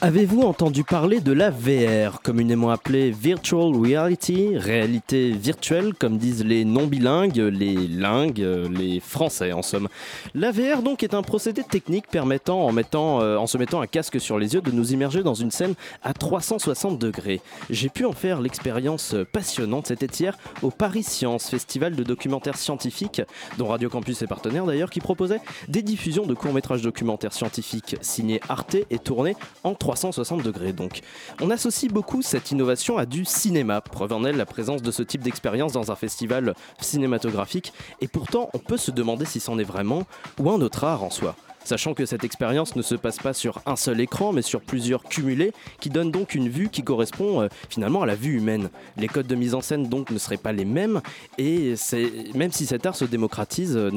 Avez-vous 0.00 0.42
entendu 0.42 0.84
parler 0.84 1.18
de 1.18 1.32
la 1.32 1.50
VR, 1.50 2.22
communément 2.22 2.70
appelée 2.70 3.10
Virtual 3.10 3.74
Reality, 3.74 4.56
réalité 4.56 5.32
virtuelle, 5.32 5.92
comme 5.92 6.18
disent 6.18 6.44
les 6.44 6.64
non-bilingues, 6.64 7.38
les 7.38 7.88
lingues, 7.88 8.46
les 8.70 9.00
français 9.00 9.50
en 9.50 9.62
somme? 9.62 9.88
La 10.36 10.52
VR 10.52 10.82
donc 10.82 11.02
est 11.02 11.14
un 11.14 11.22
procédé 11.22 11.64
technique 11.64 12.06
permettant, 12.06 12.64
en, 12.64 12.70
mettant, 12.70 13.22
euh, 13.22 13.38
en 13.38 13.48
se 13.48 13.58
mettant 13.58 13.80
un 13.80 13.88
casque 13.88 14.20
sur 14.20 14.38
les 14.38 14.54
yeux, 14.54 14.60
de 14.60 14.70
nous 14.70 14.92
immerger 14.92 15.24
dans 15.24 15.34
une 15.34 15.50
scène 15.50 15.74
à 16.04 16.14
360 16.14 16.96
degrés. 16.96 17.40
J'ai 17.68 17.88
pu 17.88 18.04
en 18.04 18.12
faire 18.12 18.40
l'expérience 18.40 19.16
passionnante, 19.32 19.88
c'était 19.88 20.06
hier 20.06 20.38
au 20.62 20.70
Paris 20.70 21.02
Science, 21.02 21.50
festival 21.50 21.96
de 21.96 22.04
documentaires 22.04 22.56
scientifiques, 22.56 23.22
dont 23.58 23.66
Radio 23.66 23.88
Campus 23.88 24.22
est 24.22 24.28
partenaire 24.28 24.64
d'ailleurs, 24.64 24.90
qui 24.90 25.00
proposait 25.00 25.40
des 25.66 25.82
diffusions 25.82 26.24
de 26.24 26.34
courts-métrages 26.34 26.82
documentaires 26.82 27.32
scientifiques 27.32 27.96
signés 28.00 28.40
Arte 28.48 28.76
et 28.90 29.00
tournés 29.00 29.34
en 29.64 29.74
360 29.88 30.42
degrés 30.42 30.74
donc. 30.74 31.00
On 31.40 31.50
associe 31.50 31.90
beaucoup 31.90 32.20
cette 32.20 32.50
innovation 32.50 32.98
à 32.98 33.06
du 33.06 33.24
cinéma, 33.24 33.80
preuve 33.80 34.12
en 34.12 34.22
est 34.26 34.34
la 34.34 34.44
présence 34.44 34.82
de 34.82 34.90
ce 34.90 35.02
type 35.02 35.22
d'expérience 35.22 35.72
dans 35.72 35.90
un 35.90 35.94
festival 35.94 36.54
cinématographique, 36.78 37.72
et 38.02 38.06
pourtant 38.08 38.50
on 38.52 38.58
peut 38.58 38.76
se 38.76 38.90
demander 38.90 39.24
si 39.24 39.40
c'en 39.40 39.58
est 39.58 39.64
vraiment, 39.64 40.02
ou 40.38 40.50
un 40.50 40.60
autre 40.60 40.84
art 40.84 41.04
en 41.04 41.10
soi. 41.10 41.36
Sachant 41.64 41.94
que 41.94 42.04
cette 42.04 42.22
expérience 42.22 42.76
ne 42.76 42.82
se 42.82 42.94
passe 42.96 43.16
pas 43.16 43.32
sur 43.32 43.62
un 43.64 43.76
seul 43.76 44.00
écran, 44.00 44.32
mais 44.32 44.42
sur 44.42 44.60
plusieurs 44.60 45.04
cumulés, 45.04 45.52
qui 45.80 45.88
donnent 45.88 46.10
donc 46.10 46.34
une 46.34 46.50
vue 46.50 46.68
qui 46.68 46.82
correspond 46.82 47.40
euh, 47.40 47.48
finalement 47.70 48.02
à 48.02 48.06
la 48.06 48.14
vue 48.14 48.36
humaine. 48.36 48.68
Les 48.98 49.08
codes 49.08 49.26
de 49.26 49.34
mise 49.34 49.54
en 49.54 49.62
scène 49.62 49.88
donc 49.88 50.10
ne 50.10 50.18
seraient 50.18 50.36
pas 50.36 50.52
les 50.52 50.66
mêmes, 50.66 51.00
et 51.38 51.76
c'est 51.76 52.10
même 52.34 52.52
si 52.52 52.66
cet 52.66 52.84
art 52.84 52.94
se 52.94 53.06
démocratise 53.06 53.74
euh, 53.74 53.90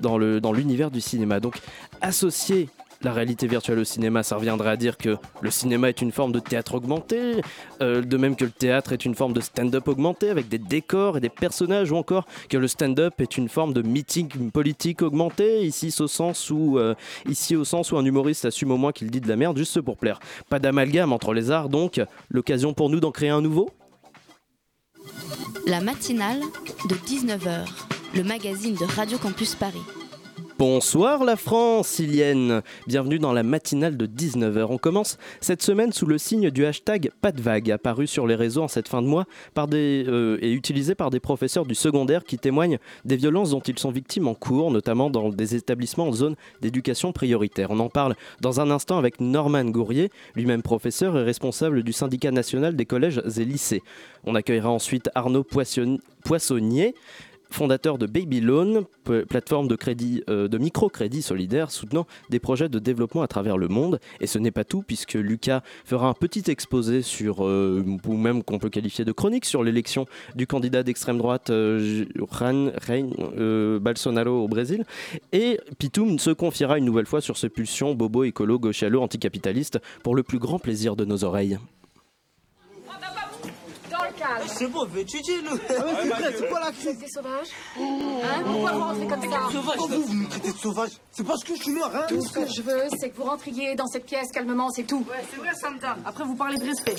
dans 0.00 0.52
l'univers 0.52 0.90
du 0.90 1.02
cinéma. 1.02 1.38
Donc 1.40 1.58
associer 2.00 2.68
la 3.04 3.12
réalité 3.12 3.46
virtuelle 3.46 3.78
au 3.78 3.84
cinéma, 3.84 4.22
ça 4.22 4.36
reviendrait 4.36 4.70
à 4.70 4.76
dire 4.76 4.96
que 4.96 5.16
le 5.40 5.50
cinéma 5.50 5.88
est 5.88 6.00
une 6.00 6.12
forme 6.12 6.32
de 6.32 6.40
théâtre 6.40 6.74
augmenté, 6.74 7.42
euh, 7.82 8.02
de 8.02 8.16
même 8.16 8.36
que 8.36 8.44
le 8.44 8.50
théâtre 8.50 8.92
est 8.92 9.04
une 9.04 9.14
forme 9.14 9.32
de 9.32 9.40
stand-up 9.40 9.86
augmenté 9.88 10.30
avec 10.30 10.48
des 10.48 10.58
décors 10.58 11.18
et 11.18 11.20
des 11.20 11.28
personnages, 11.28 11.92
ou 11.92 11.96
encore 11.96 12.26
que 12.48 12.56
le 12.56 12.68
stand-up 12.68 13.20
est 13.20 13.36
une 13.36 13.48
forme 13.48 13.72
de 13.72 13.82
meeting 13.82 14.50
politique 14.50 15.02
augmenté, 15.02 15.66
ici 15.66 15.94
au 16.00 16.78
euh, 16.78 16.94
ici 17.28 17.56
au 17.56 17.64
sens 17.64 17.92
où 17.92 17.96
un 17.96 18.04
humoriste 18.04 18.44
assume 18.44 18.70
au 18.70 18.76
moins 18.76 18.92
qu'il 18.92 19.10
dit 19.10 19.20
de 19.20 19.28
la 19.28 19.36
merde 19.36 19.56
juste 19.56 19.80
pour 19.80 19.96
plaire. 19.96 20.18
Pas 20.48 20.58
d'amalgame 20.58 21.12
entre 21.12 21.34
les 21.34 21.50
arts, 21.50 21.68
donc 21.68 22.00
l'occasion 22.30 22.74
pour 22.74 22.90
nous 22.90 23.00
d'en 23.00 23.10
créer 23.10 23.30
un 23.30 23.42
nouveau? 23.42 23.70
La 25.66 25.80
matinale 25.80 26.40
de 26.88 26.94
19h, 26.94 27.66
le 28.14 28.22
magazine 28.22 28.74
de 28.74 28.84
Radio 28.84 29.18
Campus 29.18 29.54
Paris. 29.54 29.82
Bonsoir 30.56 31.24
la 31.24 31.34
France, 31.34 31.98
Ilienne 31.98 32.62
Bienvenue 32.86 33.18
dans 33.18 33.32
la 33.32 33.42
matinale 33.42 33.96
de 33.96 34.06
19h. 34.06 34.66
On 34.70 34.78
commence 34.78 35.18
cette 35.40 35.62
semaine 35.62 35.92
sous 35.92 36.06
le 36.06 36.16
signe 36.16 36.50
du 36.50 36.64
hashtag 36.64 37.10
pas 37.20 37.32
de 37.32 37.42
vague, 37.42 37.72
apparu 37.72 38.06
sur 38.06 38.28
les 38.28 38.36
réseaux 38.36 38.62
en 38.62 38.68
cette 38.68 38.86
fin 38.86 39.02
de 39.02 39.08
mois 39.08 39.24
euh, 39.58 40.38
et 40.40 40.52
utilisé 40.52 40.94
par 40.94 41.10
des 41.10 41.18
professeurs 41.18 41.66
du 41.66 41.74
secondaire 41.74 42.22
qui 42.22 42.38
témoignent 42.38 42.78
des 43.04 43.16
violences 43.16 43.50
dont 43.50 43.60
ils 43.60 43.78
sont 43.80 43.90
victimes 43.90 44.28
en 44.28 44.34
cours, 44.34 44.70
notamment 44.70 45.10
dans 45.10 45.28
des 45.28 45.56
établissements 45.56 46.06
en 46.06 46.12
zone 46.12 46.36
d'éducation 46.60 47.12
prioritaire. 47.12 47.72
On 47.72 47.80
en 47.80 47.88
parle 47.88 48.14
dans 48.40 48.60
un 48.60 48.70
instant 48.70 48.96
avec 48.96 49.20
Norman 49.20 49.64
Gourrier, 49.64 50.10
lui-même 50.36 50.62
professeur 50.62 51.18
et 51.18 51.24
responsable 51.24 51.82
du 51.82 51.92
syndicat 51.92 52.30
national 52.30 52.76
des 52.76 52.86
collèges 52.86 53.20
et 53.38 53.44
lycées. 53.44 53.82
On 54.24 54.36
accueillera 54.36 54.70
ensuite 54.70 55.10
Arnaud 55.16 55.42
Poisson- 55.42 55.98
Poissonnier, 56.24 56.94
fondateur 57.54 57.98
de 57.98 58.06
Baby 58.06 58.40
Loan, 58.40 58.84
plateforme 59.28 59.68
de, 59.68 59.76
crédit, 59.76 60.22
euh, 60.28 60.48
de 60.48 60.58
microcrédit 60.58 61.22
solidaire 61.22 61.70
soutenant 61.70 62.06
des 62.28 62.40
projets 62.40 62.68
de 62.68 62.78
développement 62.78 63.22
à 63.22 63.28
travers 63.28 63.56
le 63.56 63.68
monde. 63.68 64.00
Et 64.20 64.26
ce 64.26 64.38
n'est 64.38 64.50
pas 64.50 64.64
tout, 64.64 64.82
puisque 64.82 65.14
Lucas 65.14 65.62
fera 65.84 66.08
un 66.08 66.14
petit 66.14 66.50
exposé 66.50 67.02
sur, 67.02 67.46
euh, 67.46 67.84
ou 68.06 68.16
même 68.16 68.42
qu'on 68.42 68.58
peut 68.58 68.70
qualifier 68.70 69.04
de 69.04 69.12
chronique, 69.12 69.44
sur 69.44 69.62
l'élection 69.62 70.06
du 70.34 70.46
candidat 70.46 70.82
d'extrême 70.82 71.18
droite 71.18 71.50
euh, 71.50 72.04
euh, 73.38 73.78
Bolsonaro 73.78 74.44
au 74.44 74.48
Brésil. 74.48 74.84
Et 75.32 75.60
Pitoum 75.78 76.18
se 76.18 76.30
confiera 76.30 76.78
une 76.78 76.84
nouvelle 76.84 77.06
fois 77.06 77.20
sur 77.20 77.36
ses 77.36 77.48
pulsions 77.48 77.94
bobo, 77.94 78.24
écolo, 78.24 78.58
gauchalo, 78.58 79.00
anticapitaliste, 79.00 79.78
pour 80.02 80.16
le 80.16 80.22
plus 80.22 80.38
grand 80.38 80.58
plaisir 80.58 80.96
de 80.96 81.04
nos 81.04 81.24
oreilles. 81.24 81.58
C'est 84.46 84.66
bon, 84.66 84.86
veux 84.86 85.00
étudier, 85.00 85.42
nous 85.42 85.58
C'est 85.68 86.48
quoi 86.48 86.60
la 86.60 86.72
crise 86.72 86.98
T'es 86.98 87.08
sauvage 87.08 87.48
Hein 87.78 88.42
Pourquoi 88.44 88.72
vous 88.72 88.80
rentrez 88.80 89.06
comme 89.06 89.30
ça 89.30 89.38
Pourquoi 89.52 89.86
vous, 89.86 90.02
vous 90.02 90.12
me 90.12 90.28
traitez 90.28 90.52
de 90.52 90.58
sauvage 90.58 90.90
C'est 91.12 91.26
parce 91.26 91.44
que 91.44 91.54
je 91.56 91.62
suis 91.62 91.72
noir, 91.72 91.90
hein 91.94 92.06
Tout 92.08 92.20
ce 92.22 92.32
que 92.32 92.46
je 92.46 92.62
veux, 92.62 92.82
c'est 92.98 93.10
que 93.10 93.16
vous 93.16 93.24
rentriez 93.24 93.74
dans 93.74 93.86
cette 93.86 94.06
pièce 94.06 94.30
calmement, 94.32 94.70
c'est 94.70 94.84
tout. 94.84 95.04
Ouais, 95.10 95.24
c'est 95.30 95.38
vrai, 95.38 95.54
Santa. 95.54 95.96
Après, 96.04 96.24
vous 96.24 96.36
parlez 96.36 96.58
de 96.58 96.64
respect. 96.64 96.96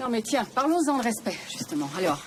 Non 0.00 0.08
mais 0.08 0.22
tiens, 0.22 0.44
parlons-en 0.54 0.98
de 0.98 1.02
respect, 1.02 1.36
justement. 1.50 1.88
Alors, 1.98 2.20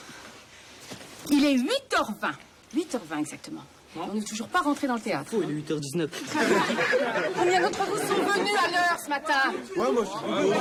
il 1.30 1.46
est 1.46 1.56
8h20. 1.56 2.34
8h20 2.76 3.20
exactement. 3.20 3.64
On 3.96 4.14
n'est 4.14 4.22
toujours 4.24 4.48
pas 4.48 4.62
rentré 4.62 4.88
dans 4.88 4.96
le 4.96 5.02
théâtre. 5.02 5.32
Oh, 5.36 5.42
il 5.44 5.50
est 5.52 5.62
8h19. 5.62 6.08
Combien 7.38 7.62
d'entre 7.62 7.84
vous 7.84 7.98
sont 7.98 8.24
venus 8.32 8.56
à 8.66 8.72
l'heure 8.72 8.98
ce 9.04 9.10
matin 9.10 9.34
Ouais, 9.76 9.92
moi, 9.92 10.04
je 10.06 10.10
suis 10.10 10.26
venu. 10.26 10.50
Ouais, 10.50 10.56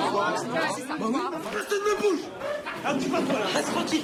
c'est 0.76 0.86
ça. 0.88 0.94
Personne 1.52 1.84
ne 1.86 1.94
bouge 2.02 2.24
Ah, 2.84 2.94
tu 3.00 3.08
vas 3.08 3.20
toi, 3.22 3.38
là, 3.38 3.46
reste 3.54 3.70
tranquille 3.72 4.02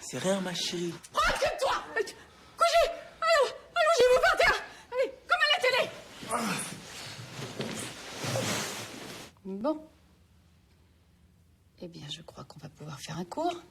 C'est 0.00 0.18
rien, 0.18 0.40
ma 0.40 0.54
chérie. 0.54 0.94
Recule-toi 1.12 1.72
Couchez 2.56 2.90
Allons, 3.20 3.50
allongez-vous 3.74 4.20
par 4.22 4.36
terre 4.38 4.62
Allez, 4.92 5.12
comme 5.28 5.42
à 5.42 5.48
la 5.54 5.60
télé 5.62 5.82
Bon. 9.44 9.80
Eh 11.80 11.88
bien, 11.88 12.08
je 12.08 12.22
crois 12.22 12.44
qu'on 12.44 12.58
va 12.58 12.68
pouvoir 12.68 12.98
faire 12.98 13.18
un 13.18 13.24
cours. 13.24 13.62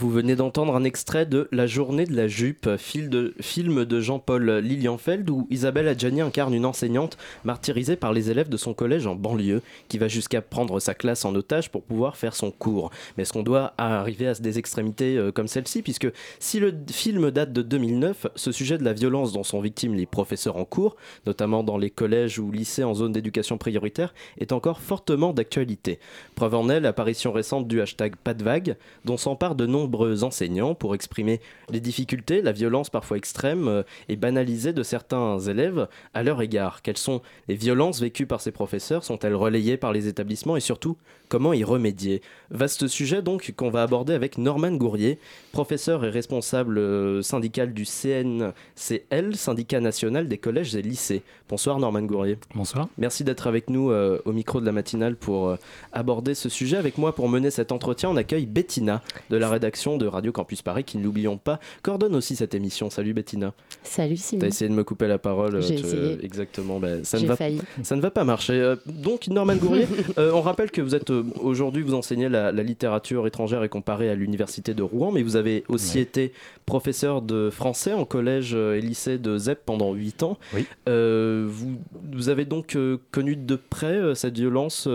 Vous 0.00 0.08
venez 0.08 0.34
d'entendre 0.34 0.74
un 0.74 0.84
extrait 0.84 1.26
de 1.26 1.46
La 1.52 1.66
journée 1.66 2.06
de 2.06 2.16
la 2.16 2.26
jupe, 2.26 2.66
film 2.78 3.84
de 3.84 4.00
Jean-Paul 4.00 4.50
Lilienfeld 4.50 5.28
où 5.28 5.46
Isabelle 5.50 5.88
Adjani 5.88 6.22
incarne 6.22 6.54
une 6.54 6.64
enseignante 6.64 7.18
martyrisée 7.44 7.96
par 7.96 8.14
les 8.14 8.30
élèves 8.30 8.48
de 8.48 8.56
son 8.56 8.72
collège 8.72 9.06
en 9.06 9.14
banlieue 9.14 9.60
qui 9.88 9.98
va 9.98 10.08
jusqu'à 10.08 10.40
prendre 10.40 10.80
sa 10.80 10.94
classe 10.94 11.26
en 11.26 11.34
otage 11.34 11.70
pour 11.70 11.82
pouvoir 11.82 12.16
faire 12.16 12.34
son 12.34 12.50
cours. 12.50 12.90
Mais 13.14 13.24
est-ce 13.24 13.34
qu'on 13.34 13.42
doit 13.42 13.74
arriver 13.76 14.26
à 14.26 14.32
des 14.32 14.58
extrémités 14.58 15.18
euh, 15.18 15.32
comme 15.32 15.48
celle-ci? 15.48 15.82
Puisque 15.82 16.08
si 16.38 16.60
le 16.60 16.74
film 16.90 17.30
date 17.30 17.52
de 17.52 17.60
2009, 17.60 18.28
ce 18.36 18.52
sujet 18.52 18.78
de 18.78 18.84
la 18.84 18.94
violence 18.94 19.34
dont 19.34 19.44
sont 19.44 19.60
victimes 19.60 19.92
les 19.92 20.06
professeurs 20.06 20.56
en 20.56 20.64
cours, 20.64 20.96
notamment 21.26 21.62
dans 21.62 21.76
les 21.76 21.90
collèges 21.90 22.38
ou 22.38 22.50
lycées 22.50 22.84
en 22.84 22.94
zone 22.94 23.12
d'éducation 23.12 23.58
prioritaire, 23.58 24.14
est 24.38 24.52
encore 24.52 24.80
fortement 24.80 25.34
d'actualité. 25.34 25.98
Preuve 26.36 26.54
en 26.54 26.70
est 26.70 26.80
l'apparition 26.80 27.32
récente 27.32 27.68
du 27.68 27.82
hashtag 27.82 28.16
pas 28.16 28.32
de 28.32 28.44
vague, 28.44 28.76
dont 29.04 29.18
s'emparent 29.18 29.56
de 29.56 29.66
nombreux 29.66 29.89
enseignants 30.22 30.74
pour 30.74 30.94
exprimer 30.94 31.40
les 31.70 31.80
difficultés, 31.80 32.42
la 32.42 32.52
violence 32.52 32.90
parfois 32.90 33.16
extrême 33.16 33.68
euh, 33.68 33.82
et 34.08 34.16
banalisée 34.16 34.72
de 34.72 34.82
certains 34.82 35.38
élèves 35.38 35.88
à 36.14 36.22
leur 36.22 36.42
égard. 36.42 36.82
Quelles 36.82 36.96
sont 36.96 37.22
les 37.48 37.54
violences 37.54 38.00
vécues 38.00 38.26
par 38.26 38.40
ces 38.40 38.52
professeurs? 38.52 39.04
Sont-elles 39.04 39.34
relayées 39.34 39.76
par 39.76 39.92
les 39.92 40.08
établissements? 40.08 40.56
Et 40.56 40.60
surtout, 40.60 40.96
comment 41.30 41.54
y 41.54 41.64
remédier 41.64 42.20
Vaste 42.50 42.88
sujet 42.88 43.22
donc 43.22 43.54
qu'on 43.56 43.70
va 43.70 43.82
aborder 43.82 44.12
avec 44.12 44.36
Norman 44.36 44.72
Gourrier, 44.72 45.18
professeur 45.52 46.04
et 46.04 46.10
responsable 46.10 46.78
euh, 46.78 47.22
syndical 47.22 47.72
du 47.72 47.84
CNCL, 47.84 49.36
syndicat 49.36 49.80
national 49.80 50.26
des 50.26 50.36
collèges 50.36 50.74
et 50.74 50.82
lycées. 50.82 51.22
Bonsoir 51.48 51.78
Norman 51.78 52.02
Gourrier. 52.02 52.38
Bonsoir. 52.54 52.88
Merci 52.98 53.22
d'être 53.22 53.46
avec 53.46 53.70
nous 53.70 53.90
euh, 53.90 54.20
au 54.24 54.32
micro 54.32 54.60
de 54.60 54.66
la 54.66 54.72
matinale 54.72 55.14
pour 55.14 55.48
euh, 55.48 55.56
aborder 55.92 56.34
ce 56.34 56.48
sujet. 56.48 56.76
Avec 56.76 56.98
moi 56.98 57.14
pour 57.14 57.28
mener 57.28 57.50
cet 57.50 57.70
entretien, 57.70 58.10
on 58.10 58.16
accueille 58.16 58.46
Bettina 58.46 59.00
de 59.30 59.36
la 59.36 59.48
rédaction 59.48 59.96
de 59.96 60.06
Radio 60.06 60.32
Campus 60.32 60.62
Paris, 60.62 60.82
qui, 60.82 60.98
ne 60.98 61.04
l'oublions 61.04 61.38
pas, 61.38 61.60
coordonne 61.82 62.16
aussi 62.16 62.34
cette 62.34 62.54
émission. 62.56 62.90
Salut 62.90 63.14
Bettina. 63.14 63.52
Salut 63.84 64.16
Simon. 64.16 64.40
T'as 64.40 64.48
essayé 64.48 64.68
de 64.68 64.74
me 64.74 64.82
couper 64.82 65.06
la 65.06 65.18
parole. 65.18 65.62
J'ai 65.62 65.76
tu- 65.76 65.86
essayé. 65.86 66.18
Exactement. 66.24 66.80
ben, 66.80 67.04
ça, 67.04 67.20
ne 67.20 67.26
va, 67.26 67.36
failli. 67.36 67.60
ça 67.84 67.94
ne 67.94 68.00
va 68.00 68.10
pas 68.10 68.24
marcher. 68.24 68.54
Euh, 68.54 68.74
donc, 68.86 69.28
Norman 69.28 69.54
Gourrier, 69.54 69.86
euh, 70.18 70.32
on 70.34 70.40
rappelle 70.40 70.72
que 70.72 70.80
vous 70.80 70.96
êtes 70.96 71.10
euh, 71.20 71.40
aujourd'hui, 71.40 71.82
vous 71.82 71.94
enseignez 71.94 72.28
la, 72.28 72.52
la 72.52 72.62
littérature 72.62 73.26
étrangère 73.26 73.62
et 73.64 73.68
comparée 73.68 74.10
à 74.10 74.14
l'université 74.14 74.74
de 74.74 74.82
Rouen, 74.82 75.12
mais 75.12 75.22
vous 75.22 75.36
avez 75.36 75.64
aussi 75.68 75.96
Ouais. 75.98 76.02
été 76.02 76.32
professeur 76.66 77.20
de 77.22 77.50
français 77.50 77.92
en 77.92 78.04
collège 78.04 78.52
euh, 78.54 78.76
et 78.76 78.80
lycée 78.80 79.18
de 79.18 79.36
ZEP 79.38 79.60
pendant 79.66 79.92
8 79.92 80.22
ans. 80.22 80.38
Oui. 80.54 80.66
Euh, 80.88 81.46
vous, 81.48 81.78
vous 82.12 82.28
avez 82.28 82.44
donc 82.44 82.76
euh, 82.76 82.98
connu 83.10 83.34
de 83.36 83.56
près 83.56 83.86
euh, 83.96 84.14
cette 84.14 84.36
violence 84.36 84.86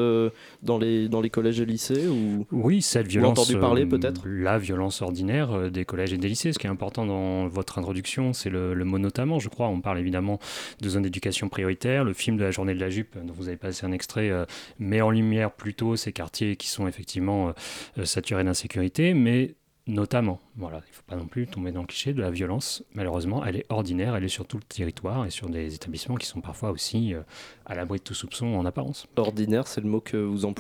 dans, 0.64 0.78
les, 0.78 1.10
dans 1.10 1.22
les 1.22 1.30
collèges 1.30 1.60
et 1.60 1.66
lycées 1.66 2.08
ou... 2.08 2.46
Oui, 2.52 2.82
cette 2.82 3.08
Ou 3.08 3.10
violence. 3.10 3.40
entendu 3.40 3.58
parler, 3.60 3.86
peut-être? 3.86 4.24
La 4.26 4.58
violence 4.58 5.02
ordinaire 5.02 5.70
des 5.72 5.86
collèges 5.86 6.14
et 6.14 6.18
des 6.18 6.28
lycées. 6.30 6.54
Ce 6.54 6.60
qui 6.60 6.68
est 6.68 6.70
important 6.70 7.06
dans 7.06 7.48
votre 7.48 7.78
introduction, 7.80 8.34
c'est 8.34 8.50
le, 8.50 8.74
le 8.74 8.86
mot 8.86 9.00
notamment, 9.00 9.40
je 9.40 9.50
crois. 9.50 9.68
On 9.68 9.82
parle 9.82 10.00
évidemment 10.00 10.40
de 10.82 10.90
zones 10.90 11.04
d'éducation 11.04 11.50
prioritaire. 11.50 12.04
Le 12.04 12.14
film 12.14 12.38
de 12.38 12.44
la 12.44 12.52
journée 12.52 12.74
de 12.74 12.80
la 12.80 12.90
jupe, 12.90 13.18
dont 13.22 13.34
vous 13.34 13.48
avez 13.48 13.58
passé 13.58 13.86
un 13.86 13.92
extrait, 13.92 14.32
met 14.80 15.02
en 15.02 15.10
lumière 15.12 15.52
plutôt 15.52 15.96
ces 15.96 16.12
quartiers 16.16 16.56
qui 16.56 16.68
sont 16.68 16.88
effectivement 16.88 17.50
euh, 17.50 17.52
euh, 18.00 18.06
saturés 18.06 18.44
d'insécurité, 18.44 19.14
mais 19.14 19.56
notamment, 19.88 20.40
voilà, 20.56 20.82
il 20.88 20.90
ne 20.90 20.96
faut 20.96 21.04
pas 21.06 21.16
non 21.16 21.28
plus 21.28 21.46
tomber 21.48 21.72
dans 21.72 21.82
le 21.82 21.88
cliché 21.88 22.14
de 22.14 22.22
la 22.22 22.32
violence. 22.32 22.84
Malheureusement, 22.94 23.46
elle 23.46 23.58
est 23.58 23.66
ordinaire, 23.70 24.16
elle 24.16 24.24
est 24.24 24.30
sur 24.30 24.48
tout 24.48 24.58
le 24.58 24.64
territoire 24.64 25.26
et 25.26 25.30
sur 25.30 25.50
des 25.50 25.76
établissements 25.76 26.16
qui 26.16 26.26
sont 26.26 26.42
parfois 26.42 26.72
aussi 26.72 27.14
euh, 27.14 27.22
à 27.66 27.76
l'abri 27.76 28.00
de 28.00 28.04
tout 28.04 28.16
soupçon 28.16 28.48
en 28.48 28.66
apparence. 28.66 29.06
Ordinaire, 29.16 29.68
c'est 29.68 29.82
le 29.82 29.90
mot 29.90 30.02
que 30.02 30.18
vous 30.18 30.52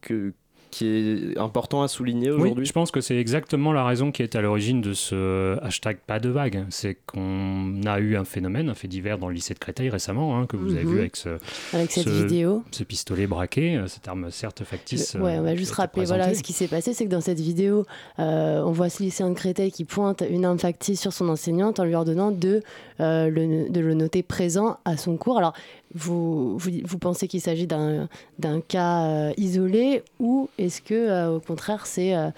que, 0.00 0.34
qui 0.70 0.86
est 0.86 1.38
important 1.38 1.82
à 1.82 1.88
souligner 1.88 2.30
Oui, 2.30 2.42
aujourd'hui 2.42 2.66
je 2.66 2.72
pense 2.72 2.90
que 2.90 3.00
c'est 3.00 3.16
exactement 3.16 3.72
la 3.72 3.84
raison 3.84 4.12
qui 4.12 4.22
est 4.22 4.36
à 4.36 4.40
l'origine 4.40 4.80
de 4.80 4.92
ce 4.94 5.58
hashtag 5.62 5.98
pas 6.06 6.18
de 6.20 6.28
vague. 6.28 6.64
C'est 6.70 6.96
qu'on 7.06 7.80
a 7.86 7.98
eu 8.00 8.16
un 8.16 8.24
phénomène, 8.24 8.68
un 8.68 8.74
fait 8.74 8.88
divers 8.88 9.18
dans 9.18 9.28
le 9.28 9.34
lycée 9.34 9.54
de 9.54 9.58
Créteil 9.58 9.90
récemment, 9.90 10.38
hein, 10.38 10.46
que 10.46 10.56
vous 10.56 10.74
avez 10.74 10.84
Mhm. 10.84 10.92
vu 10.92 10.98
avec 11.00 11.16
ce, 11.16 11.38
Avec 11.72 11.90
cette 11.90 12.04
ce- 12.04 12.10
vidéo. 12.10 12.62
ce 12.70 12.84
pistolet 12.84 13.26
braqué, 13.26 13.76
euh, 13.76 13.86
cette 13.88 14.06
arme 14.08 14.30
certes 14.30 14.64
factice. 14.64 15.14
Le- 15.14 15.22
ouais, 15.22 15.34
euh, 15.36 15.40
on 15.40 15.42
va 15.42 15.52
qui 15.52 15.58
juste 15.58 15.72
rappeler 15.72 16.04
voilà, 16.04 16.32
ce 16.34 16.42
qui 16.42 16.52
s'est 16.52 16.68
passé, 16.68 16.92
c'est 16.94 17.04
que 17.04 17.10
dans 17.10 17.20
cette 17.20 17.40
vidéo, 17.40 17.84
euh, 18.18 18.62
on 18.64 18.72
voit 18.72 18.88
ce 18.88 19.02
lycéen 19.02 19.28
de 19.30 19.34
Créteil 19.34 19.72
qui 19.72 19.84
pointe 19.84 20.22
une 20.28 20.44
arme 20.44 20.58
factice 20.58 21.00
sur 21.00 21.12
son 21.12 21.28
enseignante 21.28 21.80
en 21.80 21.84
lui 21.84 21.94
ordonnant 21.94 22.30
de, 22.30 22.62
euh, 23.00 23.28
le, 23.28 23.68
de 23.70 23.80
le 23.80 23.94
noter 23.94 24.22
présent 24.22 24.78
à 24.84 24.96
son 24.96 25.16
cours. 25.16 25.38
Alors, 25.38 25.52
vous, 25.94 26.56
vous, 26.58 26.70
vous 26.84 26.98
pensez 26.98 27.28
qu'il 27.28 27.40
s'agit 27.40 27.66
d'un 27.66 28.08
d'un 28.38 28.60
cas 28.60 29.04
euh, 29.06 29.32
isolé 29.36 30.02
ou 30.18 30.48
est-ce 30.58 30.80
que, 30.80 30.94
euh, 30.94 31.36
au 31.36 31.40
contraire, 31.40 31.86
c'est 31.86 32.14
euh, 32.14 32.28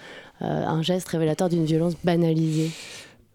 euh, 0.41 0.65
un 0.65 0.81
geste 0.81 1.07
révélateur 1.09 1.49
d'une 1.49 1.65
violence 1.65 1.95
banalisée? 2.03 2.71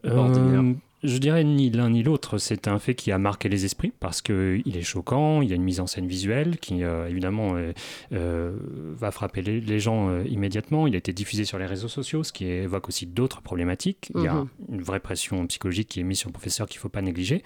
Euh, 0.04 0.74
je 1.02 1.18
dirais 1.18 1.44
ni 1.44 1.70
l'un 1.70 1.90
ni 1.90 2.02
l'autre. 2.02 2.38
C'est 2.38 2.68
un 2.68 2.78
fait 2.78 2.94
qui 2.94 3.12
a 3.12 3.18
marqué 3.18 3.48
les 3.48 3.64
esprits 3.64 3.92
parce 4.00 4.20
qu'il 4.22 4.62
est 4.76 4.82
choquant, 4.82 5.42
il 5.42 5.48
y 5.48 5.52
a 5.52 5.56
une 5.56 5.62
mise 5.62 5.80
en 5.80 5.86
scène 5.86 6.06
visuelle 6.06 6.58
qui, 6.58 6.82
euh, 6.82 7.08
évidemment, 7.08 7.54
euh, 7.56 7.72
euh, 8.12 8.56
va 8.96 9.10
frapper 9.10 9.42
les, 9.42 9.60
les 9.60 9.80
gens 9.80 10.22
immédiatement. 10.24 10.86
Il 10.86 10.94
a 10.94 10.98
été 10.98 11.12
diffusé 11.12 11.44
sur 11.44 11.58
les 11.58 11.66
réseaux 11.66 11.88
sociaux, 11.88 12.24
ce 12.24 12.32
qui 12.32 12.46
évoque 12.46 12.88
aussi 12.88 13.06
d'autres 13.06 13.40
problématiques. 13.42 14.10
Il 14.14 14.22
y 14.22 14.26
a 14.26 14.34
Mhm. 14.34 14.48
une 14.70 14.82
vraie 14.82 15.00
pression 15.00 15.46
psychologique 15.46 15.88
qui 15.88 16.00
est 16.00 16.04
mise 16.04 16.18
sur 16.18 16.28
le 16.28 16.32
professeur 16.32 16.66
qu'il 16.68 16.78
ne 16.78 16.82
faut 16.82 16.88
pas 16.88 17.02
négliger. 17.02 17.42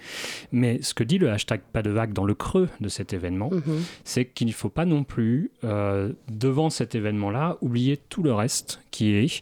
Mais 0.51 0.81
ce 0.81 0.93
que 0.93 1.03
dit 1.03 1.17
le 1.17 1.29
hashtag 1.31 1.61
pas 1.71 1.81
de 1.83 1.89
vague 1.89 2.13
dans 2.13 2.25
le 2.25 2.33
creux 2.35 2.69
de 2.81 2.89
cet 2.89 3.13
événement, 3.13 3.49
Mhm. 3.51 3.81
c'est 4.03 4.25
qu'il 4.25 4.47
ne 4.47 4.51
faut 4.53 4.69
pas 4.69 4.85
non 4.85 5.03
plus, 5.03 5.51
devant 5.63 6.69
cet 6.69 6.95
événement-là, 6.95 7.57
oublier 7.61 7.97
tout 8.09 8.23
le 8.23 8.33
reste 8.33 8.79
qui 8.91 9.13
est 9.13 9.41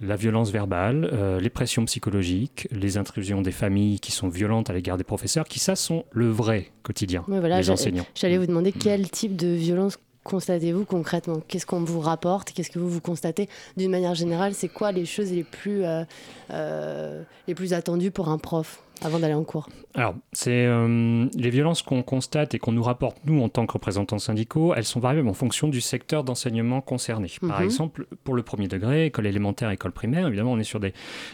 la 0.00 0.16
violence 0.16 0.50
verbale, 0.50 1.08
euh, 1.12 1.40
les 1.40 1.50
pressions 1.50 1.84
psychologiques, 1.84 2.68
les 2.70 2.96
intrusions 2.96 3.42
des 3.42 3.52
familles 3.52 4.00
qui 4.00 4.12
sont 4.12 4.28
violentes 4.28 4.70
à 4.70 4.72
l'égard 4.72 4.96
des 4.96 5.04
professeurs, 5.04 5.46
qui 5.46 5.58
ça 5.58 5.76
sont 5.76 6.04
le 6.12 6.28
vrai 6.28 6.70
quotidien 6.82 7.24
Ouais, 7.28 7.40
voilà, 7.40 7.60
des 7.60 7.70
enseignants. 7.70 8.06
J'allais 8.14 8.38
vous 8.38 8.46
demander 8.46 8.72
quel 8.72 9.10
type 9.10 9.36
de 9.36 9.48
violence 9.48 9.98
constatez-vous 10.28 10.84
concrètement? 10.84 11.40
Qu'est-ce 11.48 11.66
qu'on 11.66 11.82
vous 11.82 12.00
rapporte? 12.00 12.52
Qu'est-ce 12.52 12.70
que 12.70 12.78
vous 12.78 12.90
vous 12.90 13.00
constatez? 13.00 13.48
D'une 13.76 13.90
manière 13.90 14.14
générale 14.14 14.54
C'est 14.54 14.68
quoi 14.68 14.92
les 14.92 15.06
choses 15.06 15.32
les 15.32 15.42
plus, 15.42 15.84
euh, 15.84 16.04
euh, 16.50 17.22
les 17.48 17.54
plus 17.54 17.72
attendues 17.72 18.10
pour 18.10 18.28
un 18.28 18.38
prof? 18.38 18.82
Avant 19.02 19.18
d'aller 19.18 19.34
en 19.34 19.44
cours 19.44 19.68
Alors, 19.94 20.14
c'est 20.32 20.66
euh, 20.66 21.26
les 21.34 21.50
violences 21.50 21.82
qu'on 21.82 22.02
constate 22.02 22.54
et 22.54 22.58
qu'on 22.58 22.72
nous 22.72 22.82
rapporte, 22.82 23.18
nous, 23.26 23.40
en 23.42 23.48
tant 23.48 23.66
que 23.66 23.72
représentants 23.72 24.18
syndicaux, 24.18 24.74
elles 24.74 24.84
sont 24.84 25.00
variables 25.00 25.28
en 25.28 25.34
fonction 25.34 25.68
du 25.68 25.80
secteur 25.80 26.24
d'enseignement 26.24 26.80
concerné. 26.80 27.30
Par 27.40 27.60
Mhm. 27.60 27.64
exemple, 27.64 28.06
pour 28.24 28.34
le 28.34 28.42
premier 28.42 28.68
degré, 28.68 29.06
école 29.06 29.26
élémentaire, 29.26 29.70
école 29.70 29.92
primaire, 29.92 30.26
évidemment, 30.26 30.52
on 30.52 30.58
est 30.58 30.64
sur 30.64 30.80
des, 30.80 30.92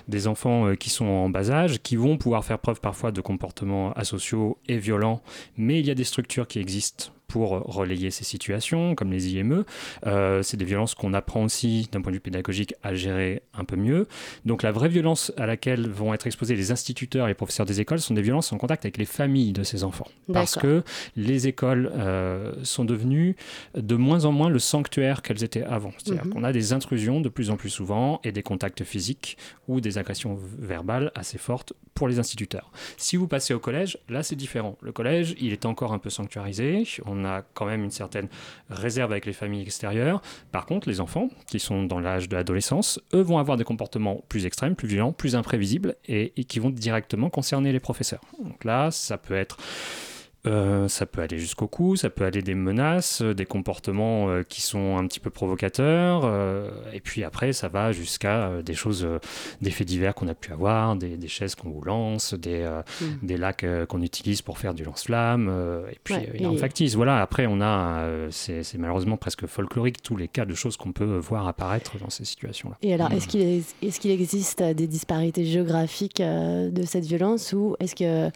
des 0.09 0.27
enfants 0.27 0.67
euh, 0.67 0.75
qui 0.75 0.91
sont 0.91 1.07
en 1.07 1.29
bas 1.31 1.51
âge, 1.51 1.81
qui 1.83 1.97
vont 1.97 2.17
pouvoir 2.19 2.45
faire 2.45 2.59
preuve 2.59 2.81
parfois 2.81 3.13
de 3.13 3.21
comportements 3.21 3.93
asociaux 3.95 4.59
et 4.69 4.77
violents, 4.79 5.23
mais 5.57 5.81
il 5.81 5.87
y 5.87 5.91
a 5.91 5.95
des 5.95 6.05
structures 6.05 6.47
qui 6.47 6.59
existent 6.59 7.07
pour 7.27 7.51
relayer 7.51 8.13
ces 8.13 8.23
situations, 8.23 8.95
comme 8.95 9.11
les 9.11 9.33
IME. 9.35 9.65
Euh, 10.07 10.43
c'est 10.43 10.57
des 10.57 10.65
violences 10.67 10.95
qu'on 10.95 11.15
apprend 11.15 11.43
aussi, 11.43 11.89
d'un 11.91 12.01
point 12.01 12.13
de 12.13 12.17
vue 12.19 12.21
pédagogique, 12.21 12.75
à 12.85 12.95
gérer 12.95 13.43
un 13.55 13.65
peu 13.65 13.75
mieux. 13.75 14.07
Donc 14.45 14.63
la 14.63 14.71
vraie 14.71 14.91
violence 14.91 15.33
à 15.37 15.47
laquelle 15.47 15.89
vont 15.89 16.15
être 16.15 16.29
exposés 16.29 16.55
les 16.55 16.71
instituteurs 16.71 17.27
et 17.27 17.31
les 17.31 17.35
professeurs 17.35 17.54
des 17.65 17.81
écoles 17.81 18.01
sont 18.01 18.15
des 18.15 18.23
violences 18.23 18.53
en 18.53 18.59
contact 18.59 18.85
avec 18.85 18.97
les 18.99 19.05
familles 19.05 19.53
de 19.53 19.63
ces 19.63 19.85
enfants. 19.85 20.07
Parce 20.33 20.57
que 20.57 20.83
les 21.17 21.47
écoles 21.47 21.91
euh, 21.95 22.53
sont 22.65 22.85
devenues 22.85 23.37
de 23.77 23.95
moins 23.95 24.25
en 24.25 24.33
moins 24.33 24.49
le 24.49 24.59
sanctuaire 24.59 25.23
qu'elles 25.23 25.45
étaient 25.45 25.63
avant. 25.63 25.93
C'est-à-dire 25.99 26.25
Mhm. 26.25 26.33
qu'on 26.33 26.45
a 26.45 26.53
des 26.53 26.73
intrusions 26.73 27.21
de 27.21 27.29
plus 27.29 27.51
en 27.51 27.57
plus 27.57 27.71
souvent 27.71 28.21
et 28.25 28.33
des 28.33 28.43
contacts 28.43 28.83
physiques 28.85 29.37
ou 29.69 29.81
des 29.81 29.99
agressions 29.99 30.37
verbales 30.59 31.13
assez 31.15 31.39
fortes 31.39 31.73
pour 31.95 32.09
les 32.09 32.19
instituteurs. 32.19 32.73
Si 32.97 33.17
vous 33.17 33.29
passez 33.29 33.55
au 33.55 33.61
collège, 33.61 33.99
là 34.09 34.23
c'est 34.25 34.35
différent. 34.35 34.77
Le 34.83 34.91
collège, 34.91 35.37
il 35.41 35.53
est 35.53 35.65
encore 35.65 35.93
un 35.93 35.99
peu 35.99 36.11
sanctuarisé. 36.11 36.83
On 37.07 37.25
a 37.25 37.43
quand 37.55 37.67
même 37.67 37.85
une 37.85 37.91
certaine 37.93 38.29
réserve 38.69 39.13
avec 39.13 39.27
les 39.27 39.33
familles 39.33 39.63
extérieures. 39.63 40.21
Par 40.51 40.67
contre, 40.67 40.89
les 40.89 41.01
enfants 41.01 41.29
qui 41.47 41.61
sont 41.61 41.85
dans 41.85 42.01
l'âge 42.01 42.29
de 42.29 42.35
l'adolescence, 42.37 43.01
eux 43.15 43.21
vont 43.21 43.39
avoir 43.39 43.57
des 43.57 43.65
comportements 43.65 44.23
plus 44.29 44.47
extrêmes, 44.47 44.75
plus 44.75 44.89
violents, 44.89 45.13
plus 45.13 45.37
imprévisibles 45.37 45.95
et, 46.07 46.33
et 46.37 46.45
qui 46.45 46.59
vont 46.59 46.71
directement 46.71 47.31
concerner 47.45 47.73
les 47.73 47.81
professeurs. 47.81 48.23
Donc 48.43 48.65
là, 48.65 48.91
ça 48.91 49.19
peut 49.19 49.35
être 49.35 49.59
euh, 50.47 50.89
ça 50.89 51.07
peut 51.07 51.23
aller 51.23 51.39
jusqu'au 51.39 51.67
coup, 51.69 51.97
ça 51.97 52.11
peut 52.11 52.25
aller 52.25 52.43
des 52.43 52.55
menaces, 52.55 53.23
euh, 53.23 53.33
des 53.35 53.47
comportements 53.47 54.29
euh, 54.29 54.43
qui 54.43 54.61
sont 54.61 54.99
un 54.99 55.07
petit 55.07 55.21
peu 55.21 55.31
provocateurs, 55.31 56.23
euh, 56.25 56.71
et 56.93 57.01
puis 57.01 57.25
après 57.25 57.53
ça 57.55 57.69
va 57.69 57.93
jusqu'à 57.93 58.49
euh, 58.49 58.63
des 58.63 58.75
choses, 58.75 59.05
euh, 59.05 59.19
des 59.63 59.71
faits 59.71 59.87
divers 59.89 60.15
qu'on 60.15 60.29
a 60.29 60.35
pu 60.35 60.53
avoir, 60.53 60.97
des, 60.97 61.17
des 61.17 61.29
chaises 61.29 61.55
qu'on 61.55 61.71
vous 61.71 61.81
lance, 61.83 62.35
des, 62.35 62.61
euh, 62.63 62.83
Mm. 63.01 63.27
des 63.27 63.37
lacs 63.39 63.65
euh, 63.65 63.87
qu'on 63.87 64.03
utilise 64.03 64.43
pour 64.43 64.59
faire 64.59 64.75
du 64.75 64.85
lance-flamme, 64.85 65.49
euh, 65.51 65.89
et 65.91 65.99
puis 66.05 66.15
Ouais, 66.15 66.29
euh, 66.35 66.39
une 66.39 66.45
arme 66.47 66.55
et- 66.57 66.59
factice. 66.59 66.95
Voilà, 66.95 67.23
après 67.23 67.47
on 67.47 67.61
a, 67.61 68.01
euh, 68.03 68.29
c'est 68.31 68.63
c'est 68.63 68.77
malheureusement 68.79 69.17
presque 69.17 69.47
folklorique 69.47 70.03
tous 70.03 70.17
les 70.17 70.29
cas 70.29 70.45
de 70.45 70.55
choses 70.55 70.77
qu'on 70.77 70.93
peut 70.93 71.17
voir 71.17 71.49
apparaître 71.49 71.99
dans 71.99 72.11
ces 72.11 72.25
situations-là. 72.25 72.77
Et 72.83 72.93
alors, 72.93 73.11
est-ce 73.13 73.27
qu'il 73.29 73.41
est, 73.41 73.63
est-ce 73.83 73.99
qu'il 73.99 74.11
existe 74.11 74.63
des 74.63 74.87
disparités 74.87 75.45
géographiques 75.47 76.21
euh, 76.21 76.71
de 76.71 76.83
cette 76.83 77.05
violence 77.05 77.53
ou 77.55 77.77
est-ce 77.81 77.95
que, 77.95 78.31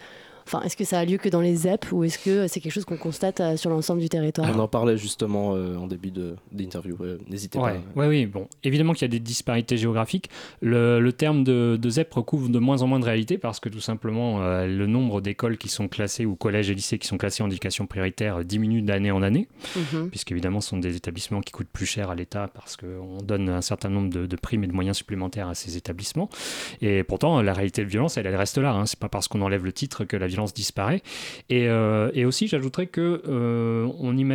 enfin, 0.49 0.63
est-ce 0.65 0.77
que 0.77 0.85
ça 0.85 0.99
a 0.99 1.05
lieu 1.05 1.17
que 1.19 1.29
dans 1.29 1.41
les 1.41 1.55
ZEP 1.55 1.93
ou 1.93 2.05
est-ce 2.05 2.19
que 2.19 2.47
c'est 2.49 2.61
quelque 2.61 2.73
chose 2.73 2.85
qu'on 2.85 2.97
constate 2.97 3.41
euh, 3.41 3.57
sur 3.57 3.71
l'ensemble 3.71 4.01
du 4.01 4.09
territoire 4.09 4.51
On 4.55 4.59
en 4.59 4.69
parlait 4.69 4.97
justement 4.97 5.55
euh, 5.55 5.77
en 5.77 5.87
début 5.87 6.11
de- 6.11 6.37
d'interview. 6.53 6.97
N'hésitez 7.29 7.59
Ouais, 7.59 7.81
pas. 7.95 8.01
ouais, 8.01 8.07
oui, 8.09 8.27
bon. 8.27 8.49
Évidemment 8.65 8.93
qu'il 8.93 9.03
y 9.03 9.05
a 9.05 9.09
des 9.09 9.21
disparités 9.21 9.77
géographiques. 9.77 10.31
Le, 10.61 11.01
le 11.01 11.13
terme 11.13 11.45
de, 11.45 11.79
de 11.81 11.91
ZEP 11.91 12.13
recouvre 12.15 12.49
de 12.49 12.59
moins 12.59 12.83
en 12.83 12.87
moins 12.87 12.99
de 13.01 13.05
réalité 13.05 13.39
parce 13.39 13.61
que 13.61 13.69
tout 13.69 13.81
simplement, 13.81 14.43
euh, 14.43 14.67
le 14.67 14.87
nombre 14.87 15.21
d'écoles 15.21 15.59
qui 15.59 15.69
sont 15.69 15.89
classées 15.89 16.25
ou 16.27 16.35
collèges 16.37 16.71
et 16.71 16.75
lycées 16.75 16.99
qui 16.99 17.07
sont 17.07 17.19
classés 17.19 17.43
en 17.43 17.49
éducation 17.49 17.87
prioritaire 17.87 18.45
diminue 18.45 18.83
d'année 18.83 19.11
en 19.11 19.23
année, 19.23 19.49
Mhm. 19.77 20.09
puisqu'évidemment, 20.11 20.61
ce 20.61 20.71
sont 20.71 20.79
des 20.79 20.97
établissements 20.97 21.41
qui 21.41 21.53
coûtent 21.53 21.69
plus 21.73 21.87
cher 21.87 22.11
à 22.11 22.15
l'État 22.15 22.49
parce 22.55 22.77
qu'on 22.77 23.19
donne 23.23 23.49
un 23.49 23.61
certain 23.63 23.89
nombre 23.91 24.11
de, 24.11 24.27
de 24.27 24.37
primes 24.37 24.65
et 24.65 24.67
de 24.67 24.73
moyens 24.73 24.97
supplémentaires 24.97 25.49
à 25.49 25.55
ces 25.55 25.77
établissements. 25.77 26.29
Et 26.81 27.03
pourtant, 27.05 27.43
la 27.43 27.53
réalité 27.53 27.85
de 27.85 27.89
violence, 27.91 28.17
elle, 28.17 28.27
elle 28.27 28.37
reste 28.37 28.59
là. 28.59 28.73
Hein. 28.73 28.87
C'est 28.87 28.99
pas 28.99 29.09
parce 29.09 29.29
qu'on 29.29 29.43
enlève 29.43 29.65
le 29.65 29.73
titre 29.73 30.05
que 30.05 30.17
la 30.17 30.27
violence 30.27 30.38
disparaît. 30.47 31.03
Et, 31.49 31.69
euh, 31.69 32.11
et 32.15 32.25
aussi, 32.25 32.49
j'ajouterais 32.49 32.87
que 32.87 33.23
euh, 33.27 33.89
on 33.99 34.17
imagine 34.17 34.28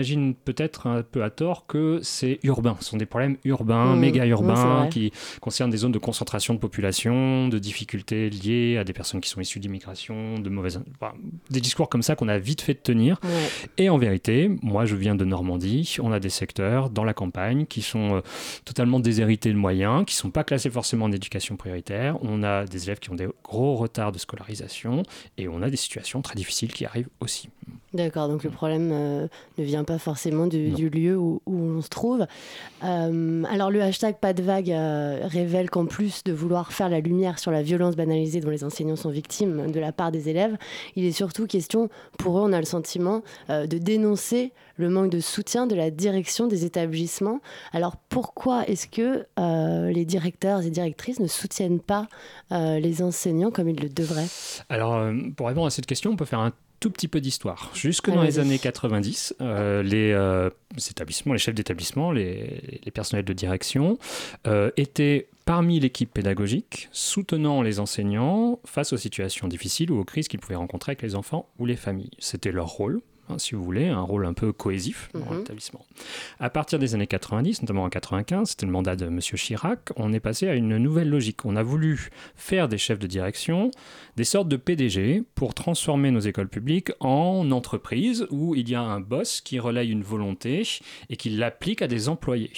peut-être 0.43 0.88
un 0.88 1.01
peu 1.03 1.24
à 1.24 1.29
tort 1.29 1.65
que 1.67 2.00
c'est 2.01 2.39
urbain. 2.43 2.75
Ce 2.79 2.89
sont 2.89 2.98
des 2.98 3.05
problèmes 3.05 3.38
urbains, 3.43 3.83
Mmh, 3.95 4.00
méga 4.00 4.24
oui, 4.24 4.29
urbains, 4.29 4.88
qui 4.89 5.12
concernent 5.41 5.69
des 5.69 5.77
zones 5.77 5.91
de 5.91 6.00
concentration 6.00 6.53
de 6.53 6.60
population, 6.60 7.48
de 7.48 7.60
difficultés 7.60 8.29
liées 8.29 8.77
à 8.77 8.83
des 8.83 8.93
personnes 8.93 9.22
qui 9.22 9.29
sont 9.29 9.41
issues 9.41 9.60
d'immigration, 9.60 10.39
de 10.39 10.50
mauvaises, 10.50 10.81
enfin, 10.95 11.13
des 11.50 11.62
discours 11.62 11.89
comme 11.89 12.01
ça 12.01 12.15
qu'on 12.15 12.27
a 12.27 12.38
vite 12.38 12.62
fait 12.62 12.74
de 12.74 12.79
tenir. 12.79 13.19
Et 13.77 13.89
en 13.89 13.98
vérité, 13.98 14.50
moi 14.62 14.86
je 14.86 14.95
viens 14.95 15.15
de 15.15 15.25
Normandie, 15.25 15.98
on 16.01 16.12
a 16.12 16.19
des 16.19 16.29
secteurs 16.29 16.89
dans 16.89 17.03
la 17.03 17.13
campagne 17.13 17.65
qui 17.65 17.81
sont 17.81 18.15
euh, 18.15 18.22
totalement 18.65 19.00
déshérités 19.00 19.51
de 19.51 19.57
moyens, 19.57 20.05
qui 20.05 20.15
ne 20.15 20.19
sont 20.19 20.31
pas 20.31 20.43
classés 20.43 20.69
forcément 20.69 21.05
en 21.05 21.12
éducation 21.12 21.55
prioritaire. 21.55 22.17
On 22.22 22.43
a 22.43 22.65
des 22.65 22.83
élèves 22.86 23.00
qui 23.00 23.12
ont 23.12 23.15
des 23.15 23.27
gros 23.43 23.75
retards 23.75 24.12
de 24.12 24.19
scolarisation 24.19 25.03
et 25.38 25.48
on 25.48 25.62
a 25.62 25.69
des 25.69 25.77
situations 25.77 26.22
très 26.22 26.36
difficiles 26.36 26.74
qui 26.74 26.86
arrivent 26.86 27.10
aussi. 27.19 27.50
D'accord, 27.93 28.27
donc 28.27 28.43
le 28.43 28.50
problème 28.50 28.89
euh, 28.91 29.27
ne 29.60 29.63
vient 29.63 29.84
pas 29.84 30.00
forcément 30.00 30.48
du, 30.48 30.72
du 30.72 30.89
lieu 30.89 31.15
où, 31.15 31.43
où 31.46 31.55
on 31.55 31.82
se 31.82 31.89
trouve. 31.89 32.25
Euh, 32.84 33.43
alors 33.43 33.70
le 33.70 33.84
hashtag 33.84 34.17
pas 34.17 34.34
de 34.34 34.41
vague 34.41 34.72
euh, 34.72 35.20
révèle 35.25 35.70
qu'en 35.70 35.86
plus 35.86 36.24
de 36.24 36.34
vouloir 36.34 36.74
faire 36.74 36.89
la 36.89 37.01
lumière 37.01 37.38
sur 37.38 37.51
la 37.51 37.62
violence 37.62 37.96
banalisée 37.96 38.39
dont 38.39 38.50
les 38.50 38.63
enseignants 38.63 38.96
sont 38.96 39.12
victimes 39.12 39.70
de 39.72 39.79
la 39.79 39.91
part 39.91 40.12
des 40.12 40.27
élèves, 40.27 40.58
il 40.96 41.05
est 41.05 41.12
surtout 41.12 41.46
question, 41.46 41.89
pour 42.17 42.39
eux 42.39 42.41
on 42.41 42.51
a 42.51 42.60
le 42.60 42.65
sentiment, 42.65 43.22
de 43.50 43.77
dénoncer 43.77 44.53
le 44.77 44.89
manque 44.89 45.12
de 45.12 45.20
soutien 45.20 45.67
de 45.67 45.75
la 45.75 45.91
direction 45.91 46.48
des 46.48 46.65
établissements. 46.65 47.41
Alors 47.74 47.96
pourquoi 47.96 48.67
est-ce 48.67 48.88
que 48.88 49.25
les 49.91 50.05
directeurs 50.05 50.62
et 50.62 50.72
directrices 50.72 51.20
ne 51.20 51.27
soutiennent 51.27 51.79
pas 51.79 52.08
les 52.51 53.03
enseignants 53.03 53.51
comme 53.51 53.70
ils 53.70 53.79
le 53.79 53.89
devraient? 53.89 54.27
Alors, 54.70 55.12
pour 55.38 55.48
répondre 55.48 55.67
à 55.67 55.72
cette 55.72 55.86
question, 55.86 56.12
on 56.12 56.15
peut 56.15 56.25
faire 56.25 56.39
un 56.39 56.51
tout 56.84 56.92
petit 56.92 57.08
peu 57.08 57.22
d'histoire. 57.22 57.72
Jusque 57.74 58.10
dans 58.10 58.20
Allez-y. 58.20 58.34
les 58.34 58.40
années 58.40 58.60
90, 58.60 59.36
euh, 59.40 59.82
les 59.84 60.12
euh, 60.12 60.50
établissements, 60.90 61.32
les 61.32 61.40
chefs 61.40 61.56
d'établissement, 61.56 62.12
les, 62.12 62.82
les 62.84 62.92
personnels 62.92 63.24
de 63.24 63.32
direction 63.32 63.98
euh, 64.48 64.70
étaient 64.75 65.30
parmi 65.46 65.80
l'équipe 65.80 66.12
pédagogique, 66.12 66.90
soutenant 66.92 67.62
les 67.62 67.80
enseignants 67.80 68.60
face 68.66 68.92
aux 68.92 68.98
situations 68.98 69.48
difficiles 69.48 69.92
ou 69.92 70.00
aux 70.00 70.04
crises 70.04 70.28
qu'ils 70.28 70.42
pouvaient 70.42 70.58
rencontrer 70.58 70.90
avec 70.90 71.04
les 71.04 71.16
enfants 71.16 71.48
ou 71.58 71.66
les 71.66 71.78
familles. 71.78 72.12
C'était 72.20 72.52
leur 72.52 72.68
rôle. 72.68 73.00
Hein, 73.30 73.38
si 73.38 73.56
vous 73.56 73.63
voulez, 73.63 73.88
un 73.88 74.01
rôle 74.01 74.25
un 74.25 74.34
peu 74.34 74.51
cohésif 74.53 75.10
dans 75.13 75.20
Mhm. 75.32 75.38
l'établissement. 75.39 75.86
À 76.39 76.50
partir 76.50 76.80
des 76.80 76.96
années 76.96 77.08
90, 77.08 77.62
notamment 77.62 77.84
en 77.84 77.89
95, 77.89 78.50
c'était 78.51 78.65
le 78.65 78.72
mandat 78.72 78.96
de 78.96 79.06
M. 79.06 79.20
Chirac, 79.20 79.89
on 79.96 80.13
est 80.13 80.20
passé 80.20 80.48
à 80.48 80.56
une 80.56 80.77
nouvelle 80.77 81.10
logique. 81.10 81.46
On 81.46 81.56
a 81.56 81.63
voulu 81.63 82.10
faire 82.36 82.68
des 82.68 82.77
chefs 82.77 83.00
de 83.00 83.08
direction 83.08 83.72
des 84.15 84.24
sortes 84.24 84.48
de 84.48 84.58
PDG 84.58 85.24
pour 85.36 85.53
transformer 85.53 86.12
nos 86.12 86.20
écoles 86.20 86.48
publiques 86.50 86.92
en 87.00 87.50
entreprises 87.51 88.27
où 88.30 88.56
il 88.56 88.70
y 88.70 88.75
a 88.75 88.82
un 88.82 89.00
boss 89.00 89.42
qui 89.42 89.60
relaye 89.60 89.89
une 89.92 90.03
volonté 90.03 90.63
et 91.10 91.15
qui 91.18 91.30
l'applique 91.30 91.82
à 91.82 91.88
des 91.88 92.10
employés. 92.10 92.51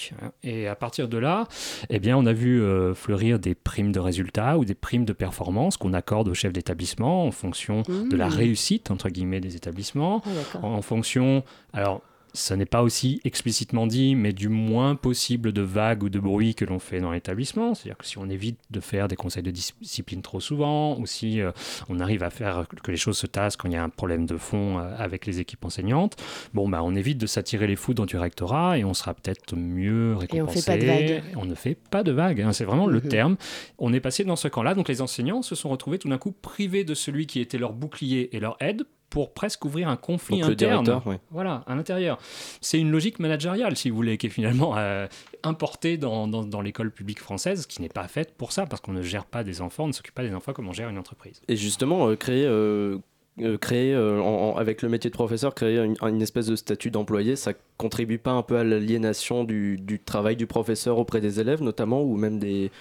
Et 0.43 0.67
à 0.67 0.75
partir 0.75 1.07
de 1.07 1.17
là, 1.17 1.47
eh 1.89 1.99
bien, 1.99 2.17
on 2.17 2.25
a 2.25 2.33
vu 2.33 2.61
euh, 2.61 2.93
fleurir 2.93 3.39
des 3.39 3.55
primes 3.55 3.91
de 3.91 3.99
résultats 3.99 4.57
ou 4.57 4.65
des 4.65 4.75
primes 4.75 5.05
de 5.05 5.13
performance 5.13 5.77
qu'on 5.77 5.93
accorde 5.93 6.27
aux 6.27 6.33
chefs 6.33 6.53
d'établissement 6.53 7.25
en 7.25 7.31
fonction 7.31 7.83
de 7.87 8.15
la 8.15 8.27
Mmh. 8.27 8.29
réussite, 8.33 8.91
entre 8.91 9.09
guillemets, 9.09 9.39
des 9.39 9.55
établissements 9.55 10.21
Ah. 10.25 10.54
En 10.63 10.81
fonction. 10.81 11.43
Alors, 11.73 12.01
ça 12.35 12.55
n'est 12.55 12.65
pas 12.65 12.83
aussi 12.83 13.21
explicitement 13.23 13.87
dit, 13.87 14.15
mais 14.15 14.33
du 14.33 14.49
moins 14.49 14.95
possible 14.95 15.51
de 15.53 15.61
vagues 15.61 16.03
ou 16.03 16.09
de 16.09 16.19
bruit 16.19 16.53
que 16.53 16.65
l'on 16.65 16.79
fait 16.79 16.99
dans 16.99 17.11
l'établissement. 17.11 17.73
C'est-à-dire 17.73 17.97
que 17.97 18.05
si 18.05 18.17
on 18.17 18.29
évite 18.29 18.59
de 18.69 18.79
faire 18.79 19.07
des 19.07 19.15
conseils 19.15 19.43
de 19.43 19.51
discipline 19.51 20.21
trop 20.21 20.39
souvent, 20.39 20.99
ou 20.99 21.05
si 21.05 21.41
euh, 21.41 21.51
on 21.89 21.99
arrive 21.99 22.23
à 22.23 22.29
faire 22.29 22.65
que 22.83 22.91
les 22.91 22.97
choses 22.97 23.17
se 23.17 23.27
tassent 23.27 23.55
quand 23.55 23.69
il 23.69 23.73
y 23.73 23.77
a 23.77 23.83
un 23.83 23.89
problème 23.89 24.25
de 24.25 24.37
fond 24.37 24.79
euh, 24.79 24.95
avec 24.97 25.25
les 25.25 25.39
équipes 25.39 25.63
enseignantes, 25.65 26.17
bon, 26.53 26.67
bah, 26.67 26.81
on 26.83 26.95
évite 26.95 27.17
de 27.17 27.27
s'attirer 27.27 27.67
les 27.67 27.75
foudres 27.75 28.05
du 28.05 28.17
rectorat 28.17 28.77
et 28.77 28.83
on 28.83 28.93
sera 28.93 29.13
peut-être 29.13 29.55
mieux 29.55 30.15
récompensé. 30.15 30.37
Et 30.37 30.41
on 30.41 30.47
fait 30.47 30.65
pas 30.65 30.77
de 30.77 30.85
vagues. 30.85 31.23
On 31.37 31.45
ne 31.45 31.55
fait 31.55 31.75
pas 31.75 32.03
de 32.03 32.11
vagues, 32.11 32.41
hein, 32.41 32.53
c'est 32.53 32.65
vraiment 32.65 32.87
le 32.87 33.01
terme. 33.01 33.37
On 33.77 33.93
est 33.93 33.99
passé 33.99 34.23
dans 34.23 34.35
ce 34.35 34.47
camp-là, 34.47 34.75
donc 34.75 34.89
les 34.89 35.01
enseignants 35.01 35.41
se 35.41 35.55
sont 35.55 35.69
retrouvés 35.69 35.99
tout 35.99 36.09
d'un 36.09 36.17
coup 36.17 36.31
privés 36.31 36.83
de 36.83 36.93
celui 36.93 37.27
qui 37.27 37.39
était 37.39 37.57
leur 37.57 37.73
bouclier 37.73 38.35
et 38.35 38.39
leur 38.39 38.57
aide 38.59 38.83
pour 39.15 39.33
presque 39.33 39.63
ouvrir 39.63 39.87
un 39.87 39.95
conflit 39.95 40.41
Donc 40.41 40.49
interne. 40.51 40.85
Voilà, 41.31 41.63
à 41.67 41.73
l'intérieur. 41.75 42.17
C'est 42.59 42.77
une 42.77 42.91
logique 42.91 43.17
managériale, 43.19 43.77
si 43.77 43.89
vous 43.89 43.95
voulez, 43.95 44.17
qui 44.17 44.27
est 44.27 44.29
finalement 44.29 44.75
euh, 44.75 45.07
importée 45.43 45.95
dans, 45.95 46.27
dans- 46.27 46.43
dans 46.43 46.59
l'école 46.59 46.91
publique 46.91 47.21
française, 47.21 47.65
qui 47.65 47.81
n'est 47.81 47.87
pas 47.87 48.09
faite 48.09 48.35
pour 48.35 48.51
ça, 48.51 48.65
parce 48.65 48.81
qu'on 48.81 48.91
ne 48.91 49.01
gère 49.01 49.23
pas 49.25 49.45
des 49.45 49.61
enfants, 49.61 49.85
on 49.85 49.87
ne 49.87 49.93
s'occupe 49.93 50.13
pas 50.15 50.23
des 50.23 50.33
enfants 50.35 50.51
comme 50.51 50.67
on 50.67 50.73
gère 50.73 50.89
une 50.89 50.97
entreprise. 50.97 51.41
Et 51.47 51.55
justement, 51.55 52.09
euh, 52.09 52.17
créer, 52.17 52.45
euh, 52.45 52.97
euh, 53.41 53.57
créer 53.57 53.93
euh, 53.93 54.53
avec 54.53 54.81
le 54.81 54.87
métier 54.87 55.09
de 55.09 55.15
professeur, 55.15 55.53
créer 55.53 55.77
une, 56.01 56.21
espèce 56.21 56.47
de 56.47 56.55
statut 56.55 56.89
d'employé, 56.89 57.35
ça 57.35 57.51
contribue 57.77 58.17
pas 58.17 58.31
un 58.31 58.43
peu 58.43 58.57
à 58.57 58.63
l'aliénation 58.63 59.43
du, 59.43 60.01
travail 60.05 60.37
du 60.37 60.47
professeur 60.47 60.97
auprès 60.97 61.19
des 61.19 61.41
élèves, 61.41 61.61
notamment, 61.61 62.01
ou 62.01 62.15
même 62.15 62.39
des 62.39 62.71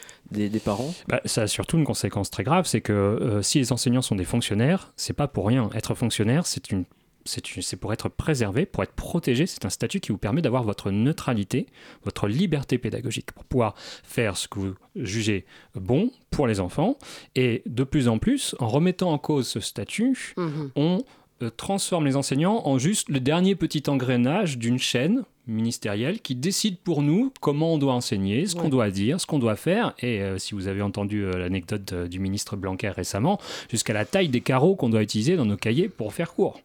parents? 0.65 0.95
Bah, 1.09 1.21
ça 1.25 1.43
a 1.43 1.47
surtout 1.49 1.77
une 1.77 1.85
conséquence 1.85 2.31
très 2.31 2.45
grave, 2.45 2.67
c'est 2.67 2.81
que 2.81 2.93
euh, 2.93 3.43
si 3.43 3.59
les 3.59 3.73
enseignants 3.73 4.03
sont 4.03 4.15
des 4.15 4.25
fonctionnaires, 4.25 4.93
c'est 4.97 5.13
pas 5.13 5.27
pour 5.27 5.49
rien. 5.49 5.69
Être 5.75 5.97
fonctionnaire, 5.97 6.47
c'est 6.47 6.71
une 6.71 6.85
c'est 7.25 7.77
pour 7.77 7.93
être 7.93 8.09
préservé, 8.09 8.67
pour 8.67 8.83
être 8.83 8.93
protégé. 8.93 9.47
C'est 9.47 9.65
un 9.65 9.71
statut 9.71 10.01
qui 10.01 10.13
vous 10.13 10.19
permet 10.19 10.43
d'avoir 10.43 10.63
votre 10.63 10.91
neutralité, 10.91 11.67
votre 12.05 12.29
liberté 12.29 12.79
pédagogique, 12.79 13.33
pour 13.33 13.45
pouvoir 13.45 13.75
faire 13.77 14.37
ce 14.37 14.49
que 14.49 14.59
vous 14.59 14.75
jugez 14.97 15.45
bon 15.75 16.11
pour 16.31 16.47
les 16.47 16.61
enfants. 16.61 16.99
Et 17.35 17.63
de 17.67 17.85
plus 17.85 18.09
en 18.09 18.19
plus, 18.19 18.55
en 18.59 18.69
remettant 18.69 19.13
en 19.13 19.19
cause 19.19 19.49
ce 19.49 19.61
statut, 19.61 20.35
Mhm. 20.37 20.71
on 20.77 21.05
euh, 21.43 21.51
transforme 21.51 22.05
les 22.07 22.15
enseignants 22.17 22.63
en 22.65 22.79
juste 22.79 23.09
le 23.09 23.19
dernier 23.21 23.57
petit 23.57 23.83
engrenage 23.89 24.57
d'une 24.57 24.79
chaîne 24.79 25.25
ministérielle 25.47 26.21
qui 26.21 26.35
décide 26.35 26.79
pour 26.79 27.03
nous 27.03 27.33
comment 27.41 27.75
on 27.75 27.79
doit 27.79 27.93
enseigner, 27.95 28.47
ce 28.47 28.55
qu'on 28.55 28.69
doit 28.69 28.91
dire, 28.91 29.21
ce 29.21 29.27
qu'on 29.27 29.39
doit 29.39 29.57
faire. 29.57 29.95
Et 30.01 30.21
euh, 30.21 30.39
si 30.39 30.55
vous 30.55 30.69
avez 30.69 30.83
entendu 30.83 31.25
euh, 31.25 31.37
l'anecdote 31.37 31.93
euh, 31.93 32.09
du 32.09 32.19
ministre 32.19 32.57
Blanquer 32.57 32.91
récemment, 32.91 33.39
jusqu'à 33.71 33.93
la 33.93 34.05
taille 34.05 34.29
des 34.29 34.41
carreaux 34.41 34.75
qu'on 34.77 34.89
doit 34.89 35.03
utiliser 35.03 35.37
dans 35.37 35.45
nos 35.45 35.57
cahiers 35.57 35.89
pour 35.89 36.13
faire 36.15 36.33
cours. 36.35 36.61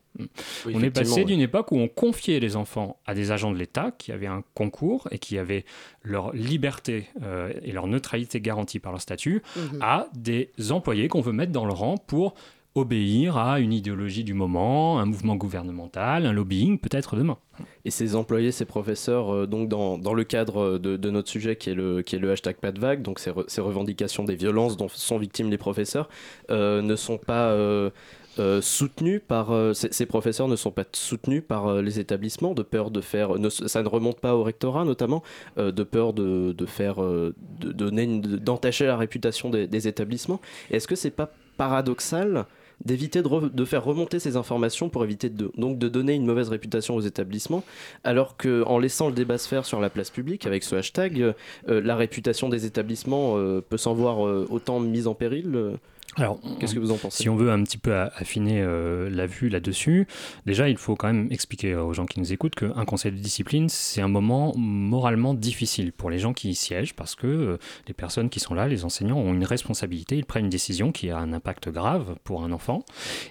on 0.66 0.82
est 0.82 0.90
passé 0.90 1.24
d'une 1.24 1.40
époque 1.42 1.72
où 1.72 1.78
on 1.78 1.88
confiait 1.88 2.40
les 2.40 2.56
enfants 2.56 2.98
à 3.06 3.14
des 3.14 3.32
agents 3.32 3.52
de 3.52 3.58
l'État 3.58 3.92
qui 3.98 4.12
avaient 4.12 4.28
un 4.28 4.44
concours 4.54 5.08
et 5.12 5.20
qui 5.20 5.38
avaient 5.38 5.66
leur 6.04 6.34
liberté 6.34 7.08
euh, 7.24 7.52
et 7.64 7.72
leur 7.72 7.88
neutralité 7.88 8.42
garantie 8.42 8.80
par 8.80 8.92
leur 8.92 9.02
statut 9.02 9.42
Mhm. 9.56 9.80
à 9.82 10.08
des 10.16 10.50
employés 10.72 11.08
qu'on 11.08 11.22
veut 11.22 11.32
mettre 11.34 11.52
dans 11.52 11.66
le 11.66 11.74
rang 11.74 11.98
pour 11.98 12.34
obéir 12.76 13.38
à 13.38 13.60
une 13.60 13.74
idéologie 13.74 14.24
du 14.24 14.34
moment, 14.34 15.00
un 15.00 15.06
mouvement 15.06 15.36
gouvernemental, 15.36 16.26
un 16.26 16.32
lobbying 16.34 16.78
peut-être 16.80 17.16
demain. 17.16 17.38
Et 17.84 17.92
ces 17.92 18.16
employés, 18.16 18.52
ces 18.52 18.66
professeurs, 18.66 19.34
euh, 19.34 19.48
donc 19.48 19.68
dans, 19.68 19.98
dans 19.98 20.14
le 20.14 20.24
cadre 20.24 20.78
de, 20.78 20.96
de 20.96 21.10
notre 21.10 21.30
sujet 21.30 21.56
qui 21.58 21.72
est 21.72 21.74
le, 21.74 22.02
qui 22.04 22.16
est 22.16 22.20
le 22.20 22.32
hashtag 22.32 22.56
pas 22.58 22.72
de 22.72 22.80
vague, 22.80 23.02
donc 23.02 23.20
ces, 23.20 23.32
ces 23.48 23.60
revendications 23.62 24.24
des 24.24 24.36
violences 24.36 24.78
dont 24.78 24.88
sont 24.88 25.18
victimes 25.18 25.50
les 25.50 25.58
professeurs, 25.58 26.08
euh, 26.52 26.82
ne 26.82 26.96
sont 26.96 27.18
pas 27.18 27.50
euh, 27.50 27.90
euh, 28.38 28.62
soutenus 28.62 29.22
par. 29.28 29.52
euh, 29.52 29.74
ces, 29.74 30.06
professeurs 30.06 30.48
ne 30.48 30.56
sont 30.56 30.72
pas 30.72 30.86
soutenus 30.94 31.44
par 31.46 31.68
euh, 31.68 31.82
les 31.82 32.00
établissements 32.00 32.54
de 32.54 32.62
peur 32.64 32.92
de 32.92 33.02
faire. 33.02 33.32
ça 33.50 33.84
ne 33.84 33.90
remonte 33.90 34.20
pas 34.22 34.36
au 34.36 34.44
rectorat 34.44 34.86
notamment, 34.86 35.22
euh, 35.58 35.72
de 35.74 35.84
peur 35.84 36.14
de, 36.14 36.54
de 36.54 36.66
faire. 36.66 37.04
euh, 37.04 37.36
d'entacher 37.60 38.86
la 38.86 38.96
réputation 38.96 39.50
des, 39.50 39.68
des 39.68 39.88
établissements. 39.90 40.40
Est-ce 40.72 40.88
que 40.88 40.96
c'est 40.96 41.12
pas 41.12 41.32
paradoxal 41.58 42.46
d'éviter 42.86 43.22
de, 43.22 43.28
re- 43.28 43.54
de 43.54 43.66
faire 43.66 43.84
remonter 43.84 44.20
ces 44.20 44.38
informations 44.38 44.90
pour 44.90 45.04
éviter 45.04 45.30
de, 45.30 45.52
donc 45.58 45.78
de 45.78 45.90
donner 45.90 46.14
une 46.14 46.26
mauvaise 46.26 46.50
réputation 46.50 46.96
aux 46.96 47.02
établissements, 47.02 47.64
alors 48.04 48.38
que 48.38 48.64
en 48.66 48.80
laissant 48.80 49.08
le 49.10 49.14
débat 49.14 49.38
se 49.38 49.48
faire 49.48 49.66
sur 49.66 49.80
la 49.82 49.90
place 49.90 50.10
publique 50.10 50.46
avec 50.46 50.64
ce 50.64 50.76
hashtag, 50.76 51.22
euh, 51.22 51.34
la 51.82 51.96
réputation 51.96 52.50
des 52.50 52.66
établissements 52.66 53.38
euh, 53.38 53.62
peut 53.62 53.78
s'en 53.78 53.94
voir 53.94 54.26
euh, 54.26 54.48
autant 54.50 54.80
mise 54.80 55.08
en 55.08 55.14
péril. 55.14 55.78
Alors, 56.18 56.39
Qu'est-ce 56.60 56.74
que 56.74 56.80
vous 56.80 56.92
en 56.92 56.98
pensez 56.98 57.24
Si 57.24 57.30
on 57.30 57.36
veut 57.36 57.51
un 57.51 57.63
petit 57.63 57.78
peu 57.78 57.94
affiner 57.96 58.62
euh, 58.62 59.10
la 59.10 59.25
vue 59.25 59.48
là-dessus, 59.48 60.08
déjà 60.46 60.68
il 60.68 60.75
faut 60.75 60.96
quand 60.96 61.08
même 61.08 61.28
expliquer 61.32 61.75
aux 61.75 61.94
gens 61.94 62.06
qui 62.06 62.20
nous 62.20 62.34
écoutent 62.34 62.56
qu'un 62.56 62.84
conseil 62.86 63.12
de 63.12 63.18
discipline, 63.18 63.70
c'est 63.70 64.01
un 64.01 64.08
moment 64.08 64.54
moralement 64.58 65.34
difficile 65.34 65.92
pour 65.94 66.10
les 66.10 66.18
gens 66.20 66.34
qui 66.34 66.50
y 66.50 66.56
siègent 66.56 66.94
parce 66.96 67.16
que 67.16 67.28
euh, 67.28 67.58
les 67.88 67.94
personnes 67.94 68.30
qui 68.30 68.39
sont 68.39 68.54
là, 68.54 68.68
les 68.68 68.86
enseignants, 68.86 69.18
ont 69.20 69.34
une 69.34 69.46
responsabilité, 69.46 70.18
ils 70.18 70.25
prennent 70.25 70.46
une 70.46 70.50
décision 70.50 70.92
qui 70.92 71.10
a 71.12 71.18
un 71.20 71.32
impact 71.32 71.70
grave 71.70 72.16
pour 72.24 72.44
un 72.44 72.51
enfant. 72.51 72.84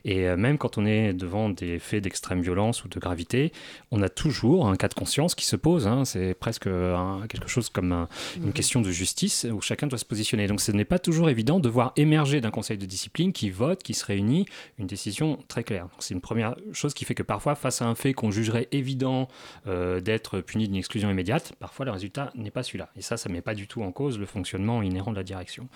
Et 0.04 0.28
euh, 0.28 0.36
même 0.36 0.56
quand 0.56 0.78
on 0.78 0.86
est 0.86 1.12
devant 1.12 1.48
des 1.50 1.78
faits 1.80 2.04
d'extrême 2.04 2.40
violence 2.42 2.84
ou 2.84 2.88
de 2.88 2.98
gravité, 3.00 3.52
on 3.90 4.00
a 4.02 4.08
toujours 4.08 4.68
un 4.68 4.76
cas 4.76 4.88
de 4.88 4.94
conscience 4.94 5.34
qui 5.34 5.46
se 5.46 5.56
pose. 5.56 5.86
hein. 5.86 6.04
C'est 6.04 6.32
presque 6.34 6.68
un- 6.68 7.22
quelque 7.28 7.48
chose 7.48 7.68
comme 7.70 7.92
un- 7.92 8.08
une 8.42 8.52
question 8.52 8.80
de 8.80 8.90
justice 8.90 9.46
où 9.52 9.60
chacun 9.60 9.88
doit 9.88 9.98
se 9.98 10.04
positionner. 10.04 10.46
Donc 10.46 10.60
ce 10.60 10.70
n'est 10.72 10.84
pas 10.84 10.98
toujours 11.00 11.28
évident 11.28 11.58
de 11.60 11.68
voir 11.68 11.92
émerger 11.96 12.40
d'un 12.40 12.50
conseil 12.50 12.67
de 12.76 12.86
discipline 12.86 13.32
qui 13.32 13.50
vote, 13.50 13.82
qui 13.82 13.94
se 13.94 14.04
réunit, 14.04 14.46
une 14.78 14.86
décision 14.86 15.38
très 15.48 15.64
claire. 15.64 15.88
C'est 15.98 16.14
une 16.14 16.20
première 16.20 16.56
chose 16.72 16.94
qui 16.94 17.04
fait 17.04 17.14
que 17.14 17.22
parfois, 17.22 17.54
face 17.54 17.82
à 17.82 17.86
un 17.86 17.94
fait 17.94 18.12
qu'on 18.12 18.30
jugerait 18.30 18.68
évident 18.72 19.28
euh, 19.66 20.00
d'être 20.00 20.40
puni 20.40 20.66
d'une 20.66 20.76
exclusion 20.76 21.10
immédiate, 21.10 21.52
parfois 21.58 21.86
le 21.86 21.92
résultat 21.92 22.30
n'est 22.34 22.50
pas 22.50 22.62
celui-là. 22.62 22.90
Et 22.96 23.02
ça, 23.02 23.16
ça 23.16 23.28
ne 23.28 23.34
met 23.34 23.40
pas 23.40 23.54
du 23.54 23.66
tout 23.66 23.82
en 23.82 23.92
cause 23.92 24.18
le 24.18 24.26
fonctionnement 24.26 24.82
inhérent 24.82 25.12
de 25.12 25.16
la 25.16 25.22
direction. 25.22 25.68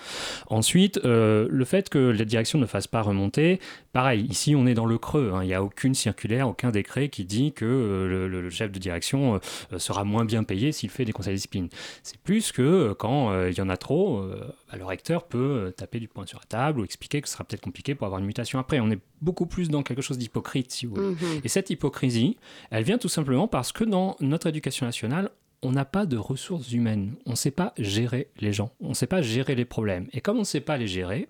Ensuite, 0.49 1.01
euh, 1.05 1.47
le 1.51 1.65
fait 1.65 1.89
que 1.89 1.99
la 1.99 2.25
direction 2.25 2.59
ne 2.59 2.67
fasse 2.67 2.87
pas 2.87 3.03
remonter, 3.03 3.61
pareil, 3.93 4.27
ici 4.27 4.55
on 4.57 4.67
est 4.67 4.75
dans 4.75 4.87
le 4.87 4.99
creux. 4.99 5.33
hein. 5.35 5.43
Il 5.43 5.47
n'y 5.47 5.55
a 5.55 5.63
aucune 5.63 5.95
circulaire, 5.95 6.49
aucun 6.49 6.71
décret 6.71 7.09
qui 7.09 7.25
dit 7.25 7.53
que 7.53 7.65
euh, 7.65 8.29
le, 8.29 8.51
chef 8.51 8.71
de 8.71 8.79
direction 8.79 9.41
sera 9.79 10.05
moins 10.05 10.27
bien 10.27 10.45
payé 10.45 10.73
s'il 10.73 10.91
fait 10.91 11.07
des 11.07 11.13
conseils 11.13 11.33
de 11.33 11.37
discipline. 11.37 11.69
C'est 12.03 12.19
plus 12.19 12.53
que 12.53 12.93
quand 12.93 13.47
il 13.47 13.57
y 13.57 13.61
en 13.63 13.71
a 13.71 13.79
trop, 13.79 14.23
bah, 14.71 14.77
le 14.77 14.85
recteur 14.85 15.25
peut 15.25 15.73
taper 15.75 16.01
du 16.01 16.09
poing 16.09 16.27
sur 16.27 16.39
la 16.39 16.45
table 16.45 16.82
ou 16.83 16.85
expliquer 16.85 17.23
que 17.23 17.29
ce 17.29 17.35
sera 17.35 17.45
peut-être 17.45 17.63
compliqué 17.63 17.95
pour 17.95 18.07
avoir 18.07 18.21
une 18.21 18.27
mutation 18.27 18.59
après. 18.59 18.81
On 18.81 18.91
est 18.91 18.99
beaucoup 19.21 19.47
plus 19.47 19.71
dans 19.71 19.83
quelque 19.83 20.03
chose 20.03 20.19
d'hypocrite, 20.19 20.71
si 20.71 20.87
vous 20.87 20.95
voulez. 20.97 21.09
Mhm. 21.15 21.41
Et 21.45 21.49
cette 21.49 21.71
hypocrisie, 21.71 22.37
elle 22.71 22.85
vient 22.85 22.99
tout 22.99 23.09
simplement 23.09 23.49
parce 23.49 23.73
que 23.73 23.85
dans 23.85 24.17
notre 24.21 24.47
éducation 24.49 24.85
nationale, 24.85 25.31
on 25.63 25.71
n'a 25.73 25.85
pas 25.85 26.07
de 26.07 26.17
ressources 26.17 26.73
humaines. 26.73 27.15
On 27.25 27.31
ne 27.31 27.37
sait 27.37 27.53
pas 27.53 27.73
gérer 27.79 28.29
les 28.41 28.53
gens. 28.53 28.73
On 28.81 28.91
ne 28.91 28.95
sait 28.95 29.07
pas 29.07 29.23
gérer 29.23 29.55
les 29.55 29.65
problèmes. 29.65 30.09
Et 30.13 30.21
comme 30.21 30.37
on 30.37 30.41
ne 30.41 30.45
sait 30.45 30.61
pas 30.61 30.77
les 30.77 30.89
gérer, 30.89 31.29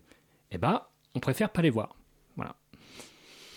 eh 0.51 0.59
ben, 0.59 0.83
on 1.15 1.21
préfère 1.21 1.51
pas 1.51 1.63
les 1.63 1.71
voir. 1.71 1.95
Voilà. 2.37 2.57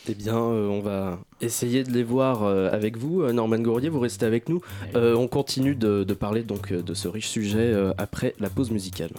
Eh 0.08 0.14
bien, 0.14 0.38
euh, 0.38 0.68
on 0.68 0.82
va 0.82 1.20
essayer 1.42 1.84
de 1.84 1.92
les 1.92 2.04
voir 2.04 2.44
euh, 2.44 2.70
avec 2.72 2.98
vous. 2.98 3.22
Euh, 3.22 3.34
Norman 3.34 3.58
Gourrier, 3.60 3.90
vous 3.90 4.00
restez 4.00 4.26
avec 4.26 4.50
nous. 4.50 4.62
Euh, 4.96 5.16
on 5.16 5.28
continue 5.28 5.76
de, 5.76 6.04
de 6.04 6.14
parler 6.14 6.44
donc 6.44 6.72
de 6.72 6.94
ce 6.94 7.08
riche 7.08 7.28
sujet 7.28 7.74
euh, 7.74 7.92
après 7.98 8.36
la 8.40 8.50
pause 8.50 8.70
musicale. 8.70 9.12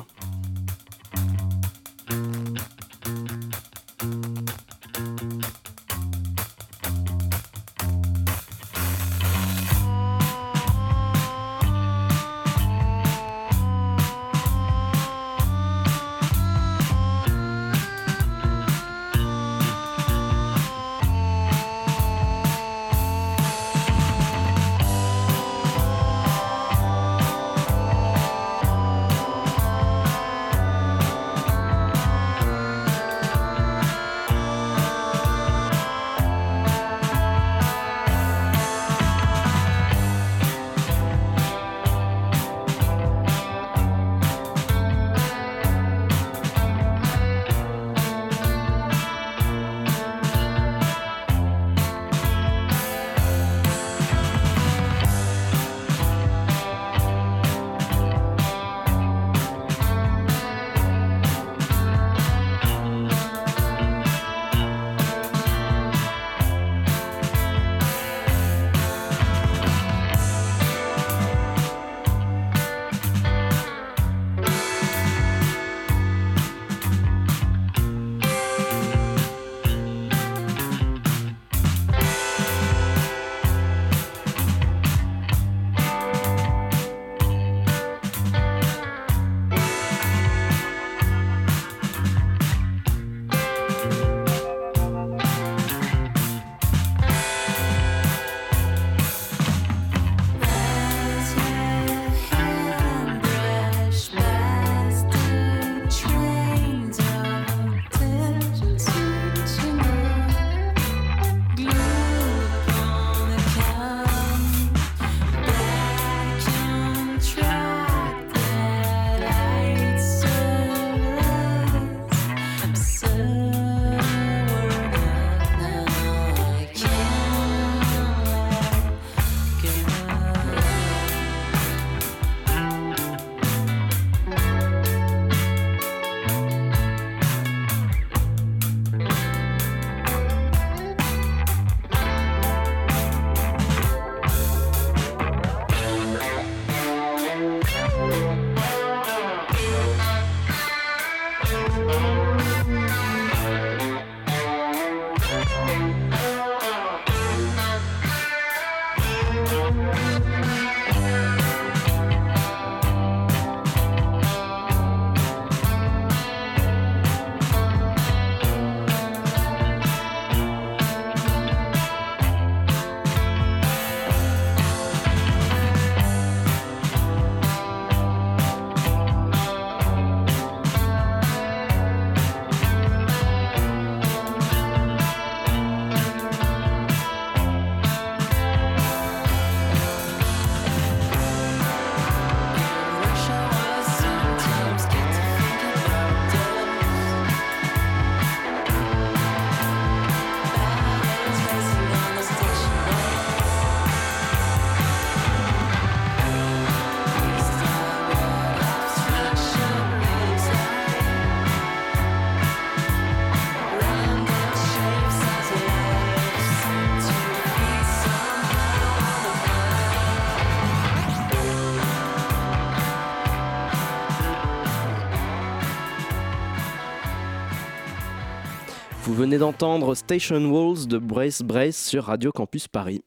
Venez 229.26 229.38
d'entendre 229.38 229.96
Station 229.96 230.36
Walls 230.52 230.86
de 230.86 230.98
Brace 230.98 231.42
Brace 231.42 231.76
sur 231.76 232.04
Radio 232.04 232.30
Campus 232.30 232.68
Paris. 232.68 233.02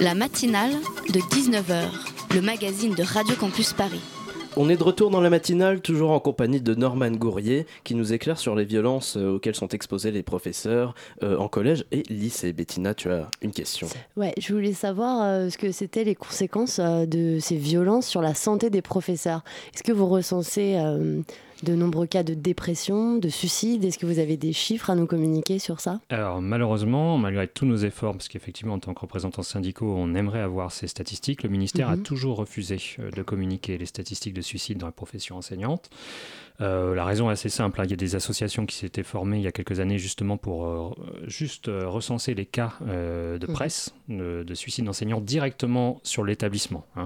La 0.00 0.16
matinale 0.16 0.72
de 1.08 1.20
19h, 1.20 1.84
le 2.34 2.40
magazine 2.40 2.96
de 2.96 3.04
Radio 3.04 3.36
Campus 3.36 3.72
Paris. 3.72 4.00
On 4.56 4.68
est 4.68 4.76
de 4.76 4.82
retour 4.82 5.10
dans 5.10 5.20
la 5.20 5.30
matinale, 5.30 5.82
toujours 5.82 6.10
en 6.10 6.18
compagnie 6.18 6.60
de 6.60 6.74
Norman 6.74 7.12
Gourrier, 7.12 7.66
qui 7.84 7.94
nous 7.94 8.12
éclaire 8.12 8.38
sur 8.38 8.56
les 8.56 8.64
violences 8.64 9.16
euh, 9.16 9.36
auxquelles 9.36 9.54
sont 9.54 9.68
exposés 9.68 10.10
les 10.10 10.24
professeurs 10.24 10.96
euh, 11.22 11.36
en 11.36 11.46
collège 11.46 11.84
et 11.92 12.02
lycée. 12.08 12.52
Bettina, 12.52 12.92
tu 12.92 13.08
as 13.12 13.28
une 13.40 13.52
question. 13.52 13.86
Ouais, 14.16 14.34
je 14.36 14.52
voulais 14.52 14.72
savoir 14.72 15.22
euh, 15.22 15.48
ce 15.48 15.56
que 15.56 15.70
c'était 15.70 16.02
les 16.02 16.16
conséquences 16.16 16.80
euh, 16.80 17.06
de 17.06 17.38
ces 17.38 17.54
violences 17.54 18.08
sur 18.08 18.20
la 18.20 18.34
santé 18.34 18.68
des 18.68 18.82
professeurs. 18.82 19.44
Est-ce 19.72 19.84
que 19.84 19.92
vous 19.92 20.08
recensez 20.08 20.74
euh, 20.76 21.20
de 21.62 21.74
nombreux 21.74 22.06
cas 22.06 22.22
de 22.22 22.34
dépression, 22.34 23.16
de 23.16 23.28
suicide 23.28 23.84
Est-ce 23.84 23.98
que 23.98 24.06
vous 24.06 24.18
avez 24.18 24.36
des 24.36 24.52
chiffres 24.52 24.90
à 24.90 24.94
nous 24.94 25.06
communiquer 25.06 25.58
sur 25.58 25.80
ça? 25.80 26.00
Alors 26.08 26.40
malheureusement, 26.40 27.18
malgré 27.18 27.46
tous 27.48 27.66
nos 27.66 27.76
efforts, 27.76 28.12
parce 28.12 28.28
qu'effectivement 28.28 28.74
en 28.74 28.78
tant 28.78 28.94
que 28.94 29.00
représentants 29.00 29.42
syndicaux, 29.42 29.94
on 29.96 30.14
aimerait 30.14 30.40
avoir 30.40 30.72
ces 30.72 30.86
statistiques, 30.86 31.42
le 31.42 31.48
ministère 31.50 31.88
a 31.88 31.96
Mhm. 31.96 32.02
toujours 32.02 32.36
refusé 32.36 32.78
euh, 32.98 33.10
de 33.10 33.22
communiquer 33.22 33.76
les 33.78 33.86
statistiques 33.86 34.34
de 34.34 34.40
suicide 34.42 34.78
dans 34.78 34.86
la 34.86 34.92
profession 34.92 35.36
enseignante. 35.36 35.90
Euh, 36.60 36.94
la 36.94 37.04
raison 37.04 37.30
est 37.30 37.32
assez 37.32 37.48
simple, 37.48 37.80
hein. 37.80 37.84
il 37.84 37.90
y 37.90 37.94
a 37.94 37.96
des 37.96 38.16
associations 38.16 38.66
qui 38.66 38.76
s'étaient 38.76 39.02
formées 39.02 39.38
il 39.38 39.42
y 39.42 39.46
a 39.46 39.52
quelques 39.52 39.80
années 39.80 39.98
justement 39.98 40.36
pour 40.36 40.66
euh, 40.66 40.90
juste 41.26 41.68
euh, 41.68 41.88
recenser 41.88 42.34
les 42.34 42.46
cas 42.46 42.72
de 42.80 43.38
Mhm. 43.46 43.52
presse 43.54 43.94
de, 44.08 44.42
de 44.42 44.54
suicide 44.54 44.84
d'enseignants 44.84 45.20
directement 45.20 46.00
sur 46.02 46.24
l'établissement. 46.24 46.84
hein. 46.96 47.04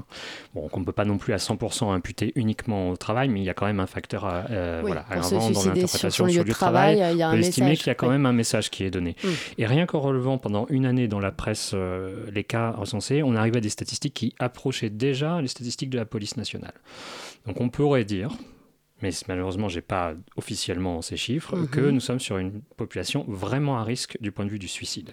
Bon, 0.54 0.68
qu'on 0.68 0.80
ne 0.80 0.84
peut 0.84 0.92
pas 0.92 1.04
non 1.04 1.18
plus 1.18 1.32
à 1.32 1.38
100% 1.38 1.92
imputer 1.92 2.32
uniquement 2.34 2.90
au 2.90 2.96
travail, 2.96 3.28
mais 3.28 3.40
il 3.40 3.44
y 3.44 3.50
a 3.50 3.54
quand 3.54 3.66
même 3.66 3.80
un 3.80 3.86
facteur 3.86 4.24
à, 4.24 4.44
Oui, 4.48 4.86
voilà, 4.86 5.04
à 5.10 5.20
dans 5.20 5.38
l'interprétation 5.38 6.10
sur 6.10 6.26
le 6.26 6.32
lieu 6.32 6.44
de 6.44 6.50
travail, 6.50 6.96
travail, 6.96 7.14
il 7.14 7.18
y 7.18 7.22
a 7.22 7.30
on 7.30 7.34
estimer 7.34 7.66
message, 7.68 7.78
qu'il 7.78 7.86
y 7.88 7.90
a 7.90 7.94
quand 7.94 8.06
oui. 8.06 8.12
même 8.12 8.26
un 8.26 8.32
message 8.32 8.70
qui 8.70 8.84
est 8.84 8.90
donné. 8.90 9.14
Mm. 9.22 9.28
Et 9.58 9.66
rien 9.66 9.86
qu'en 9.86 10.00
relevant 10.00 10.38
pendant 10.38 10.66
une 10.68 10.86
année 10.86 11.08
dans 11.08 11.20
la 11.20 11.32
presse 11.32 11.74
les 12.32 12.44
cas 12.44 12.70
recensés, 12.72 13.22
on 13.22 13.34
arrive 13.36 13.56
à 13.56 13.60
des 13.60 13.68
statistiques 13.68 14.14
qui 14.14 14.34
approchaient 14.38 14.90
déjà 14.90 15.40
les 15.40 15.48
statistiques 15.48 15.90
de 15.90 15.98
la 15.98 16.04
police 16.06 16.36
nationale. 16.36 16.74
Donc 17.46 17.60
on 17.60 17.68
pourrait 17.68 18.04
dire, 18.04 18.30
mais 19.02 19.11
malheureusement 19.28 19.68
j'ai 19.68 19.80
pas 19.83 20.14
officiellement 20.37 21.02
ces 21.02 21.16
chiffres, 21.16 21.57
Mhm. 21.57 21.68
que 21.68 21.80
nous 21.80 22.00
sommes 22.00 22.20
sur 22.20 22.38
une 22.38 22.61
population 22.76 23.24
vraiment 23.28 23.76
à 23.78 23.85
risque 23.85 24.16
du 24.20 24.33
point 24.33 24.44
de 24.44 24.50
vue 24.50 24.59
du 24.59 24.68
suicide. 24.68 25.11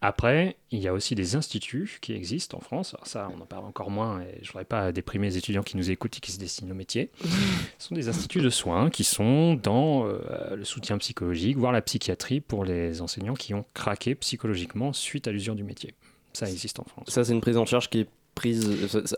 Après, 0.00 0.56
il 0.70 0.80
y 0.80 0.88
a 0.88 0.92
aussi 0.92 1.14
des 1.14 1.36
instituts 1.36 1.98
qui 2.00 2.12
existent 2.14 2.58
en 2.58 2.60
France. 2.60 2.94
Alors 2.94 3.06
ça, 3.06 3.30
on 3.36 3.40
en 3.40 3.46
parle 3.46 3.64
encore 3.64 3.90
moins 3.90 4.20
et 4.22 4.38
je 4.42 4.48
voudrais 4.48 4.64
pas 4.64 4.92
déprimer 4.92 5.28
les 5.28 5.36
étudiants 5.38 5.62
qui 5.62 5.76
nous 5.76 5.90
écoutent 5.90 6.16
et 6.16 6.20
qui 6.20 6.32
se 6.32 6.38
destinent 6.38 6.70
au 6.70 6.74
métier. 6.74 7.10
Ce 7.78 7.88
sont 7.88 7.94
des 7.94 8.08
instituts 8.08 8.40
de 8.40 8.50
soins 8.50 8.90
qui 8.90 9.04
sont 9.04 9.54
dans 9.54 10.06
euh, 10.06 10.56
le 10.56 10.64
soutien 10.64 10.98
psychologique, 10.98 11.56
voire 11.56 11.72
la 11.72 11.82
psychiatrie 11.82 12.40
pour 12.40 12.64
les 12.64 13.00
enseignants 13.00 13.34
qui 13.34 13.54
ont 13.54 13.64
craqué 13.74 14.14
psychologiquement 14.14 14.92
suite 14.92 15.28
à 15.28 15.32
l'usure 15.32 15.54
du 15.54 15.64
métier. 15.64 15.94
Ça 16.34 16.48
existe 16.48 16.78
en 16.78 16.84
France. 16.84 17.06
Ça, 17.08 17.24
c'est 17.24 17.32
une 17.32 17.40
prise 17.40 17.56
en 17.56 17.66
charge 17.66 17.88
qui 17.88 18.00
est 18.00 18.08
prise 18.38 18.70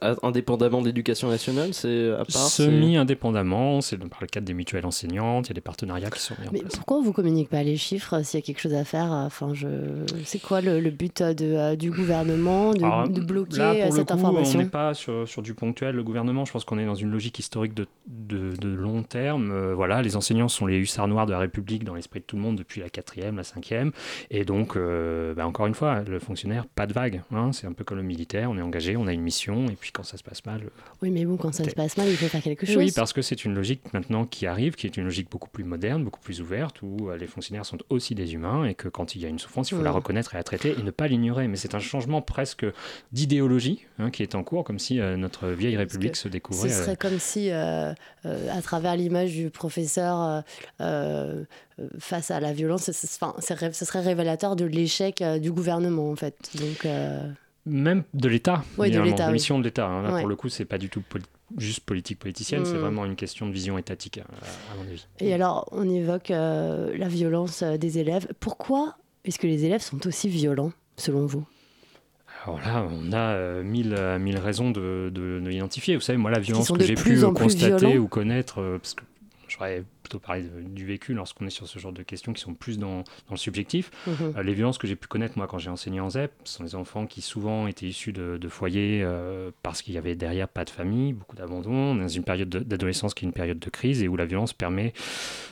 euh, 0.03 0.15
indépendamment 0.23 0.81
de 0.81 0.87
l'éducation 0.87 1.29
nationale, 1.29 1.75
c'est 1.75 2.11
à 2.13 2.25
part. 2.25 2.49
Semi-indépendamment, 2.95 3.81
c'est 3.81 3.97
par 3.99 4.19
le 4.21 4.27
cadre 4.27 4.47
des 4.47 4.55
mutuelles 4.55 4.87
enseignantes, 4.87 5.47
il 5.47 5.51
y 5.51 5.53
a 5.53 5.55
des 5.55 5.61
partenariats 5.61 6.11
qui 6.11 6.21
sont 6.21 6.35
mis 6.41 6.49
en 6.49 6.51
Mais 6.53 6.61
place. 6.61 6.77
pourquoi 6.77 6.99
on 6.99 7.03
vous 7.03 7.13
communique 7.13 7.49
pas 7.49 7.63
les 7.63 7.77
chiffres 7.77 8.23
s'il 8.23 8.41
y 8.41 8.43
a 8.43 8.47
quelque 8.47 8.61
chose 8.61 8.75
à 8.75 8.85
faire 8.85 9.11
Enfin, 9.13 9.53
je... 9.55 9.67
c'est 10.25 10.41
quoi 10.41 10.61
le, 10.61 10.81
le 10.81 10.91
but 10.91 11.23
de, 11.23 11.45
euh, 11.55 11.77
du 11.77 11.91
gouvernement 11.91 12.73
de, 12.73 12.85
Alors, 12.85 13.09
de 13.09 13.21
bloquer 13.21 13.59
là, 13.59 13.71
euh, 13.73 13.83
pour 13.83 13.93
le 13.93 13.99
cette 13.99 14.09
coup, 14.09 14.15
information 14.15 14.59
On 14.59 14.63
n'est 14.63 14.69
pas 14.69 14.95
sur, 14.95 15.29
sur 15.29 15.43
du 15.43 15.55
ponctuel. 15.55 15.95
Le 15.95 16.03
gouvernement, 16.03 16.45
je 16.45 16.53
pense 16.53 16.65
qu'on 16.65 16.79
est 16.79 16.87
dans 16.87 16.95
une 16.95 17.11
logique 17.11 17.39
historique 17.39 17.75
de, 17.75 17.87
de, 18.09 18.57
de 18.57 18.69
long 18.69 19.03
terme. 19.03 19.51
Euh, 19.53 19.75
voilà, 19.75 20.03
les 20.03 20.17
enseignants 20.17 20.49
sont 20.49 20.67
les 20.67 20.79
hussards 20.79 21.09
noirs 21.09 21.27
de 21.27 21.33
la 21.33 21.39
République 21.39 21.85
dans 21.85 21.95
l'esprit 21.95 22.21
de 22.21 22.25
tout 22.25 22.37
le 22.37 22.43
monde 22.43 22.57
depuis 22.57 22.81
la 22.81 22.89
quatrième, 22.89 23.37
la 23.37 23.45
cinquième. 23.45 23.93
Et 24.31 24.45
donc, 24.45 24.77
euh, 24.77 25.35
bah, 25.35 25.47
encore 25.47 25.67
une 25.67 25.75
fois, 25.75 26.03
le 26.07 26.19
fonctionnaire, 26.19 26.67
pas 26.67 26.87
de 26.87 26.93
vague. 26.93 27.23
hein. 27.35 27.51
c'est 27.53 27.67
un 27.67 27.73
peu 27.73 27.85
comme 27.85 27.99
le 27.99 28.03
militaire. 28.05 28.51
On 28.51 28.57
est 28.59 28.63
engagé, 28.63 28.97
on 28.97 29.07
a 29.11 29.13
une 29.13 29.21
mission, 29.23 29.67
et 29.67 29.77
puis 29.77 29.93
quand 29.93 30.03
ça 30.03 30.17
se 30.17 30.23
passe 30.23 30.45
mal, 30.47 30.63
Oui, 31.03 31.11
mais 31.11 31.25
bon, 31.25 31.37
quand 31.37 31.53
ça 31.55 31.65
se 31.65 31.71
passe 31.75 31.97
mal, 31.97 32.09
il 32.09 32.17
faut 32.17 32.27
faire 32.29 32.43
quelque 32.43 32.65
chose. 32.67 32.77
oui, 32.77 32.93
parce 32.95 33.13
que 33.13 33.23
c'est 33.23 33.45
une 33.45 33.55
logique 33.55 33.93
maintenant 33.93 34.25
qui 34.25 34.47
arrive, 34.47 34.75
qui 34.75 34.87
est 34.87 34.97
une 34.97 35.05
logique 35.05 35.31
beaucoup 35.31 35.51
plus 35.51 35.65
moderne, 35.65 36.03
beaucoup 36.05 36.21
plus 36.21 36.41
ouverte, 36.41 36.81
où 36.83 37.11
euh, 37.11 37.17
les 37.17 37.27
fonctionnaires 37.27 37.67
sont 37.67 37.79
aussi 37.91 38.15
des 38.15 38.33
humains 38.35 38.65
et 38.65 38.75
que 38.75 38.89
quand 38.89 39.15
il 39.15 39.21
y 39.23 39.27
a 39.27 39.29
une 39.29 39.39
souffrance, 39.39 39.71
il 39.71 39.77
faut 39.77 39.83
la 39.83 39.91
reconnaître 39.91 40.35
et 40.35 40.39
la 40.39 40.45
traiter 40.45 40.75
et 40.79 40.83
ne 40.83 40.91
pas 40.91 41.07
l'ignorer. 41.09 41.47
Mais 41.49 41.57
c'est 41.57 41.75
un 41.75 41.79
changement 41.81 42.23
presque 42.23 42.65
d'idéologie 43.13 43.85
hein, 43.99 44.11
qui 44.11 44.23
est 44.23 44.35
en 44.35 44.43
cours, 44.45 44.65
comme 44.65 44.79
si 44.79 45.01
euh, 45.01 45.17
notre 45.17 45.49
vieille 45.49 45.77
République 45.77 46.17
se 46.17 46.23
Ce 46.25 46.29
découvrait. 46.29 46.71
euh, 46.73 46.85
serait 46.85 46.97
comme 46.97 47.19
si, 47.19 47.51
euh, 47.51 47.93
euh, 48.25 48.49
à 48.57 48.63
travers 48.63 48.97
l'image 48.97 49.33
du 49.33 49.51
professeur 49.51 50.21
euh, 50.21 50.41
euh, 50.81 51.45
euh, 51.81 51.89
face 51.99 52.31
à 52.31 52.41
la 52.41 52.53
violence, 52.53 52.85
ce, 52.85 52.93
ce- 52.93 53.07
ce 53.73 53.85
serait 53.85 54.01
révélateur 54.01 54.57
de 54.57 54.65
l'échec 54.65 55.23
euh, 55.23 55.39
du 55.39 55.51
gouvernement, 55.51 56.11
en 56.11 56.17
fait. 56.17 56.37
Donc, 56.55 56.85
euh, 56.87 57.21
Même 57.67 58.05
de 58.15 58.29
l'État, 58.29 58.65
Oui, 58.79 58.91
de 58.91 59.01
l'État, 59.01 59.27
oui. 59.27 59.35
mission 59.35 59.59
de 59.59 59.65
l'État. 59.65 59.87
hein. 59.87 60.03
Là, 60.03 60.15
Ouais. 60.15 60.21
pour 60.21 60.29
le 60.29 60.37
coup, 60.37 60.49
c'est 60.49 60.65
pas 60.65 60.79
du 60.79 60.89
tout 60.89 61.03
poli- 61.03 61.25
juste 61.59 61.81
politique 61.81 62.19
politicienne, 62.19 62.65
c'est 62.65 62.75
Mm. 62.75 62.79
vraiment 62.79 63.05
une 63.05 63.17
question 63.17 63.47
de 63.47 63.53
vision 63.53 63.77
étatique, 63.77 64.19
à, 64.19 64.23
à 64.23 64.77
mon 64.77 64.83
avis. 64.83 65.07
Et 65.21 65.35
alors, 65.35 65.69
on 65.73 65.89
évoque 65.89 66.31
euh, 66.31 66.97
la 66.97 67.09
violence 67.09 67.63
euh, 67.63 67.77
des 67.77 67.99
élèves. 67.99 68.29
Pourquoi 68.41 68.97
est-ce 69.25 69.39
que 69.39 69.47
les 69.47 69.65
élèves 69.67 69.83
sont 69.83 70.07
aussi 70.07 70.29
violents, 70.29 70.73
selon 70.97 71.27
vous? 71.27 71.47
Alors 72.47 72.59
là, 72.61 72.89
on 72.91 73.13
a 73.13 73.19
euh, 73.35 73.63
mille, 73.63 73.95
euh, 73.99 74.19
mille 74.19 74.39
raisons 74.39 74.71
de, 74.71 75.11
de, 75.13 75.41
de 75.41 75.49
l'identifier. 75.49 75.95
Vous 75.97 76.01
savez, 76.01 76.17
moi, 76.17 76.31
la 76.31 76.39
violence 76.39 76.71
que 76.73 76.83
j'ai 76.83 76.95
pu 76.95 77.21
constater 77.35 77.77
violents. 77.87 77.97
ou 78.03 78.09
connaître, 78.09 78.61
euh, 78.63 78.79
parce 78.79 78.95
que 78.95 79.03
j'aurais 79.49 79.85
plutôt 80.11 80.19
parlé 80.27 80.43
de- 80.43 80.63
du 80.69 80.85
vécu 80.85 81.15
lorsqu'on 81.15 81.47
est 81.47 81.51
sur 81.51 81.69
ce 81.69 81.79
genre 81.79 81.93
de 81.93 82.03
questions 82.03 82.33
qui 82.33 82.41
sont 82.43 82.55
plus 82.55 82.79
dans, 82.79 82.99
dans 83.05 83.05
le 83.33 83.37
subjectif. 83.37 83.93
Mhm. 84.09 84.35
Euh, 84.37 84.43
les 84.43 84.55
violences 84.55 84.77
que 84.77 84.89
j'ai 84.89 84.97
pu 84.97 85.07
connaître, 85.07 85.35
moi, 85.39 85.47
quand 85.47 85.59
j'ai 85.59 85.71
enseigné 85.71 86.01
en 86.01 86.11
ZEP, 86.11 86.33
sont 86.43 86.65
des 86.65 86.75
enfants 86.75 87.07
qui 87.07 87.21
souvent 87.23 87.69
étaient 87.69 87.87
issus 87.87 88.13
de, 88.13 88.37
de 88.37 88.49
foyers 88.49 89.03
euh, 89.05 89.53
parce 89.63 89.83
qu'il 89.83 89.95
y 89.95 89.99
avait 89.99 90.17
derrière 90.17 90.49
pas 90.49 90.65
de 90.65 90.71
famille, 90.71 91.13
beaucoup 91.13 91.37
d'abandon, 91.37 91.95
dans 91.95 92.09
une 92.09 92.25
période 92.25 92.49
de- 92.49 92.59
d'adolescence 92.59 93.15
qui 93.15 93.25
est 93.25 93.29
une 93.29 93.33
période 93.33 93.61
de 93.61 93.71
crise 93.71 94.03
et 94.03 94.09
où 94.09 94.17
la 94.17 94.27
violence 94.27 94.53
permet 94.53 94.93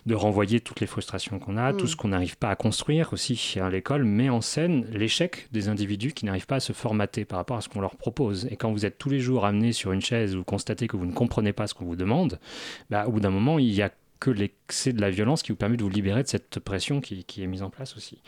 de 0.06 0.14
renvoyer 0.16 0.58
toutes 0.60 0.80
les 0.80 0.88
frustrations 0.88 1.38
qu'on 1.38 1.56
a, 1.56 1.72
Mm. 1.72 1.76
tout 1.76 1.86
ce 1.86 1.94
qu'on 1.94 2.08
n'arrive 2.08 2.36
pas 2.36 2.50
à 2.50 2.56
construire 2.56 3.12
aussi 3.12 3.60
à 3.60 3.70
l'école, 3.70 4.02
met 4.04 4.28
en 4.28 4.40
scène 4.40 4.86
l'échec 4.92 5.46
des 5.52 5.68
individus 5.68 6.12
qui 6.14 6.24
n'arrivent 6.24 6.46
pas 6.46 6.56
à 6.56 6.60
se 6.60 6.72
formater 6.72 7.24
par 7.24 7.38
rapport 7.38 7.58
à 7.58 7.60
ce 7.60 7.68
qu'on 7.68 7.80
leur 7.80 7.94
propose. 7.94 8.46
Et 8.50 8.56
quand 8.56 8.72
vous 8.72 8.84
êtes 8.84 8.98
tous 8.98 9.08
les 9.10 9.20
jours 9.20 9.44
amené 9.46 9.72
sur 9.72 9.92
une 9.92 10.00
chaise 10.00 10.34
où 10.34 10.38
vous 10.38 10.44
constatez 10.44 10.88
que 10.88 10.96
vous 10.96 11.06
ne 11.06 11.12
comprenez 11.12 11.52
pas 11.52 11.68
ce 11.68 11.74
qu'on 11.74 11.84
vous 11.84 11.94
demande, 11.96 12.40
bah, 12.90 13.06
au 13.06 13.12
bout 13.12 13.20
d'un 13.20 13.30
moment, 13.30 13.58
il 13.60 13.70
y 13.72 13.82
a 13.82 13.90
que 14.20 14.30
l'excès 14.30 14.92
de 14.92 15.00
la 15.00 15.10
violence 15.10 15.42
qui 15.42 15.52
vous 15.52 15.56
permet 15.56 15.76
de 15.76 15.82
vous 15.82 15.88
libérer 15.90 16.22
de 16.22 16.28
cette 16.28 16.58
pression 16.58 17.00
qui, 17.00 17.24
est 17.38 17.46
mise 17.46 17.62
en 17.62 17.70
place 17.70 17.96
aussi. 17.96 18.18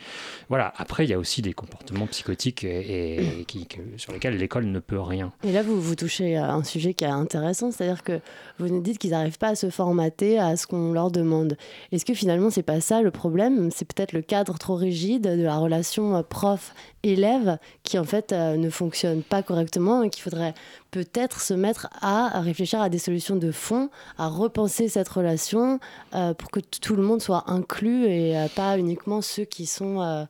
Voilà, 0.48 0.72
après, 0.76 1.04
il 1.04 1.10
y 1.10 1.14
a 1.14 1.18
aussi 1.18 1.42
des 1.42 1.52
comportements 1.52 2.06
psychotiques 2.06 2.64
et, 2.64 3.44
qui, 3.48 3.66
sur 3.96 4.12
lesquels 4.12 4.36
l'école 4.36 4.66
ne 4.66 4.78
peut 4.78 5.00
rien. 5.00 5.32
Et 5.44 5.52
là, 5.52 5.62
vous, 5.62 5.80
vous 5.80 5.96
touchez 5.96 6.36
à 6.36 6.52
un 6.52 6.64
sujet 6.64 6.94
qui 6.94 7.04
est 7.04 7.08
intéressant, 7.08 7.72
c'est-à-dire 7.72 8.02
que 8.02 8.20
vous 8.58 8.68
nous 8.68 8.80
dites 8.80 8.98
qu'ils 8.98 9.10
n'arrivent 9.10 9.38
pas 9.38 9.48
à 9.48 9.54
se 9.54 9.70
formater 9.70 10.38
à 10.38 10.56
ce 10.56 10.66
qu'on 10.66 10.92
leur 10.92 11.10
demande. 11.10 11.56
Est-ce 11.92 12.04
que 12.04 12.14
finalement, 12.14 12.50
c'est 12.50 12.62
pas 12.62 12.80
ça 12.80 13.02
le 13.02 13.10
problème? 13.10 13.70
C'est 13.72 13.86
peut-être 13.92 14.12
le 14.12 14.22
cadre 14.22 14.58
trop 14.58 14.76
rigide 14.76 15.22
de 15.36 15.42
la 15.42 15.58
relation 15.58 16.22
prof-élève 16.22 17.58
qui, 17.82 17.98
en 17.98 18.04
fait, 18.04 18.32
euh, 18.32 18.56
ne 18.56 18.70
fonctionne 18.70 19.22
pas 19.22 19.42
correctement 19.42 20.02
et 20.02 20.10
qu'il 20.10 20.22
faudrait 20.22 20.54
peut-être 20.90 21.40
se 21.40 21.54
mettre 21.54 21.88
à 22.00 22.40
réfléchir 22.40 22.80
à 22.80 22.88
des 22.88 22.98
solutions 22.98 23.36
de 23.36 23.52
fond, 23.52 23.90
à 24.18 24.28
repenser 24.28 24.88
cette 24.88 25.08
relation 25.08 25.78
euh, 26.14 26.34
pour 26.34 26.50
que 26.50 26.60
tout 26.60 26.96
le 26.96 27.02
monde 27.02 27.22
soit 27.22 27.44
inclus 27.46 28.06
et 28.06 28.36
euh, 28.36 28.48
pas 28.54 28.78
uniquement 28.78 29.22
ceux 29.22 29.44
qui 29.44 29.66
sont... 29.66 30.26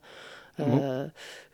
euh, 0.59 1.07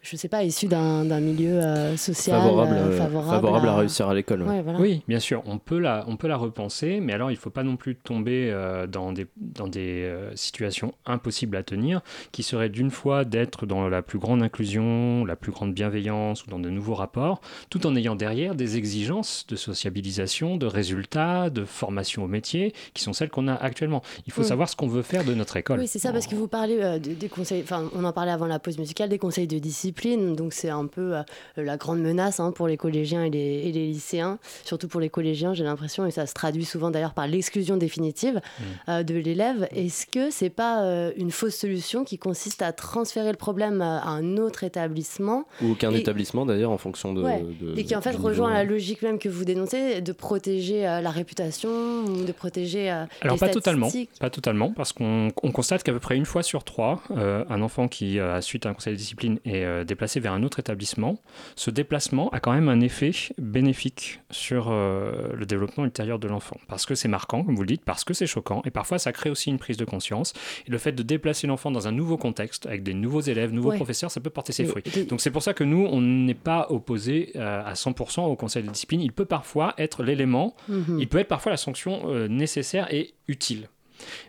je 0.09 0.15
sais 0.15 0.27
pas, 0.29 0.43
issus 0.43 0.67
d'un 0.67 1.03
milieu 1.19 1.61
euh, 1.61 1.97
social 1.97 2.39
favorable, 2.41 2.73
euh, 2.75 2.87
euh, 2.87 2.97
favorable, 2.97 3.29
favorable 3.35 3.67
à 3.69 3.75
réussir 3.77 4.07
à 4.09 4.13
l'école. 4.15 4.41
ouais. 4.43 4.49
Ouais, 4.49 4.61
voilà. 4.61 4.79
Oui, 4.79 5.01
bien 5.07 5.19
sûr, 5.19 5.43
on 5.45 5.57
peut 5.57 5.79
la, 5.79 6.05
on 6.07 6.15
peut 6.17 6.27
la 6.27 6.37
repenser, 6.37 6.99
mais 7.01 7.13
alors 7.13 7.29
il 7.31 7.33
ne 7.35 7.39
faut 7.39 7.49
pas 7.49 7.63
non 7.63 7.75
plus 7.75 7.95
tomber 7.95 8.49
euh, 8.51 8.87
dans 8.87 9.11
des, 9.11 9.27
dans 9.37 9.67
des 9.67 10.03
euh, 10.05 10.35
situations 10.35 10.93
impossibles 11.05 11.55
à 11.57 11.63
tenir, 11.63 12.01
qui 12.31 12.43
seraient 12.43 12.69
d'une 12.69 12.91
fois 12.91 13.25
d'être 13.25 13.65
dans 13.65 13.87
la 13.89 14.01
plus 14.01 14.19
grande 14.19 14.41
inclusion, 14.43 15.25
la 15.25 15.35
plus 15.35 15.51
grande 15.51 15.73
bienveillance 15.73 16.45
ou 16.45 16.49
dans 16.49 16.59
de 16.59 16.69
nouveaux 16.69 16.95
rapports, 16.95 17.41
tout 17.69 17.85
en 17.87 17.95
ayant 17.95 18.15
derrière 18.15 18.55
des 18.55 18.77
exigences 18.77 19.45
de 19.47 19.55
sociabilisation, 19.55 20.57
de 20.57 20.65
résultats, 20.65 21.49
de 21.49 21.65
formation 21.65 22.23
au 22.23 22.27
métier, 22.27 22.73
qui 22.93 23.03
sont 23.03 23.13
celles 23.13 23.29
qu'on 23.29 23.47
a 23.47 23.53
actuellement. 23.55 24.01
Il 24.25 24.33
faut 24.33 24.43
savoir 24.43 24.69
ce 24.69 24.75
qu'on 24.75 24.87
veut 24.87 25.01
faire 25.01 25.23
de 25.23 25.33
notre 25.33 25.57
école. 25.57 25.79
Oui, 25.79 25.87
c'est 25.87 25.99
ça, 25.99 26.11
parce 26.11 26.27
que 26.27 26.35
vous 26.35 26.47
parlez 26.47 26.77
euh, 26.81 26.99
de- 26.99 27.13
des 27.13 27.29
conseils, 27.29 27.61
enfin, 27.63 27.89
on 27.95 28.03
en 28.03 28.13
parlait 28.13 28.31
avant 28.31 28.47
la 28.47 28.59
pause 28.59 28.77
musicale, 28.77 29.09
des 29.09 29.17
conseils 29.17 29.47
de 29.47 29.57
discipline, 29.97 30.35
donc 30.35 30.53
c'est 30.53 30.69
un 30.69 30.85
peu 30.85 31.15
euh, 31.17 31.21
la 31.57 31.77
grande 31.77 31.99
menace 31.99 32.39
hein, 32.39 32.51
pour 32.51 32.67
les 32.67 32.77
collégiens 32.77 33.23
et 33.25 33.29
les, 33.29 33.39
et 33.65 33.71
les 33.71 33.87
lycéens, 33.87 34.37
surtout 34.63 34.87
pour 34.87 35.01
les 35.01 35.09
collégiens, 35.09 35.53
j'ai 35.53 35.63
l'impression, 35.63 36.05
et 36.05 36.11
ça 36.11 36.25
se 36.25 36.33
traduit 36.33 36.65
souvent 36.65 36.91
d'ailleurs 36.91 37.13
par 37.13 37.27
l'exclusion 37.27 37.77
définitive 37.77 38.07
Mm. 38.37 38.63
euh, 38.89 39.03
de 39.03 39.15
l'élève. 39.15 39.67
Est-ce 39.75 40.05
que 40.07 40.29
c'est 40.31 40.49
pas 40.49 40.83
euh, 40.83 41.11
une 41.17 41.31
fausse 41.31 41.55
solution 41.55 42.03
qui 42.03 42.17
consiste 42.17 42.61
à 42.61 42.71
transférer 42.71 43.31
le 43.31 43.37
problème 43.37 43.81
à 43.81 44.03
un 44.07 44.37
autre 44.37 44.63
établissement 44.63 45.45
Ou 45.61 45.71
aucun 45.71 45.91
Et- 45.91 45.97
établissement 45.99 46.45
d'ailleurs 46.45 46.71
en 46.71 46.77
fonction 46.77 47.13
de. 47.13 47.21
Ouais. 47.23 47.43
de- 47.59 47.77
et 47.77 47.83
qui 47.83 47.95
en 47.95 48.01
fait 48.01 48.15
rejoint 48.15 48.47
niveau. 48.49 48.57
la 48.59 48.63
logique 48.63 49.01
même 49.01 49.19
que 49.19 49.29
vous 49.29 49.45
dénoncez 49.45 50.01
de 50.01 50.11
protéger 50.11 50.87
euh, 50.87 51.01
la 51.01 51.09
réputation 51.11 51.69
ou 51.69 52.23
de 52.25 52.31
protéger 52.31 52.91
euh, 52.91 53.05
Alors 53.21 53.35
les 53.35 53.39
pas 53.39 53.49
totalement, 53.49 53.87
statistiques. 53.89 54.19
pas 54.19 54.29
totalement, 54.29 54.71
parce 54.71 54.93
qu'on 54.93 55.29
on 55.43 55.51
constate 55.51 55.83
qu'à 55.83 55.91
peu 55.93 55.99
près 55.99 56.15
une 56.17 56.25
fois 56.25 56.43
sur 56.43 56.63
trois, 56.63 57.01
euh, 57.11 57.43
un 57.49 57.61
enfant 57.61 57.87
qui, 57.87 58.19
euh, 58.19 58.41
suite 58.41 58.65
à 58.65 58.69
un 58.69 58.73
conseil 58.73 58.93
de 58.93 58.97
discipline, 58.97 59.39
est 59.45 59.63
euh, 59.63 59.83
déplacé 59.87 60.19
vers 60.19 60.33
un 60.33 60.43
autre 60.43 60.59
établissement, 60.59 61.17
ce 61.55 61.71
déplacement 61.71 62.29
a 62.29 62.39
quand 62.39 62.53
même 62.53 62.69
un 62.69 62.79
effet 62.81 63.11
bénéfique 63.37 64.19
sur 64.29 64.67
euh, 64.69 65.33
le 65.33 65.45
développement 65.45 65.85
ultérieur 65.85 66.19
de 66.19 66.27
l'enfant. 66.27 66.57
Parce 66.67 66.85
que 66.85 66.93
c'est 66.95 67.07
marquant, 67.07 67.43
comme 67.43 67.55
vous 67.55 67.61
le 67.63 67.67
dites, 67.67 67.83
parce 67.85 68.03
que 68.03 68.13
c'est 68.13 68.27
choquant, 68.27 68.61
et 68.65 68.71
parfois 68.71 68.99
ça 68.99 69.11
crée 69.11 69.29
aussi 69.29 69.49
une 69.49 69.57
prise 69.57 69.77
de 69.77 69.85
conscience. 69.85 70.33
Et 70.67 70.71
le 70.71 70.77
fait 70.77 70.91
de 70.91 71.03
déplacer 71.03 71.47
l'enfant 71.47 71.71
dans 71.71 71.87
un 71.87 71.91
nouveau 71.91 72.17
contexte, 72.17 72.65
avec 72.67 72.83
des 72.83 72.93
nouveaux 72.93 73.21
élèves, 73.21 73.51
nouveaux 73.53 73.69
Ouais. 73.71 73.75
professeurs, 73.77 74.11
ça 74.11 74.19
peut 74.21 74.29
porter 74.29 74.53
ses 74.53 74.65
fruits. 74.65 74.83
Donc 75.09 75.21
c'est 75.21 75.31
pour 75.31 75.41
ça 75.43 75.53
que 75.53 75.63
nous, 75.63 75.85
on 75.89 76.01
n'est 76.01 76.33
pas 76.33 76.67
opposé 76.69 77.31
euh, 77.35 77.63
à 77.65 77.73
100% 77.73 78.21
au 78.25 78.35
conseil 78.35 78.63
de 78.63 78.69
discipline. 78.69 79.01
Il 79.01 79.11
peut 79.13 79.25
parfois 79.25 79.73
être 79.77 80.03
l'élément 80.03 80.55
Mhm. 80.67 80.97
il 80.99 81.07
peut 81.07 81.17
être 81.19 81.27
parfois 81.27 81.51
la 81.51 81.57
sanction 81.57 82.01
euh, 82.05 82.27
nécessaire 82.27 82.93
et 82.93 83.13
utile. 83.27 83.69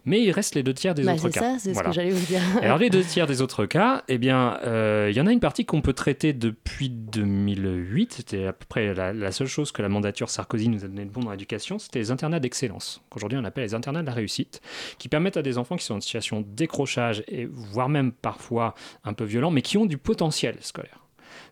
Mais 0.05 0.23
il 0.23 0.31
reste 0.31 0.55
les 0.55 0.63
deux 0.63 0.75
tiers 0.75 0.95
des 0.95 1.05
Bah, 1.05 1.15
autres 1.15 1.23
c'est 1.23 1.31
cas. 1.31 1.41
ça, 1.41 1.57
c'est 1.59 1.73
Voilà. 1.73 1.89
ce 1.91 1.95
que 1.95 2.01
j'allais 2.01 2.11
vous 2.15 2.27
dire. 2.27 2.41
Alors 2.63 2.79
les 2.79 2.91
deux 2.91 3.03
tiers 3.03 3.27
des 3.27 3.43
autres 3.43 3.67
cas, 3.67 4.03
eh 4.09 4.19
bien, 4.19 4.59
euh, 4.65 5.09
il 5.11 5.17
y 5.17 5.21
en 5.21 5.27
a 5.27 5.33
une 5.33 5.41
partie 5.41 5.65
qu'on 5.65 5.81
peut 5.81 5.93
traiter 5.93 6.33
depuis 6.33 6.89
2008. 6.91 8.13
C'était 8.15 8.47
à 8.47 8.53
peu 8.53 8.65
près 8.69 8.95
la, 8.95 9.13
la 9.13 9.33
seule 9.33 9.47
chose 9.47 9.73
que 9.73 9.83
la 9.83 9.89
mandature 9.89 10.31
Sarkozy 10.31 10.69
nous 10.69 10.85
a 10.85 10.89
donné 10.89 11.05
de 11.05 11.11
bon 11.11 11.21
dans 11.21 11.31
l'éducation, 11.31 11.79
c'était 11.79 11.99
les 11.99 12.11
internats 12.11 12.41
d'excellence, 12.41 13.03
qu'aujourd'hui 13.11 13.39
on 13.41 13.45
appelle 13.45 13.65
les 13.65 13.75
internats 13.75 14.03
de 14.03 14.07
la 14.07 14.13
réussite, 14.13 14.61
qui 14.99 15.09
permettent 15.09 15.37
à 15.37 15.43
des 15.43 15.59
enfants 15.59 15.77
qui 15.77 15.85
sont 15.85 15.95
en 15.97 16.01
situation 16.01 16.41
de 16.41 16.47
décrochage 16.49 17.23
et 17.29 17.47
voire 17.47 17.89
même 17.89 18.13
parfois 18.13 18.75
un 19.05 19.13
peu 19.13 19.25
violent, 19.25 19.51
mais 19.51 19.63
qui 19.63 19.79
ont 19.79 19.87
du 19.87 19.99
potentiel 19.99 20.57
scolaire 20.61 21.05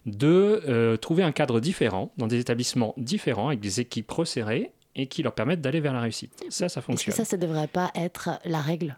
de 0.07 0.62
euh, 0.68 0.96
trouver 0.96 1.22
un 1.24 1.33
cadre 1.33 1.61
différent 1.61 2.12
dans 2.16 2.26
des 2.29 2.38
établissements 2.38 2.94
différents 2.96 3.48
avec 3.48 3.61
des 3.61 3.81
équipes 3.81 4.11
resserrées 4.11 4.70
et 4.96 5.06
qui 5.06 5.22
leur 5.22 5.35
permettent 5.35 5.61
d'aller 5.61 5.78
vers 5.80 5.92
la 5.92 6.00
réussite. 6.00 6.32
Ça, 6.48 6.50
ça 6.50 6.64
Est-ce 6.66 6.74
que 6.74 6.80
fonctionne. 6.80 7.14
ça, 7.14 7.24
ça 7.24 7.37
devrait 7.37 7.68
pas 7.68 7.92
être 7.94 8.30
la 8.44 8.61
règle? 8.61 8.96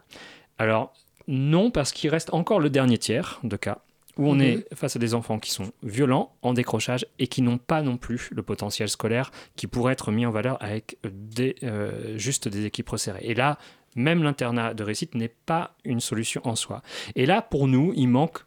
Alors, 0.57 0.93
non, 1.27 1.69
parce 1.69 1.91
qu'il 1.91 2.09
reste 2.09 2.33
encore 2.33 2.59
le 2.59 2.69
dernier 2.71 2.97
tiers 2.97 3.39
de 3.43 3.55
cas 3.55 3.79
où 4.17 4.27
on 4.27 4.35
Mhm. 4.35 4.41
est 4.41 4.75
face 4.75 4.95
à 4.95 4.99
des 4.99 5.13
enfants 5.13 5.39
qui 5.39 5.51
sont 5.51 5.71
violents, 5.83 6.33
en 6.41 6.53
décrochage 6.53 7.05
et 7.19 7.27
qui 7.27 7.41
n'ont 7.41 7.57
pas 7.59 7.81
non 7.83 7.95
plus 7.97 8.29
le 8.31 8.41
potentiel 8.43 8.89
scolaire 8.89 9.31
qui 9.55 9.67
pourrait 9.67 9.93
être 9.93 10.11
mis 10.11 10.25
en 10.25 10.31
valeur 10.31 10.57
avec 10.61 10.97
des, 11.03 11.55
euh, 11.63 12.17
juste 12.17 12.47
des 12.47 12.65
équipes 12.65 12.89
resserrées. 12.89 13.21
Et 13.23 13.33
là, 13.35 13.57
même 13.95 14.23
l'internat 14.23 14.73
de 14.73 14.83
réussite 14.83 15.15
n'est 15.15 15.33
pas 15.45 15.75
une 15.85 15.99
solution 16.01 16.41
en 16.45 16.55
soi. 16.55 16.81
Et 17.15 17.25
là, 17.25 17.41
pour 17.41 17.67
nous, 17.67 17.93
il 17.95 18.07
manque 18.07 18.39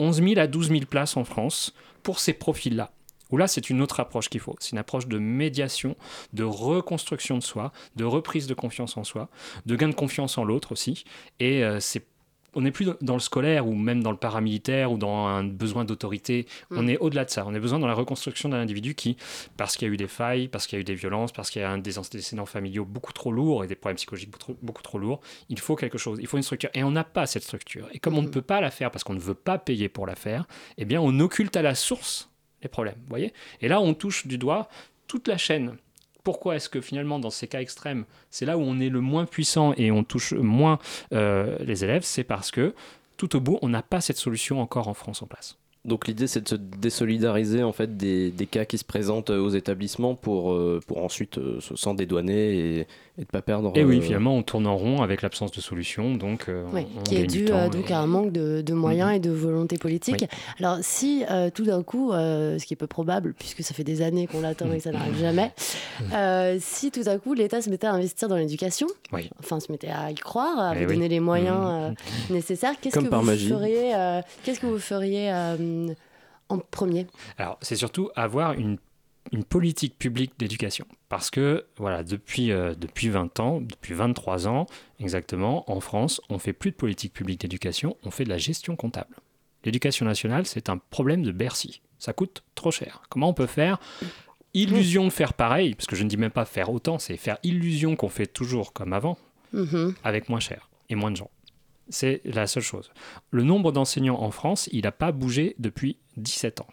11 0.00 0.22
000 0.22 0.38
à 0.40 0.46
12 0.46 0.68
000 0.70 0.80
places 0.86 1.16
en 1.16 1.24
France 1.24 1.72
pour 2.02 2.18
ces 2.18 2.32
profils-là. 2.32 2.90
Où 3.30 3.36
là, 3.36 3.46
c'est 3.48 3.70
une 3.70 3.80
autre 3.82 4.00
approche 4.00 4.28
qu'il 4.28 4.40
faut. 4.40 4.56
C'est 4.60 4.72
une 4.72 4.78
approche 4.78 5.06
de 5.06 5.18
médiation, 5.18 5.96
de 6.32 6.44
reconstruction 6.44 7.36
de 7.38 7.42
soi, 7.42 7.72
de 7.96 8.04
reprise 8.04 8.46
de 8.46 8.54
confiance 8.54 8.96
en 8.96 9.04
soi, 9.04 9.28
de 9.66 9.76
gain 9.76 9.88
de 9.88 9.94
confiance 9.94 10.38
en 10.38 10.44
l'autre 10.44 10.72
aussi. 10.72 11.04
Et 11.38 11.64
euh, 11.64 11.80
c'est 11.80 12.04
on 12.56 12.62
n'est 12.62 12.72
plus 12.72 12.88
dans 13.00 13.14
le 13.14 13.20
scolaire 13.20 13.68
ou 13.68 13.76
même 13.76 14.02
dans 14.02 14.10
le 14.10 14.16
paramilitaire 14.16 14.90
ou 14.90 14.98
dans 14.98 15.28
un 15.28 15.44
besoin 15.44 15.84
d'autorité. 15.84 16.46
On 16.72 16.82
Mm. 16.82 16.88
est 16.88 16.98
au-delà 16.98 17.24
de 17.24 17.30
ça. 17.30 17.44
On 17.46 17.54
est 17.54 17.60
besoin 17.60 17.78
dans 17.78 17.86
la 17.86 17.94
reconstruction 17.94 18.48
d'un 18.48 18.58
individu 18.58 18.96
qui, 18.96 19.16
parce 19.56 19.76
qu'il 19.76 19.86
y 19.86 19.90
a 19.92 19.94
eu 19.94 19.96
des 19.96 20.08
failles, 20.08 20.48
parce 20.48 20.66
qu'il 20.66 20.76
y 20.76 20.80
a 20.80 20.82
eu 20.82 20.84
des 20.84 20.96
violences, 20.96 21.30
parce 21.30 21.48
qu'il 21.48 21.62
y 21.62 21.64
a 21.64 21.70
un 21.70 21.78
des 21.78 21.96
antécédents 21.96 22.46
familiaux 22.46 22.84
beaucoup 22.84 23.12
trop 23.12 23.30
lourds 23.30 23.62
et 23.62 23.68
des 23.68 23.76
problèmes 23.76 23.98
psychologiques 23.98 24.30
beaucoup 24.30 24.40
trop, 24.40 24.56
beaucoup 24.62 24.82
trop 24.82 24.98
lourds, 24.98 25.20
il 25.48 25.60
faut 25.60 25.76
quelque 25.76 25.96
chose. 25.96 26.18
Il 26.20 26.26
faut 26.26 26.38
une 26.38 26.42
structure. 26.42 26.70
Et 26.74 26.82
on 26.82 26.90
n'a 26.90 27.04
pas 27.04 27.26
cette 27.26 27.44
structure. 27.44 27.86
Et 27.92 28.00
comme 28.00 28.18
on 28.18 28.22
ne 28.22 28.26
Mhm. 28.26 28.32
peut 28.32 28.42
pas 28.42 28.60
la 28.60 28.72
faire 28.72 28.90
parce 28.90 29.04
qu'on 29.04 29.14
ne 29.14 29.20
veut 29.20 29.34
pas 29.34 29.56
payer 29.58 29.88
pour 29.88 30.08
la 30.08 30.16
faire, 30.16 30.48
eh 30.76 30.84
bien, 30.84 31.00
on 31.00 31.20
occulte 31.20 31.56
à 31.56 31.62
la 31.62 31.76
source 31.76 32.29
les 32.62 32.68
problèmes. 32.68 32.98
Voyez 33.08 33.32
Et 33.60 33.68
là, 33.68 33.80
on 33.80 33.94
touche 33.94 34.26
du 34.26 34.38
doigt 34.38 34.68
toute 35.06 35.28
la 35.28 35.36
chaîne. 35.36 35.76
Pourquoi 36.24 36.56
est-ce 36.56 36.68
que 36.68 36.80
finalement, 36.80 37.18
dans 37.18 37.30
ces 37.30 37.48
cas 37.48 37.60
extrêmes, 37.60 38.04
c'est 38.30 38.44
là 38.44 38.58
où 38.58 38.60
on 38.60 38.78
est 38.78 38.90
le 38.90 39.00
moins 39.00 39.24
puissant 39.24 39.72
et 39.76 39.90
on 39.90 40.04
touche 40.04 40.32
moins 40.32 40.78
euh, 41.12 41.56
les 41.60 41.82
élèves? 41.84 42.02
C'est 42.04 42.24
parce 42.24 42.50
que 42.50 42.74
tout 43.16 43.36
au 43.36 43.40
bout, 43.40 43.58
on 43.62 43.68
n'a 43.68 43.82
pas 43.82 44.00
cette 44.00 44.18
solution 44.18 44.60
encore 44.60 44.88
en 44.88 44.94
France 44.94 45.22
en 45.22 45.26
place. 45.26 45.59
Donc 45.86 46.06
l'idée 46.08 46.26
c'est 46.26 46.42
de 46.42 46.48
se 46.48 46.54
désolidariser 46.56 47.62
en 47.62 47.72
fait 47.72 47.96
des, 47.96 48.30
des 48.30 48.46
cas 48.46 48.66
qui 48.66 48.76
se 48.76 48.84
présentent 48.84 49.30
aux 49.30 49.48
établissements 49.48 50.14
pour, 50.14 50.52
euh, 50.52 50.78
pour 50.86 51.02
ensuite 51.02 51.38
euh, 51.38 51.58
se 51.60 51.74
s'en 51.74 51.94
dédouaner 51.94 52.54
et, 52.54 52.78
et 53.16 53.22
de 53.22 53.24
pas 53.24 53.40
perdre. 53.40 53.72
Et 53.74 53.82
oui, 53.84 53.96
euh, 53.98 54.00
finalement, 54.02 54.36
on 54.36 54.42
tourne 54.42 54.66
en 54.66 54.76
rond 54.76 55.00
avec 55.00 55.22
l'absence 55.22 55.52
de 55.52 55.60
solution, 55.62 56.14
donc 56.16 56.50
euh, 56.50 56.64
Oui, 56.74 56.86
on 56.98 57.02
qui 57.02 57.16
est 57.16 57.26
dû 57.26 57.46
temps 57.46 57.54
euh, 57.54 57.66
et- 57.66 57.70
donc 57.70 57.90
à 57.90 57.98
un 57.98 58.06
manque 58.06 58.30
de, 58.30 58.60
de 58.60 58.74
moyens 58.74 59.08
Mhm. 59.08 59.14
et 59.16 59.20
de 59.20 59.30
volonté 59.30 59.78
politique. 59.78 60.16
Oui. 60.20 60.38
Alors 60.58 60.78
si 60.82 61.24
euh, 61.30 61.48
tout 61.48 61.64
d'un 61.64 61.82
coup, 61.82 62.12
euh, 62.12 62.58
ce 62.58 62.66
qui 62.66 62.74
est 62.74 62.76
peu 62.76 62.86
probable 62.86 63.32
puisque 63.38 63.62
ça 63.62 63.72
fait 63.72 63.84
des 63.84 64.02
années 64.02 64.26
qu'on 64.26 64.42
l'attend 64.42 64.70
et 64.72 64.76
que 64.76 64.82
ça 64.82 64.90
n'arrive 64.92 65.18
jamais, 65.18 65.50
euh, 66.12 66.58
si 66.60 66.90
tout 66.90 67.04
d'un 67.04 67.18
coup 67.18 67.32
l'État 67.32 67.62
se 67.62 67.70
mettait 67.70 67.86
à 67.86 67.94
investir 67.94 68.28
dans 68.28 68.36
l'éducation, 68.36 68.86
Oui. 69.14 69.30
enfin 69.38 69.60
se 69.60 69.72
mettait 69.72 69.88
à 69.88 70.10
y 70.10 70.14
croire, 70.14 70.58
à 70.58 70.72
Eh 70.76 70.80
vous 70.84 70.90
oui. 70.90 70.94
donner 70.96 71.08
les 71.08 71.20
moyens 71.20 71.56
Mhm. 71.56 71.94
euh, 72.30 72.34
nécessaires, 72.34 72.74
qu'est-ce 72.80 72.96
que 72.98 73.08
vous 73.08 73.24
feriez 73.48 73.94
euh, 73.94 74.20
Qu'est-ce 74.44 74.60
que 74.60 74.66
vous 74.66 74.78
feriez 74.78 75.30
euh, 75.70 75.94
en 76.48 76.58
premier 76.58 77.06
Alors, 77.38 77.58
c'est 77.62 77.76
surtout 77.76 78.10
avoir 78.16 78.52
une, 78.54 78.78
une 79.32 79.44
politique 79.44 79.96
publique 79.98 80.32
d'éducation. 80.38 80.86
Parce 81.08 81.30
que, 81.30 81.66
voilà, 81.76 82.02
depuis, 82.02 82.52
euh, 82.52 82.74
depuis 82.74 83.08
20 83.08 83.38
ans, 83.40 83.60
depuis 83.60 83.94
23 83.94 84.48
ans 84.48 84.66
exactement, 84.98 85.70
en 85.70 85.80
France, 85.80 86.20
on 86.28 86.38
fait 86.38 86.52
plus 86.52 86.70
de 86.72 86.76
politique 86.76 87.12
publique 87.12 87.40
d'éducation, 87.40 87.96
on 88.04 88.10
fait 88.10 88.24
de 88.24 88.30
la 88.30 88.38
gestion 88.38 88.76
comptable. 88.76 89.16
L'éducation 89.64 90.06
nationale, 90.06 90.46
c'est 90.46 90.68
un 90.70 90.78
problème 90.78 91.22
de 91.22 91.32
Bercy. 91.32 91.82
Ça 91.98 92.12
coûte 92.12 92.42
trop 92.54 92.70
cher. 92.70 93.02
Comment 93.10 93.28
on 93.28 93.34
peut 93.34 93.46
faire 93.46 93.78
illusion 94.54 95.04
de 95.04 95.10
faire 95.10 95.34
pareil, 95.34 95.74
parce 95.74 95.86
que 95.86 95.94
je 95.96 96.02
ne 96.02 96.08
dis 96.08 96.16
même 96.16 96.30
pas 96.32 96.44
faire 96.44 96.70
autant, 96.70 96.98
c'est 96.98 97.16
faire 97.16 97.38
illusion 97.44 97.94
qu'on 97.94 98.08
fait 98.08 98.26
toujours 98.26 98.72
comme 98.72 98.92
avant, 98.92 99.16
Mhm. 99.52 99.94
avec 100.04 100.28
moins 100.28 100.40
cher 100.40 100.68
et 100.88 100.94
moins 100.94 101.10
de 101.10 101.16
gens. 101.16 101.30
C'est 101.90 102.20
la 102.24 102.46
seule 102.46 102.62
chose. 102.62 102.90
Le 103.30 103.42
nombre 103.42 103.72
d'enseignants 103.72 104.20
en 104.20 104.30
France, 104.30 104.68
il 104.72 104.82
n'a 104.82 104.92
pas 104.92 105.12
bougé 105.12 105.54
depuis 105.58 105.98
17 106.16 106.60
ans. 106.62 106.66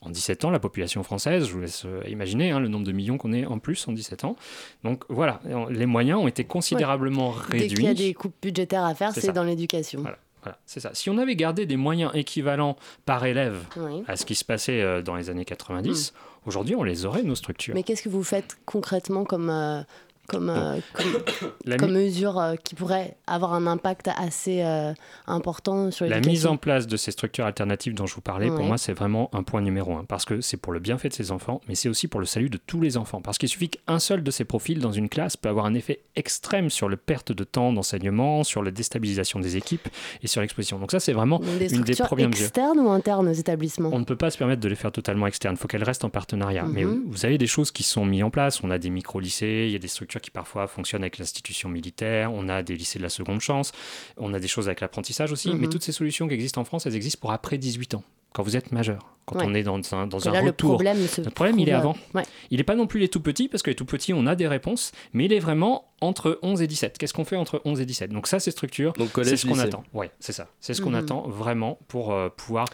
En 0.00 0.10
17 0.10 0.44
ans, 0.44 0.50
la 0.50 0.58
population 0.58 1.02
française, 1.02 1.46
je 1.46 1.52
vous 1.52 1.60
laisse 1.60 1.84
euh, 1.86 2.02
imaginer 2.08 2.50
hein, 2.50 2.60
le 2.60 2.68
nombre 2.68 2.84
de 2.84 2.92
millions 2.92 3.16
qu'on 3.16 3.32
est 3.32 3.46
en 3.46 3.58
plus 3.58 3.88
en 3.88 3.92
17 3.92 4.24
ans. 4.24 4.36
Donc 4.82 5.04
voilà, 5.08 5.40
les 5.70 5.86
moyens 5.86 6.20
ont 6.20 6.28
été 6.28 6.44
considérablement 6.44 7.34
Dès 7.50 7.68
qu'il 7.68 7.82
y 7.82 7.86
a 7.86 7.88
réduits. 7.88 8.08
des 8.08 8.14
coupes 8.14 8.34
budgétaires 8.42 8.84
à 8.84 8.94
faire, 8.94 9.12
C'est 9.12 9.32
dans 9.32 9.44
l'éducation. 9.44 10.02
Voilà. 10.02 10.18
Voilà, 10.42 10.58
c'est 10.66 10.80
ça. 10.80 10.90
Si 10.92 11.08
on 11.08 11.16
avait 11.16 11.36
gardé 11.36 11.64
des 11.64 11.78
moyens 11.78 12.10
équivalents 12.12 12.76
par 13.06 13.24
élève 13.24 13.64
Oui. 13.78 14.02
à 14.06 14.16
ce 14.16 14.26
qui 14.26 14.34
se 14.34 14.44
passait 14.44 14.82
euh, 14.82 15.00
dans 15.00 15.16
les 15.16 15.30
années 15.30 15.46
90, 15.46 16.12
aujourd'hui, 16.44 16.74
on 16.74 16.82
les 16.82 17.06
aurait, 17.06 17.22
nos 17.22 17.34
structures. 17.34 17.72
Hmm. 17.72 17.78
Mais 17.78 17.82
qu'est-ce 17.82 18.02
que 18.02 18.10
vous 18.10 18.22
faites 18.22 18.58
concrètement 18.66 19.24
comme, 19.24 19.48
euh, 19.48 19.80
comme, 20.26 20.50
euh, 20.50 20.78
comme 21.78 21.90
mi- 21.92 22.04
mesure 22.04 22.38
euh, 22.38 22.54
qui 22.56 22.74
pourrait 22.74 23.16
avoir 23.26 23.52
un 23.54 23.66
impact 23.66 24.08
assez 24.16 24.62
euh, 24.62 24.92
important 25.26 25.90
sur 25.90 26.06
La 26.06 26.20
mise 26.20 26.46
en 26.46 26.56
place 26.56 26.86
de 26.86 26.96
ces 26.96 27.10
structures 27.10 27.46
alternatives 27.46 27.94
dont 27.94 28.06
je 28.06 28.14
vous 28.14 28.20
parlais, 28.20 28.48
pour 28.48 28.64
moi, 28.64 28.78
c'est 28.78 28.92
vraiment 28.92 29.30
un 29.34 29.42
point 29.42 29.60
numéro 29.60 29.96
un. 29.96 30.04
Parce 30.04 30.24
que 30.24 30.40
c'est 30.40 30.56
pour 30.56 30.72
le 30.72 30.80
bienfait 30.80 31.08
de 31.08 31.14
ces 31.14 31.30
enfants, 31.32 31.60
mais 31.68 31.74
c'est 31.74 31.88
aussi 31.88 32.08
pour 32.08 32.20
le 32.20 32.26
salut 32.26 32.50
de 32.50 32.58
tous 32.58 32.80
les 32.80 32.96
enfants. 32.96 33.20
Parce 33.20 33.38
qu'il 33.38 33.48
suffit 33.48 33.68
qu'un 33.70 33.98
seul 33.98 34.22
de 34.22 34.30
ces 34.30 34.44
profils 34.44 34.78
dans 34.78 34.92
une 34.92 35.08
classe 35.08 35.36
peut 35.36 35.48
avoir 35.48 35.66
un 35.66 35.74
effet 35.74 36.00
extrême 36.16 36.70
sur 36.70 36.88
le 36.88 36.96
perte 36.96 37.32
de 37.32 37.44
temps 37.44 37.72
d'enseignement, 37.72 38.44
sur 38.44 38.62
la 38.62 38.70
déstabilisation 38.70 39.40
des 39.40 39.56
équipes 39.56 39.88
et 40.22 40.26
sur 40.26 40.40
l'exposition. 40.40 40.78
Donc 40.78 40.90
ça, 40.90 41.00
c'est 41.00 41.12
vraiment 41.12 41.40
des 41.58 41.74
une 41.74 41.82
des 41.82 41.94
premières 41.96 42.28
mesures. 42.28 42.46
externes 42.46 42.78
ou 42.78 42.90
internes 42.90 43.28
aux 43.28 43.32
établissements 43.32 43.90
On 43.92 43.98
ne 43.98 44.04
peut 44.04 44.16
pas 44.16 44.30
se 44.30 44.38
permettre 44.38 44.60
de 44.60 44.68
les 44.68 44.74
faire 44.74 44.92
totalement 44.92 45.26
externes. 45.26 45.54
Il 45.56 45.58
faut 45.60 45.68
qu'elles 45.68 45.84
restent 45.84 46.04
en 46.04 46.10
partenariat. 46.10 46.64
Mais 46.70 46.84
Mhm. 46.84 47.02
vous 47.06 47.24
avez 47.24 47.38
des 47.38 47.46
choses 47.46 47.70
qui 47.70 47.82
sont 47.82 48.04
mises 48.04 48.22
en 48.22 48.30
place. 48.30 48.62
On 48.62 48.70
a 48.70 48.78
des 48.78 48.90
micro-lycées, 48.90 49.64
il 49.66 49.72
y 49.72 49.76
a 49.76 49.78
des 49.78 49.88
structures 49.88 50.13
qui 50.20 50.30
parfois 50.30 50.66
fonctionnent 50.66 51.02
avec 51.02 51.18
l'institution 51.18 51.68
militaire, 51.68 52.32
on 52.32 52.48
a 52.48 52.62
des 52.62 52.76
lycées 52.76 52.98
de 52.98 53.04
la 53.04 53.08
seconde 53.10 53.40
chance, 53.40 53.72
on 54.16 54.32
a 54.34 54.40
des 54.40 54.48
choses 54.48 54.68
avec 54.68 54.80
l'apprentissage 54.80 55.32
aussi. 55.32 55.50
Mhm. 55.50 55.58
Mais 55.58 55.66
toutes 55.68 55.82
ces 55.82 55.92
solutions 55.92 56.28
qui 56.28 56.34
existent 56.34 56.60
en 56.60 56.64
France, 56.64 56.86
elles 56.86 56.96
existent 56.96 57.20
pour 57.20 57.32
après 57.32 57.58
18 57.58 57.94
ans, 57.94 58.02
quand 58.32 58.42
vous 58.42 58.56
êtes 58.56 58.72
majeur, 58.72 59.14
quand 59.26 59.36
Ouais. 59.38 59.44
on 59.46 59.54
est 59.54 59.62
dans 59.62 59.78
un, 59.94 60.06
dans 60.06 60.28
un 60.28 60.32
là, 60.32 60.40
le 60.42 60.48
retour. 60.48 60.70
problème 60.74 60.98
Le 61.24 61.30
problème, 61.30 61.58
il 61.58 61.68
est 61.68 61.72
avant. 61.72 61.94
euh, 62.14 62.18
ouais. 62.18 62.24
Il 62.50 62.58
n'est 62.58 62.64
pas 62.64 62.74
non 62.74 62.86
plus 62.86 63.00
les 63.00 63.08
tout 63.08 63.20
petits, 63.20 63.48
parce 63.48 63.62
que 63.62 63.70
les 63.70 63.76
tout 63.76 63.84
petits, 63.86 64.12
on 64.12 64.26
a 64.26 64.34
des 64.34 64.46
réponses, 64.48 64.92
mais 65.12 65.24
il 65.26 65.32
est 65.32 65.38
vraiment 65.38 65.86
entre 66.00 66.38
11 66.42 66.60
et 66.62 66.66
17. 66.66 66.98
Qu'est-ce 66.98 67.14
qu'on 67.14 67.24
fait 67.24 67.36
entre 67.36 67.62
11 67.64 67.80
et 67.80 67.86
17 67.86 68.10
Donc 68.10 68.26
ça, 68.26 68.38
ces 68.40 68.50
structures, 68.50 68.92
Donc 68.94 69.10
c'est 69.22 69.36
ce 69.36 69.46
qu'on 69.46 69.58
attend. 69.58 69.84
Ouais, 69.94 70.10
c'est 70.20 70.32
ça. 70.32 70.48
C'est 70.60 70.74
ce 70.74 70.82
qu'on 70.82 70.90
Mhm. 70.90 70.96
attend 70.96 71.28
vraiment 71.28 71.78
pour 71.88 72.12
euh, 72.12 72.28
pouvoir 72.28 72.66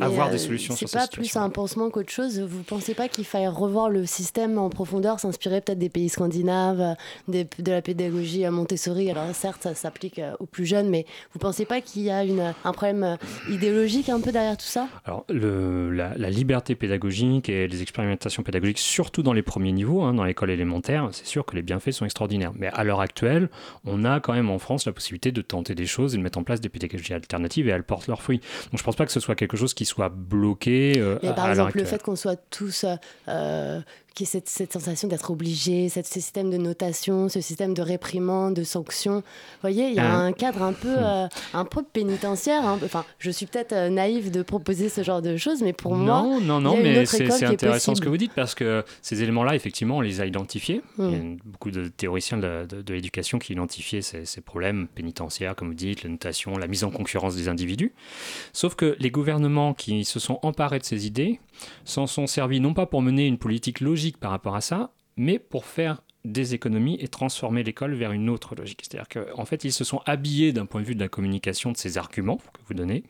avoir 0.00 0.28
euh, 0.28 0.32
des 0.32 0.38
solutions 0.38 0.74
sur 0.76 0.88
C'est 0.88 0.98
ces 0.98 1.06
pas 1.06 1.08
plus 1.08 1.36
un 1.36 1.48
pansement 1.50 1.90
qu'autre 1.90 2.10
chose. 2.12 2.40
Vous 2.40 2.62
pensez 2.62 2.94
pas 2.94 3.08
qu'il 3.08 3.24
faille 3.24 3.48
revoir 3.48 3.88
le 3.90 4.04
système 4.06 4.58
en 4.58 4.68
profondeur, 4.70 5.20
s'inspirer 5.20 5.60
peut-être 5.60 5.78
des 5.78 5.88
pays 5.88 6.08
scandinaves, 6.08 6.80
euh, 6.80 6.94
des- 7.28 7.46
de 7.58 7.70
la 7.72 7.82
pédagogie 7.82 8.44
à 8.44 8.50
Montessori 8.50 9.10
Alors 9.10 9.34
certes, 9.34 9.62
ça 9.62 9.74
s'applique 9.74 10.18
euh, 10.18 10.32
aux 10.40 10.46
plus 10.46 10.66
jeunes, 10.66 10.88
mais 10.88 11.06
vous 11.32 11.38
pensez 11.38 11.64
pas 11.64 11.80
qu'il 11.80 12.02
y 12.02 12.10
a 12.10 12.24
une, 12.24 12.54
un 12.64 12.72
problème 12.72 13.02
euh, 13.04 13.16
idéologique 13.50 14.08
un 14.08 14.20
peu 14.20 14.32
derrière 14.32 14.56
tout 14.56 14.66
ça? 14.66 14.88
Alors, 15.04 15.24
le- 15.28 15.90
la, 15.90 16.16
la 16.16 16.30
liberté 16.30 16.74
pédagogique 16.74 17.48
et 17.48 17.66
les 17.68 17.82
expérimentations 17.82 18.42
pédagogiques, 18.42 18.78
surtout 18.78 19.22
dans 19.22 19.32
les 19.32 19.42
premiers 19.42 19.72
niveaux, 19.72 20.02
hein, 20.02 20.14
dans 20.14 20.24
l'école 20.24 20.50
élémentaire, 20.50 21.08
c'est 21.12 21.26
sûr 21.26 21.44
que 21.46 21.56
les 21.56 21.62
bienfaits 21.62 21.92
sont 21.92 22.04
extraordinaires. 22.04 22.52
Mais 22.56 22.68
à 22.68 22.84
l'heure 22.84 23.00
actuelle, 23.00 23.48
on 23.84 24.04
a 24.04 24.20
quand 24.20 24.32
même 24.34 24.50
en 24.50 24.58
France 24.58 24.84
la 24.86 24.92
possibilité 24.92 25.32
de 25.32 25.40
tenter 25.42 25.74
des 25.74 25.86
choses 25.86 26.14
et 26.14 26.18
de 26.18 26.22
mettre 26.22 26.38
en 26.38 26.42
place 26.44 26.60
des 26.60 26.68
pédagogies 26.68 27.14
alternatives 27.14 27.68
et 27.68 27.70
elles 27.70 27.82
portent 27.84 28.08
leurs 28.08 28.22
fruits. 28.22 28.40
Donc, 28.70 28.78
je 28.78 28.84
pense 28.84 28.96
pas 28.96 29.06
que 29.06 29.12
ce 29.12 29.20
soit 29.20 29.34
quelque 29.34 29.56
chose 29.56 29.72
qui 29.74 29.85
soit 29.86 30.08
bloqué 30.10 30.94
euh, 30.98 31.18
par 31.34 31.46
à 31.46 31.50
exemple, 31.50 31.78
le 31.78 31.84
fait 31.84 32.02
qu'on 32.02 32.16
soit 32.16 32.36
tous. 32.50 32.84
euh, 32.84 32.96
euh, 33.28 33.80
qui 34.16 34.22
est 34.22 34.26
cette, 34.26 34.48
cette 34.48 34.72
sensation 34.72 35.06
d'être 35.08 35.30
obligé, 35.30 35.88
cette- 35.90 36.06
ce 36.06 36.14
système 36.14 36.50
de 36.50 36.56
notation, 36.56 37.28
ce 37.28 37.40
système 37.42 37.74
de 37.74 37.82
réprimande, 37.82 38.54
de 38.54 38.64
sanctions. 38.64 39.16
Vous 39.18 39.60
voyez, 39.60 39.88
il 39.90 39.94
y 39.94 39.98
a 40.00 40.10
Ah. 40.10 40.16
un 40.16 40.32
cadre 40.32 40.62
un 40.62 40.72
peu, 40.72 40.94
euh, 40.96 41.26
un 41.52 41.64
peu 41.66 41.82
pénitentiaire. 41.82 42.62
peu- 42.80 42.86
Enfin, 42.86 43.04
je 43.18 43.30
suis 43.30 43.44
peut-être 43.44 43.72
euh, 43.74 43.90
naïve 43.90 44.30
de 44.30 44.40
proposer 44.42 44.88
ce 44.88 45.02
genre 45.02 45.20
de 45.20 45.36
choses, 45.36 45.60
mais 45.62 45.74
pour 45.74 45.94
moi, 45.94 46.22
non, 46.40 46.40
non, 46.60 46.76
il 46.80 46.86
y 46.86 46.88
a 46.88 47.00
mais 47.00 47.06
c'est 47.06 47.44
intéressant 47.44 47.94
ce 47.94 48.00
que 48.00 48.08
vous 48.08 48.16
dites 48.16 48.32
parce 48.34 48.54
que 48.54 48.84
ces 49.02 49.22
éléments-là, 49.22 49.54
effectivement, 49.54 49.98
on 49.98 50.00
les 50.00 50.22
a 50.22 50.26
identifiés. 50.26 50.80
Mm. 50.96 51.04
Il 51.04 51.12
y 51.12 51.16
a 51.16 51.36
beaucoup 51.44 51.70
de 51.70 51.88
théoriciens 51.88 52.38
de, 52.38 52.66
de- 52.66 52.80
de 52.80 52.94
l'éducation 52.94 53.38
qui 53.38 53.52
identifiaient 53.52 54.00
ces, 54.02 54.24
ces 54.24 54.40
problèmes 54.40 54.88
pénitentiaires, 54.94 55.54
comme 55.54 55.68
vous 55.68 55.74
dites, 55.74 56.02
la 56.04 56.08
notation, 56.08 56.56
la 56.56 56.66
mise 56.68 56.84
en 56.84 56.90
concurrence 56.90 57.36
des 57.36 57.48
individus. 57.48 57.92
Sauf 58.54 58.76
que 58.76 58.96
les 58.98 59.10
gouvernements 59.10 59.74
qui 59.74 60.06
se 60.06 60.18
sont 60.18 60.38
emparés 60.42 60.78
de 60.78 60.84
ces 60.84 61.06
idées 61.06 61.38
s'en 61.84 62.06
sont 62.06 62.26
servis 62.26 62.60
non 62.60 62.74
pas 62.74 62.86
pour 62.86 63.02
mener 63.02 63.26
une 63.26 63.38
politique 63.38 63.80
logique 63.80 64.18
par 64.18 64.30
rapport 64.30 64.56
à 64.56 64.60
ça, 64.60 64.90
mais 65.16 65.38
pour 65.38 65.64
faire 65.64 66.02
des 66.24 66.54
économies 66.54 66.98
et 67.00 67.06
transformer 67.06 67.62
l'école 67.62 67.94
vers 67.94 68.10
une 68.10 68.28
autre 68.28 68.56
logique. 68.56 68.80
C'est-à-dire 68.82 69.06
qu'en 69.08 69.44
fait, 69.44 69.62
ils 69.62 69.70
se 69.70 69.84
sont 69.84 70.00
habillés 70.06 70.52
d'un 70.52 70.66
point 70.66 70.80
de 70.80 70.86
vue 70.86 70.96
de 70.96 71.00
la 71.00 71.06
communication 71.06 71.70
de 71.70 71.76
ces 71.76 71.98
arguments 71.98 72.38
que 72.38 72.58
vous 72.66 72.74
donnez, 72.74 73.04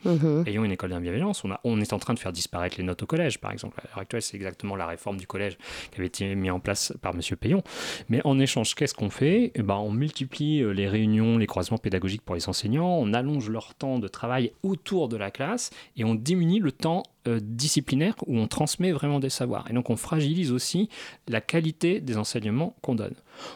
ayons 0.46 0.64
une 0.66 0.72
école. 0.72 0.92
On, 0.92 1.50
a- 1.50 1.60
on 1.64 1.80
est 1.80 1.94
en 1.94 1.98
train 1.98 2.12
de 2.12 2.18
faire 2.18 2.30
disparaître 2.32 2.76
les 2.76 2.84
notes 2.84 3.02
au 3.02 3.06
collège, 3.06 3.38
par 3.40 3.52
exemple. 3.52 3.80
À 3.80 3.88
l'heure 3.88 3.98
actuelle, 4.00 4.20
c'est 4.20 4.36
exactement 4.36 4.76
la 4.76 4.86
réforme 4.86 5.16
du 5.16 5.26
collège 5.26 5.56
qui 5.90 5.96
avait 5.98 6.08
été 6.08 6.34
mise 6.34 6.50
en 6.50 6.60
place 6.60 6.92
par 7.00 7.14
M. 7.14 7.20
Payon. 7.40 7.62
Mais 8.10 8.20
en 8.26 8.38
échange, 8.38 8.74
qu'est-ce 8.74 8.92
qu'on 8.94 9.08
fait? 9.08 9.50
Eh 9.54 9.62
ben, 9.62 9.76
On 9.76 9.90
multiplie 9.92 10.60
euh, 10.60 10.72
les 10.72 10.86
réunions, 10.86 11.38
les 11.38 11.46
croisements 11.46 11.78
pédagogiques 11.78 12.20
pour 12.20 12.34
les 12.34 12.50
enseignants, 12.50 12.98
on 12.98 13.14
allonge 13.14 13.48
leur 13.48 13.74
temps 13.76 13.98
de 13.98 14.08
travail 14.08 14.52
autour 14.62 15.08
de 15.08 15.16
la 15.16 15.30
classe 15.30 15.70
et 15.96 16.04
on 16.04 16.14
diminue 16.14 16.60
le 16.60 16.70
temps 16.70 17.02
euh, 17.28 17.40
disciplinaire 17.42 18.14
où 18.26 18.38
on 18.38 18.46
transmet 18.46 18.92
vraiment 18.92 19.20
des 19.20 19.30
savoirs. 19.30 19.66
Et 19.70 19.72
donc 19.72 19.90
on 19.90 19.96
fragilise 19.96 20.52
aussi 20.52 20.88
la 21.28 21.40
qualité 21.40 22.00
des 22.00 22.16
enseignements 22.16 22.76
qu'on 22.82 22.94
donne. 22.94 23.14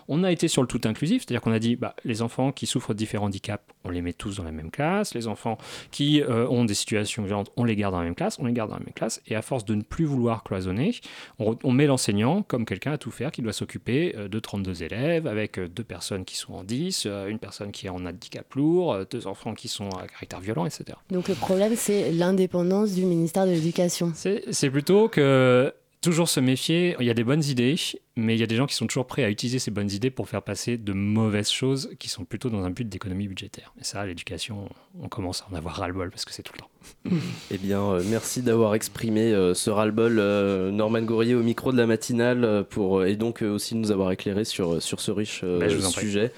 On 0.08 0.24
a 0.24 0.32
été 0.32 0.48
sur 0.48 0.62
le 0.62 0.68
tout 0.68 0.80
inclusif, 0.84 1.22
c'est-à-dire 1.22 1.40
qu'on 1.40 1.52
a 1.52 1.58
dit 1.58 1.76
bah, 1.76 1.94
les 2.04 2.22
enfants 2.22 2.52
qui 2.52 2.66
souffrent 2.66 2.92
de 2.92 2.98
différents 2.98 3.26
handicaps, 3.26 3.64
on 3.84 3.90
les 3.90 4.02
met 4.02 4.12
tous 4.12 4.36
dans 4.36 4.44
la 4.44 4.52
même 4.52 4.70
classe, 4.70 5.14
les 5.14 5.26
enfants 5.26 5.58
qui 5.90 6.22
euh, 6.22 6.48
ont 6.48 6.64
des 6.64 6.74
situations 6.74 7.22
violentes, 7.24 7.50
on 7.56 7.64
les 7.64 7.76
garde 7.76 7.94
dans 7.94 8.00
la 8.00 8.04
même 8.04 8.14
classe, 8.14 8.38
on 8.38 8.46
les 8.46 8.52
garde 8.52 8.70
dans 8.70 8.76
la 8.76 8.84
même 8.84 8.94
classe, 8.94 9.20
et 9.26 9.34
à 9.34 9.42
force 9.42 9.64
de 9.64 9.74
ne 9.74 9.82
plus 9.82 10.04
vouloir 10.04 10.42
cloisonner, 10.44 10.94
on, 11.38 11.56
on 11.64 11.72
met 11.72 11.86
l'enseignant 11.86 12.42
comme 12.42 12.64
quelqu'un 12.64 12.92
à 12.92 12.98
tout 12.98 13.10
faire 13.10 13.30
qui 13.30 13.42
doit 13.42 13.52
s'occuper 13.52 14.14
euh, 14.16 14.28
de 14.28 14.38
32 14.38 14.82
élèves, 14.82 15.26
avec 15.26 15.58
euh, 15.58 15.68
deux 15.68 15.84
personnes 15.84 16.24
qui 16.24 16.36
sont 16.36 16.54
en 16.54 16.64
10, 16.64 17.04
euh, 17.06 17.28
une 17.28 17.38
personne 17.38 17.72
qui 17.72 17.86
est 17.86 17.90
en 17.90 18.04
handicap 18.04 18.52
lourd, 18.54 18.98
deux 19.10 19.26
enfants 19.26 19.54
qui 19.54 19.68
sont 19.68 19.88
à 19.90 20.06
caractère 20.06 20.40
violent, 20.40 20.66
etc. 20.66 20.98
Donc 21.10 21.28
le 21.28 21.34
problème, 21.34 21.74
c'est 21.76 22.12
l'indépendance 22.12 22.92
du 22.92 23.04
ministère 23.04 23.46
de 23.46 23.52
l'Éducation. 23.52 24.12
C'est 24.14 24.70
plutôt 24.70 25.08
que 25.08 25.72
toujours 26.00 26.28
se 26.28 26.40
méfier, 26.40 26.96
il 26.98 27.06
y 27.06 27.10
a 27.10 27.14
des 27.14 27.24
bonnes 27.24 27.44
idées, 27.44 27.76
mais 28.16 28.34
il 28.34 28.40
y 28.40 28.42
a 28.42 28.46
des 28.46 28.56
gens 28.56 28.66
qui 28.66 28.74
sont 28.74 28.86
toujours 28.86 29.06
prêts 29.06 29.24
à 29.24 29.30
utiliser 29.30 29.58
ces 29.58 29.70
bonnes 29.70 29.90
idées 29.90 30.10
pour 30.10 30.28
faire 30.28 30.42
passer 30.42 30.78
de 30.78 30.92
mauvaises 30.92 31.50
choses 31.50 31.90
qui 31.98 32.08
sont 32.08 32.24
plutôt 32.24 32.48
dans 32.48 32.64
un 32.64 32.70
but 32.70 32.88
d'économie 32.88 33.28
budgétaire. 33.28 33.74
Et 33.80 33.84
ça, 33.84 34.04
l'éducation, 34.06 34.68
on 35.00 35.08
commence 35.08 35.42
à 35.42 35.52
en 35.52 35.56
avoir 35.56 35.76
ras-le-bol 35.76 36.10
parce 36.10 36.24
que 36.24 36.32
c'est 36.32 36.42
tout 36.42 36.52
le 36.54 36.60
temps. 36.60 36.70
Eh 37.50 37.58
bien, 37.58 37.82
euh, 37.82 38.02
merci 38.06 38.42
d'avoir 38.42 38.74
exprimé 38.74 39.32
euh, 39.32 39.54
ce 39.54 39.70
ras-le-bol, 39.70 40.18
euh, 40.18 40.70
Norman 40.70 41.02
Gourier, 41.02 41.34
au 41.34 41.42
micro 41.42 41.72
de 41.72 41.76
la 41.76 41.86
matinale, 41.86 42.64
pour, 42.70 43.04
et 43.04 43.16
donc 43.16 43.42
aussi 43.42 43.74
nous 43.74 43.90
avoir 43.90 44.10
éclairé 44.12 44.44
sur, 44.44 44.80
sur 44.82 45.00
ce 45.00 45.10
riche 45.10 45.44
Bah, 45.44 45.68
sujet. 45.80 46.32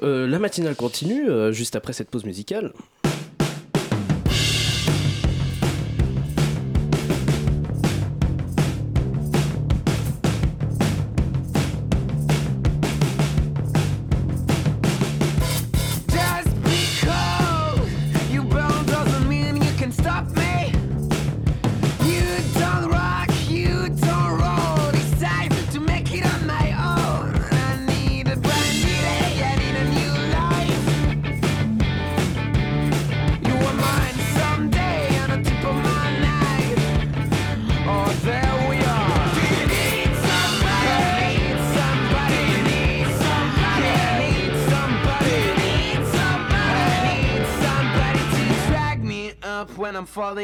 La 0.00 0.38
matinale 0.38 0.76
continue, 0.76 1.26
juste 1.50 1.74
après 1.74 1.92
cette 1.92 2.08
pause 2.10 2.24
musicale. 2.24 2.72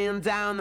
laying 0.05 0.21
down 0.21 0.61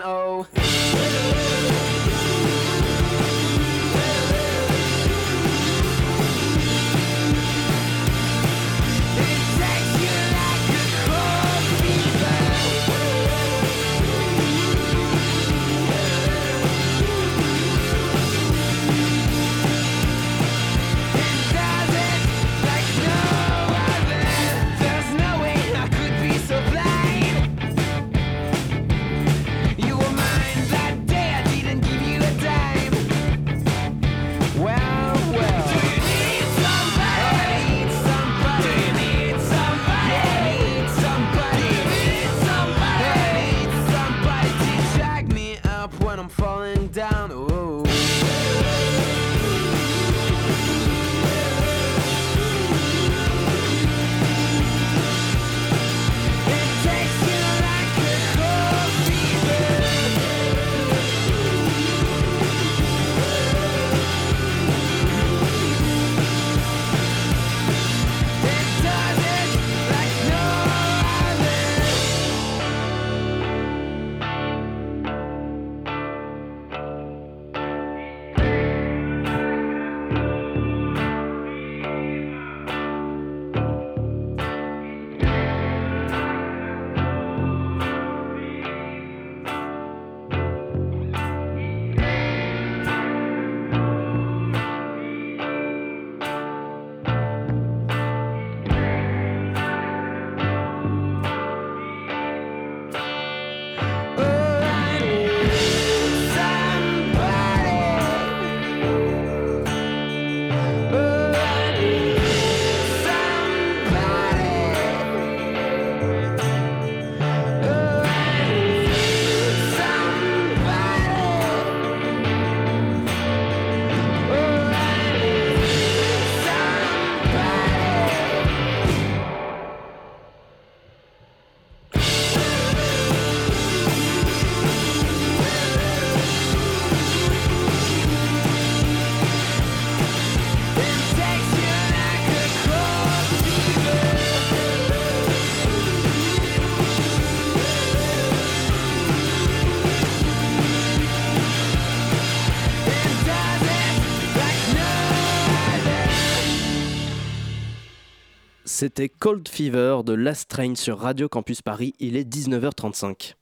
C'était 158.75 159.07
Cold 159.07 159.47
Fever 159.47 159.99
de 160.03 160.13
Last 160.13 160.49
Train 160.49 160.73
sur 160.73 160.97
Radio 160.97 161.29
Campus 161.29 161.61
Paris. 161.61 161.93
Il 161.99 162.17
est 162.17 162.27
19h35. 162.27 163.35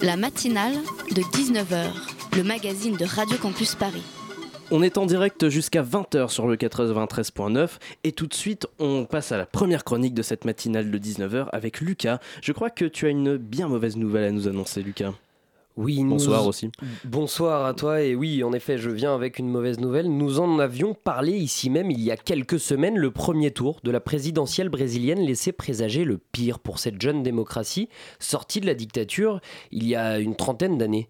La 0.00 0.16
matinale 0.16 0.72
de 1.14 1.20
19h, 1.20 1.90
le 2.34 2.42
magazine 2.44 2.96
de 2.96 3.04
Radio 3.04 3.36
Campus 3.36 3.74
Paris. 3.74 4.02
On 4.70 4.82
est 4.82 4.96
en 4.96 5.04
direct 5.04 5.50
jusqu'à 5.50 5.82
20h 5.82 6.30
sur 6.30 6.46
le 6.46 6.56
93.9 6.56 7.72
et 8.04 8.12
tout 8.12 8.26
de 8.26 8.32
suite 8.32 8.66
on 8.78 9.04
passe 9.04 9.32
à 9.32 9.36
la 9.36 9.44
première 9.44 9.84
chronique 9.84 10.14
de 10.14 10.22
cette 10.22 10.46
matinale 10.46 10.90
de 10.90 10.98
19h 10.98 11.50
avec 11.52 11.82
Lucas. 11.82 12.18
Je 12.40 12.52
crois 12.52 12.70
que 12.70 12.86
tu 12.86 13.04
as 13.04 13.10
une 13.10 13.36
bien 13.36 13.68
mauvaise 13.68 13.98
nouvelle 13.98 14.24
à 14.24 14.30
nous 14.30 14.48
annoncer 14.48 14.82
Lucas. 14.82 15.12
Oui, 15.78 16.02
nous- 16.02 16.10
Bonsoir 16.10 16.44
aussi. 16.46 16.70
Bonsoir 17.04 17.64
à 17.64 17.72
toi 17.72 18.02
et 18.02 18.16
oui, 18.16 18.42
en 18.42 18.52
effet, 18.52 18.78
je 18.78 18.90
viens 18.90 19.14
avec 19.14 19.38
une 19.38 19.48
mauvaise 19.48 19.78
nouvelle. 19.78 20.08
Nous 20.10 20.40
en 20.40 20.58
avions 20.58 20.92
parlé 20.92 21.32
ici 21.32 21.70
même 21.70 21.90
il 21.92 22.00
y 22.00 22.10
a 22.10 22.16
quelques 22.16 22.58
semaines. 22.58 22.96
Le 22.98 23.12
premier 23.12 23.52
tour 23.52 23.78
de 23.84 23.92
la 23.92 24.00
présidentielle 24.00 24.70
brésilienne 24.70 25.20
laissait 25.20 25.52
présager 25.52 26.02
le 26.04 26.18
pire 26.18 26.58
pour 26.58 26.80
cette 26.80 27.00
jeune 27.00 27.22
démocratie 27.22 27.88
sortie 28.18 28.60
de 28.60 28.66
la 28.66 28.74
dictature 28.74 29.40
il 29.70 29.86
y 29.86 29.94
a 29.94 30.18
une 30.18 30.34
trentaine 30.34 30.78
d'années. 30.78 31.08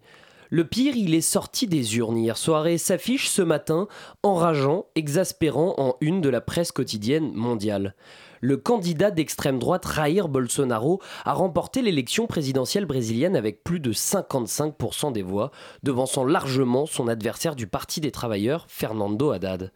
Le 0.51 0.65
pire, 0.65 0.95
il 0.95 1.13
est 1.15 1.21
sorti 1.21 1.67
des 1.67 1.97
urnes 1.97 2.17
hier 2.17 2.37
soir 2.37 2.65
et 2.67 2.77
s'affiche 2.77 3.27
ce 3.29 3.41
matin 3.43 3.87
enrageant, 4.23 4.85
exaspérant 4.95 5.75
en 5.77 5.95
une 6.01 6.21
de 6.21 6.29
la 6.29 6.41
presse 6.41 6.71
quotidienne 6.71 7.31
mondiale. 7.33 7.95
Le 8.41 8.57
candidat 8.57 9.11
d'extrême 9.11 9.59
droite 9.59 9.85
Jair 9.93 10.29
Bolsonaro 10.29 11.01
a 11.25 11.33
remporté 11.33 11.81
l'élection 11.81 12.25
présidentielle 12.25 12.85
brésilienne 12.85 13.35
avec 13.35 13.63
plus 13.63 13.79
de 13.79 13.91
55% 13.91 15.11
des 15.11 15.21
voix, 15.21 15.51
devançant 15.83 16.23
largement 16.23 16.85
son 16.85 17.07
adversaire 17.07 17.55
du 17.55 17.67
Parti 17.67 17.99
des 17.99 18.11
travailleurs, 18.11 18.65
Fernando 18.69 19.31
Haddad. 19.31 19.71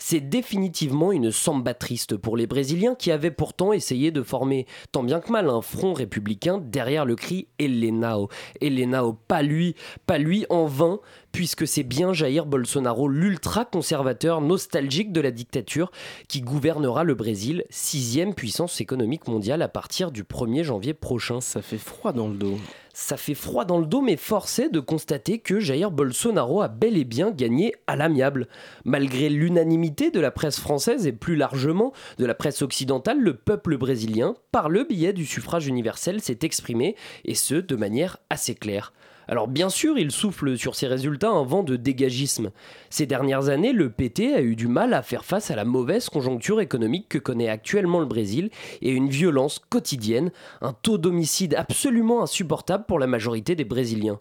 C'est 0.00 0.20
définitivement 0.20 1.10
une 1.10 1.32
samba 1.32 1.74
triste 1.74 2.16
pour 2.16 2.36
les 2.36 2.46
Brésiliens 2.46 2.94
qui 2.94 3.10
avaient 3.10 3.32
pourtant 3.32 3.72
essayé 3.72 4.12
de 4.12 4.22
former 4.22 4.66
tant 4.92 5.02
bien 5.02 5.20
que 5.20 5.32
mal 5.32 5.50
un 5.50 5.60
front 5.60 5.92
républicain 5.92 6.58
derrière 6.58 7.04
le 7.04 7.16
cri 7.16 7.48
Elenao. 7.58 8.28
Elenao, 8.62 9.14
pas 9.26 9.42
lui, 9.42 9.74
pas 10.06 10.18
lui 10.18 10.46
en 10.50 10.66
vain, 10.66 11.00
puisque 11.32 11.66
c'est 11.66 11.82
bien 11.82 12.12
Jair 12.12 12.46
Bolsonaro, 12.46 13.08
l'ultra-conservateur 13.08 14.40
nostalgique 14.40 15.12
de 15.12 15.20
la 15.20 15.32
dictature, 15.32 15.90
qui 16.28 16.42
gouvernera 16.42 17.02
le 17.02 17.16
Brésil, 17.16 17.64
sixième 17.68 18.34
puissance 18.34 18.80
économique 18.80 19.26
mondiale 19.26 19.62
à 19.62 19.68
partir 19.68 20.12
du 20.12 20.22
1er 20.22 20.62
janvier 20.62 20.94
prochain. 20.94 21.40
Ça 21.40 21.60
fait 21.60 21.76
froid 21.76 22.12
dans 22.12 22.28
le 22.28 22.36
dos. 22.36 22.58
Ça 23.00 23.16
fait 23.16 23.34
froid 23.34 23.64
dans 23.64 23.78
le 23.78 23.86
dos, 23.86 24.00
mais 24.00 24.16
force 24.16 24.58
est 24.58 24.70
de 24.70 24.80
constater 24.80 25.38
que 25.38 25.60
Jair 25.60 25.92
Bolsonaro 25.92 26.62
a 26.62 26.68
bel 26.68 26.96
et 26.96 27.04
bien 27.04 27.30
gagné 27.30 27.72
à 27.86 27.94
l'amiable. 27.94 28.48
Malgré 28.84 29.28
l'unanimité 29.28 30.10
de 30.10 30.18
la 30.18 30.32
presse 30.32 30.58
française 30.58 31.06
et 31.06 31.12
plus 31.12 31.36
largement 31.36 31.92
de 32.18 32.26
la 32.26 32.34
presse 32.34 32.60
occidentale, 32.60 33.20
le 33.20 33.34
peuple 33.34 33.78
brésilien, 33.78 34.34
par 34.50 34.68
le 34.68 34.82
biais 34.82 35.12
du 35.12 35.26
suffrage 35.26 35.68
universel, 35.68 36.20
s'est 36.20 36.40
exprimé, 36.42 36.96
et 37.24 37.36
ce, 37.36 37.54
de 37.54 37.76
manière 37.76 38.18
assez 38.30 38.56
claire. 38.56 38.92
Alors 39.30 39.46
bien 39.46 39.68
sûr, 39.68 39.98
il 39.98 40.10
souffle 40.10 40.56
sur 40.56 40.74
ces 40.74 40.86
résultats 40.86 41.28
un 41.28 41.44
vent 41.44 41.62
de 41.62 41.76
dégagisme. 41.76 42.50
Ces 42.88 43.04
dernières 43.04 43.50
années, 43.50 43.74
le 43.74 43.90
PT 43.90 44.34
a 44.34 44.40
eu 44.40 44.56
du 44.56 44.68
mal 44.68 44.94
à 44.94 45.02
faire 45.02 45.26
face 45.26 45.50
à 45.50 45.56
la 45.56 45.66
mauvaise 45.66 46.08
conjoncture 46.08 46.62
économique 46.62 47.10
que 47.10 47.18
connaît 47.18 47.50
actuellement 47.50 48.00
le 48.00 48.06
Brésil 48.06 48.48
et 48.80 48.90
une 48.90 49.10
violence 49.10 49.60
quotidienne, 49.68 50.30
un 50.62 50.72
taux 50.72 50.96
d'homicide 50.96 51.54
absolument 51.56 52.22
insupportable 52.22 52.84
pour 52.88 52.98
la 52.98 53.06
majorité 53.06 53.54
des 53.54 53.66
Brésiliens. 53.66 54.18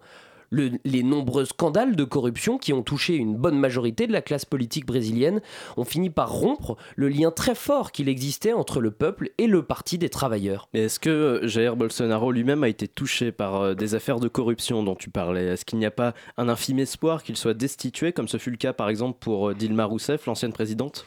Le- 0.50 0.72
les 0.86 1.04
nombreux 1.04 1.46
scandales 1.46 1.96
de 1.96 2.04
corruption 2.04 2.58
qui 2.58 2.74
ont 2.74 2.84
touché 2.84 3.16
une 3.16 3.36
bonne 3.36 3.60
majorité 3.60 4.08
de 4.08 4.14
la 4.14 4.22
classe 4.22 4.46
politique 4.46 4.86
brésilienne. 4.86 5.42
Ont 5.76 5.84
fini 5.84 6.10
par 6.10 6.32
rompre 6.32 6.78
le 6.96 7.10
lien 7.10 7.32
très 7.32 7.56
fort 7.56 7.92
qu'il 7.92 8.10
existait 8.10 8.54
entre 8.54 8.80
le 8.80 8.92
peuple 8.92 9.32
et 9.38 9.48
le 9.48 9.64
Parti 9.64 9.98
des 9.98 10.10
travailleurs. 10.10 10.70
Est-ce 10.74 11.00
que 11.00 11.10
euh, 11.10 11.48
Jair 11.48 11.76
Bolsonaro 11.76 12.32
lui-même 12.32 12.64
a 12.64 12.70
été 12.70 12.88
touché 12.88 13.32
par 13.32 13.56
euh, 13.62 13.74
des 13.76 13.96
affaires 13.96 14.20
de 14.20 14.28
corruption 14.28 14.84
dont 14.84 14.96
tu 14.96 15.10
parlais? 15.10 15.46
Est-ce 15.48 15.66
qu'il 15.66 15.80
n'y 15.80 15.86
a 15.86 15.92
pas 15.92 16.14
un 16.38 16.50
infime 16.50 16.80
espoir 16.80 17.24
qu'il 17.24 17.36
soit 17.38 17.54
destitué, 17.54 18.14
comme 18.14 18.28
ce 18.28 18.38
fut 18.38 18.52
le 18.52 18.58
cas 18.58 18.74
par 18.74 18.90
exemple 18.90 19.18
pour 19.20 19.50
euh, 19.50 19.54
Dilma 19.54 19.86
Rousseff, 19.86 20.26
l'ancienne 20.26 20.54
présidente? 20.54 21.06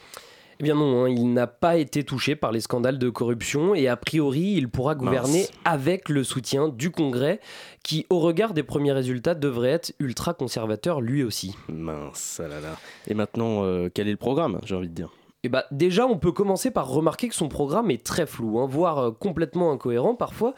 Eh 0.61 0.63
bien 0.63 0.75
non, 0.75 1.05
hein, 1.05 1.09
il 1.09 1.33
n'a 1.33 1.47
pas 1.47 1.77
été 1.77 2.03
touché 2.03 2.35
par 2.35 2.51
les 2.51 2.59
scandales 2.61 2.99
de 2.99 3.09
corruption 3.09 3.73
et 3.73 3.87
a 3.87 3.97
priori 3.97 4.53
il 4.53 4.69
pourra 4.69 4.93
gouverner 4.93 5.39
Mince. 5.39 5.51
avec 5.65 6.07
le 6.07 6.23
soutien 6.23 6.67
du 6.67 6.91
Congrès 6.91 7.39
qui 7.81 8.05
au 8.11 8.19
regard 8.19 8.53
des 8.53 8.61
premiers 8.61 8.91
résultats 8.91 9.33
devrait 9.33 9.71
être 9.71 9.95
ultra 9.97 10.35
conservateur 10.35 11.01
lui 11.01 11.23
aussi. 11.23 11.55
Mince, 11.67 12.39
ah 12.45 12.47
là 12.47 12.59
là. 12.59 12.77
Et 13.07 13.15
maintenant, 13.15 13.63
euh, 13.63 13.89
quel 13.91 14.07
est 14.07 14.11
le 14.11 14.17
programme, 14.17 14.59
j'ai 14.63 14.75
envie 14.75 14.87
de 14.87 14.93
dire? 14.93 15.09
Et 15.43 15.49
bah 15.49 15.65
déjà 15.71 16.05
on 16.05 16.19
peut 16.19 16.31
commencer 16.31 16.69
par 16.69 16.87
remarquer 16.87 17.27
que 17.27 17.33
son 17.33 17.47
programme 17.47 17.89
est 17.89 18.05
très 18.05 18.27
flou, 18.27 18.59
hein, 18.59 18.67
voire 18.67 18.97
euh, 18.99 19.11
complètement 19.11 19.71
incohérent 19.71 20.13
parfois. 20.13 20.53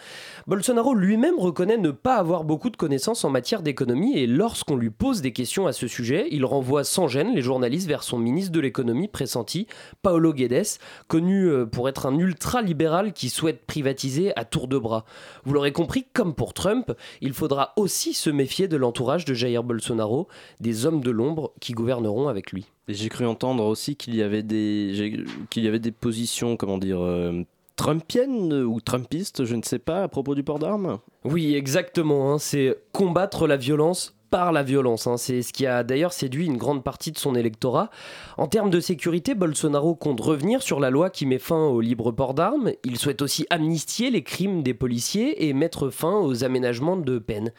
Bolsonaro 0.46 0.94
lui-même 0.94 1.40
reconnaît 1.40 1.78
ne 1.78 1.92
pas 1.92 2.16
avoir 2.16 2.44
beaucoup 2.44 2.70
de 2.70 2.76
connaissances 2.76 3.24
en 3.24 3.30
matière 3.30 3.62
d'économie 3.62 4.18
et 4.18 4.28
lorsqu'on 4.28 4.76
lui 4.76 4.90
pose 4.90 5.22
des 5.22 5.32
questions 5.32 5.68
à 5.68 5.72
ce 5.72 5.88
sujet, 5.88 6.28
il 6.32 6.44
renvoie 6.44 6.84
sans 6.84 7.08
gêne 7.08 7.34
les 7.34 7.42
journalistes 7.42 7.88
vers 7.88 8.04
son 8.04 8.18
ministre 8.18 8.52
de 8.52 8.60
l'économie 8.60 9.08
pressenti, 9.08 9.68
Paolo 10.02 10.34
Guedes, 10.34 10.80
connu 11.08 11.46
euh, 11.46 11.66
pour 11.66 11.88
être 11.88 12.06
un 12.06 12.18
ultra-libéral 12.18 13.14
qui 13.14 13.30
souhaite 13.30 13.66
privatiser 13.66 14.38
à 14.38 14.44
tour 14.44 14.68
de 14.68 14.78
bras. 14.78 15.06
Vous 15.46 15.54
l'aurez 15.54 15.72
compris, 15.72 16.08
comme 16.12 16.36
pour 16.36 16.54
Trump, 16.54 16.92
il 17.22 17.32
faudra 17.32 17.72
aussi 17.78 18.14
se 18.14 18.30
méfier 18.30 18.68
de 18.68 18.76
l'entourage 18.76 19.24
de 19.24 19.34
Jair 19.34 19.64
Bolsonaro, 19.64 20.28
des 20.60 20.86
hommes 20.86 21.00
de 21.00 21.12
l'ombre 21.12 21.54
qui 21.62 21.72
gouverneront 21.72 22.28
avec 22.28 22.52
lui. 22.52 22.66
J'ai 22.88 23.10
cru 23.10 23.26
entendre 23.26 23.64
aussi 23.66 23.96
qu'il 23.96 24.16
y 24.16 24.22
avait 24.22 24.44
des, 24.44 25.24
qu'il 25.50 25.64
y 25.64 25.68
avait 25.68 25.80
des 25.80 25.92
positions, 25.92 26.58
comment 26.58 26.78
dire, 26.78 27.02
euh, 27.02 27.44
trumpiennes 27.78 28.54
ou 28.54 28.82
trumpistes, 28.82 29.46
je 29.46 29.56
ne 29.56 29.62
sais 29.64 29.80
pas, 29.80 30.04
à 30.04 30.08
propos 30.08 30.36
du 30.36 30.44
port 30.44 30.60
d'armes 30.60 31.00
Oui, 31.24 31.56
exactement. 31.56 32.34
hein, 32.34 32.38
C'est 32.40 32.78
combattre 32.92 33.48
la 33.48 33.58
violence 33.58 34.16
par 34.30 34.52
la 34.52 34.64
violence. 34.64 35.06
hein. 35.08 35.16
C'est 35.18 35.42
ce 35.44 35.54
qui 35.54 35.66
a 35.66 35.84
d'ailleurs 35.84 36.12
séduit 36.12 36.46
une 36.46 36.58
grande 36.58 36.84
partie 36.84 37.12
de 37.12 37.18
son 37.18 37.36
électorat. 37.36 37.90
En 38.38 38.48
termes 38.48 38.70
de 38.72 38.80
sécurité, 38.80 39.36
Bolsonaro 39.36 39.96
compte 39.96 40.20
revenir 40.22 40.62
sur 40.62 40.80
la 40.80 40.90
loi 40.90 41.10
qui 41.10 41.26
met 41.26 41.40
fin 41.40 41.66
au 41.68 41.82
libre 41.82 42.12
port 42.12 42.34
d'armes. 42.34 42.72
Il 42.84 42.98
souhaite 42.98 43.22
aussi 43.22 43.46
amnistier 43.50 44.10
les 44.10 44.24
crimes 44.24 44.62
des 44.64 44.74
policiers 44.74 45.48
et 45.48 45.54
mettre 45.54 45.90
fin 45.90 46.20
aux 46.20 46.44
aménagements 46.44 46.98
de 46.98 47.20
peine. 47.20 47.52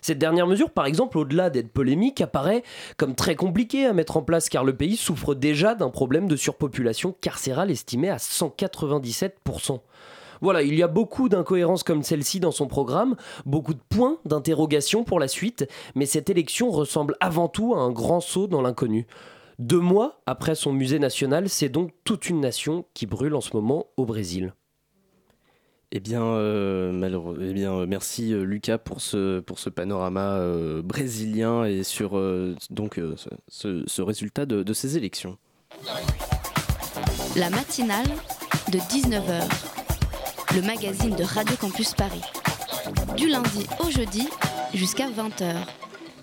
Cette 0.00 0.18
dernière 0.18 0.46
mesure, 0.46 0.70
par 0.70 0.86
exemple, 0.86 1.18
au-delà 1.18 1.50
d'être 1.50 1.72
polémique, 1.72 2.20
apparaît 2.20 2.62
comme 2.96 3.14
très 3.14 3.36
compliquée 3.36 3.86
à 3.86 3.92
mettre 3.92 4.16
en 4.16 4.22
place 4.22 4.48
car 4.48 4.64
le 4.64 4.76
pays 4.76 4.96
souffre 4.96 5.34
déjà 5.34 5.74
d'un 5.74 5.90
problème 5.90 6.28
de 6.28 6.36
surpopulation 6.36 7.14
carcérale 7.20 7.70
estimé 7.70 8.08
à 8.08 8.16
197%. 8.16 9.80
Voilà, 10.40 10.62
il 10.62 10.74
y 10.74 10.82
a 10.82 10.88
beaucoup 10.88 11.28
d'incohérences 11.28 11.82
comme 11.82 12.02
celle-ci 12.02 12.40
dans 12.40 12.50
son 12.50 12.66
programme, 12.66 13.16
beaucoup 13.44 13.74
de 13.74 13.80
points 13.90 14.18
d'interrogation 14.24 15.04
pour 15.04 15.20
la 15.20 15.28
suite, 15.28 15.68
mais 15.94 16.06
cette 16.06 16.30
élection 16.30 16.70
ressemble 16.70 17.16
avant 17.20 17.48
tout 17.48 17.74
à 17.74 17.78
un 17.78 17.90
grand 17.90 18.20
saut 18.20 18.46
dans 18.46 18.62
l'inconnu. 18.62 19.06
Deux 19.58 19.80
mois 19.80 20.22
après 20.24 20.54
son 20.54 20.72
musée 20.72 20.98
national, 20.98 21.50
c'est 21.50 21.68
donc 21.68 21.90
toute 22.04 22.30
une 22.30 22.40
nation 22.40 22.86
qui 22.94 23.04
brûle 23.04 23.34
en 23.34 23.42
ce 23.42 23.54
moment 23.54 23.88
au 23.98 24.06
Brésil. 24.06 24.54
Eh 25.92 25.98
bien, 26.00 26.22
euh, 26.22 26.92
malheureux- 26.92 27.38
eh 27.42 27.52
bien 27.52 27.72
euh, 27.72 27.86
merci 27.86 28.32
euh, 28.32 28.44
Lucas 28.44 28.78
pour 28.78 29.00
ce, 29.00 29.40
panorama 29.70 30.40
brésilien 30.84 31.64
et 31.64 31.82
sur 31.82 32.12
ce 32.12 34.02
résultat 34.02 34.46
de, 34.46 34.62
de 34.62 34.72
ces 34.72 34.96
élections. 34.96 35.36
La 37.36 37.50
matinale 37.50 38.06
de 38.72 38.78
19h, 38.78 39.42
le 40.54 40.62
magazine 40.62 41.14
de 41.16 41.24
Radio 41.24 41.56
Campus 41.56 41.94
Paris. 41.94 42.22
Du 43.16 43.28
lundi 43.28 43.66
au 43.84 43.90
jeudi 43.90 44.28
jusqu'à 44.74 45.08
20h. 45.08 45.54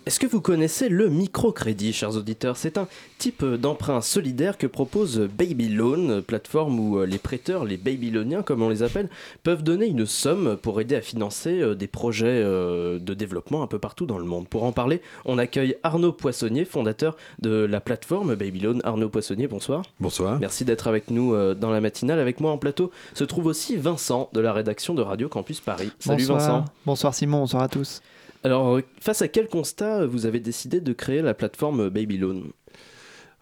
Est-ce 0.08 0.22
que 0.22 0.26
vous 0.26 0.40
connaissez 0.40 0.88
le 0.88 1.10
microcrédit, 1.10 1.92
chers 1.92 2.16
auditeurs? 2.16 2.56
C'est 2.56 2.78
un 2.78 2.88
type 3.18 3.44
d'emprunt 3.44 4.00
solidaire 4.00 4.58
que 4.58 4.66
propose 4.66 5.20
Baby 5.20 5.68
Loan, 5.68 6.22
plateforme 6.22 6.80
où 6.80 7.00
euh, 7.00 7.06
les 7.06 7.18
prêteurs, 7.18 7.66
les 7.66 7.76
babyloniens 7.76 8.42
comme 8.42 8.62
on 8.62 8.70
les 8.70 8.84
appelle, 8.84 9.10
peuvent 9.44 9.64
donner 9.64 9.86
une 9.88 10.06
somme 10.06 10.56
pour 10.56 10.80
aider 10.80 10.96
à 10.96 11.02
financer 11.02 11.60
euh, 11.60 11.76
des 11.76 11.88
projets 11.88 12.42
euh, 12.42 13.00
de 13.00 13.14
développement 13.14 13.64
un 13.64 13.68
peu 13.68 13.80
partout 13.80 14.06
dans 14.06 14.18
le 14.18 14.24
monde. 14.24 14.48
Pour 14.48 14.64
en 14.64 14.72
parler, 14.72 15.02
on 15.26 15.38
accueille 15.38 15.76
Arnaud 15.84 16.14
Poissonnier, 16.14 16.64
fondateur 16.64 17.18
de 17.42 17.66
la 17.66 17.82
plateforme 17.82 18.34
Baby 18.36 18.62
Loan. 18.62 18.80
Arnaud 18.86 19.10
Poissonnier, 19.10 19.48
bonsoir. 19.48 19.84
Bonsoir. 20.00 20.40
Merci 20.40 20.64
d'être 20.64 20.88
avec 20.88 21.12
nous 21.12 21.36
dans 21.56 21.70
la 21.70 21.82
matinale. 21.82 22.22
Avec 22.22 22.40
moi 22.40 22.52
en 22.52 22.58
plateau 22.58 22.92
se 23.14 23.26
trouve 23.26 23.48
aussi 23.48 23.76
Vincent 23.76 24.30
de 24.32 24.40
la 24.40 24.54
rédaction 24.54 24.94
de 24.94 25.02
Radio 25.02 25.28
Campus 25.28 25.60
Paris. 25.60 25.92
Salut 26.00 26.26
bonsoir. 26.28 26.40
Vincent. 26.40 26.66
Bonsoir 26.86 27.14
Simon, 27.14 27.40
bonsoir 27.40 27.64
à 27.64 27.68
tous. 27.68 28.02
Alors, 28.48 28.78
euh, 28.78 28.82
face 29.02 29.22
à 29.22 29.28
quel 29.28 29.50
constat 29.50 30.04
euh, 30.04 30.08
vous 30.08 30.26
avez 30.26 30.40
décidé 30.40 30.80
de 30.80 30.94
créer 30.94 31.22
la 31.22 31.34
plateforme 31.34 31.90
Babylone? 31.90 32.54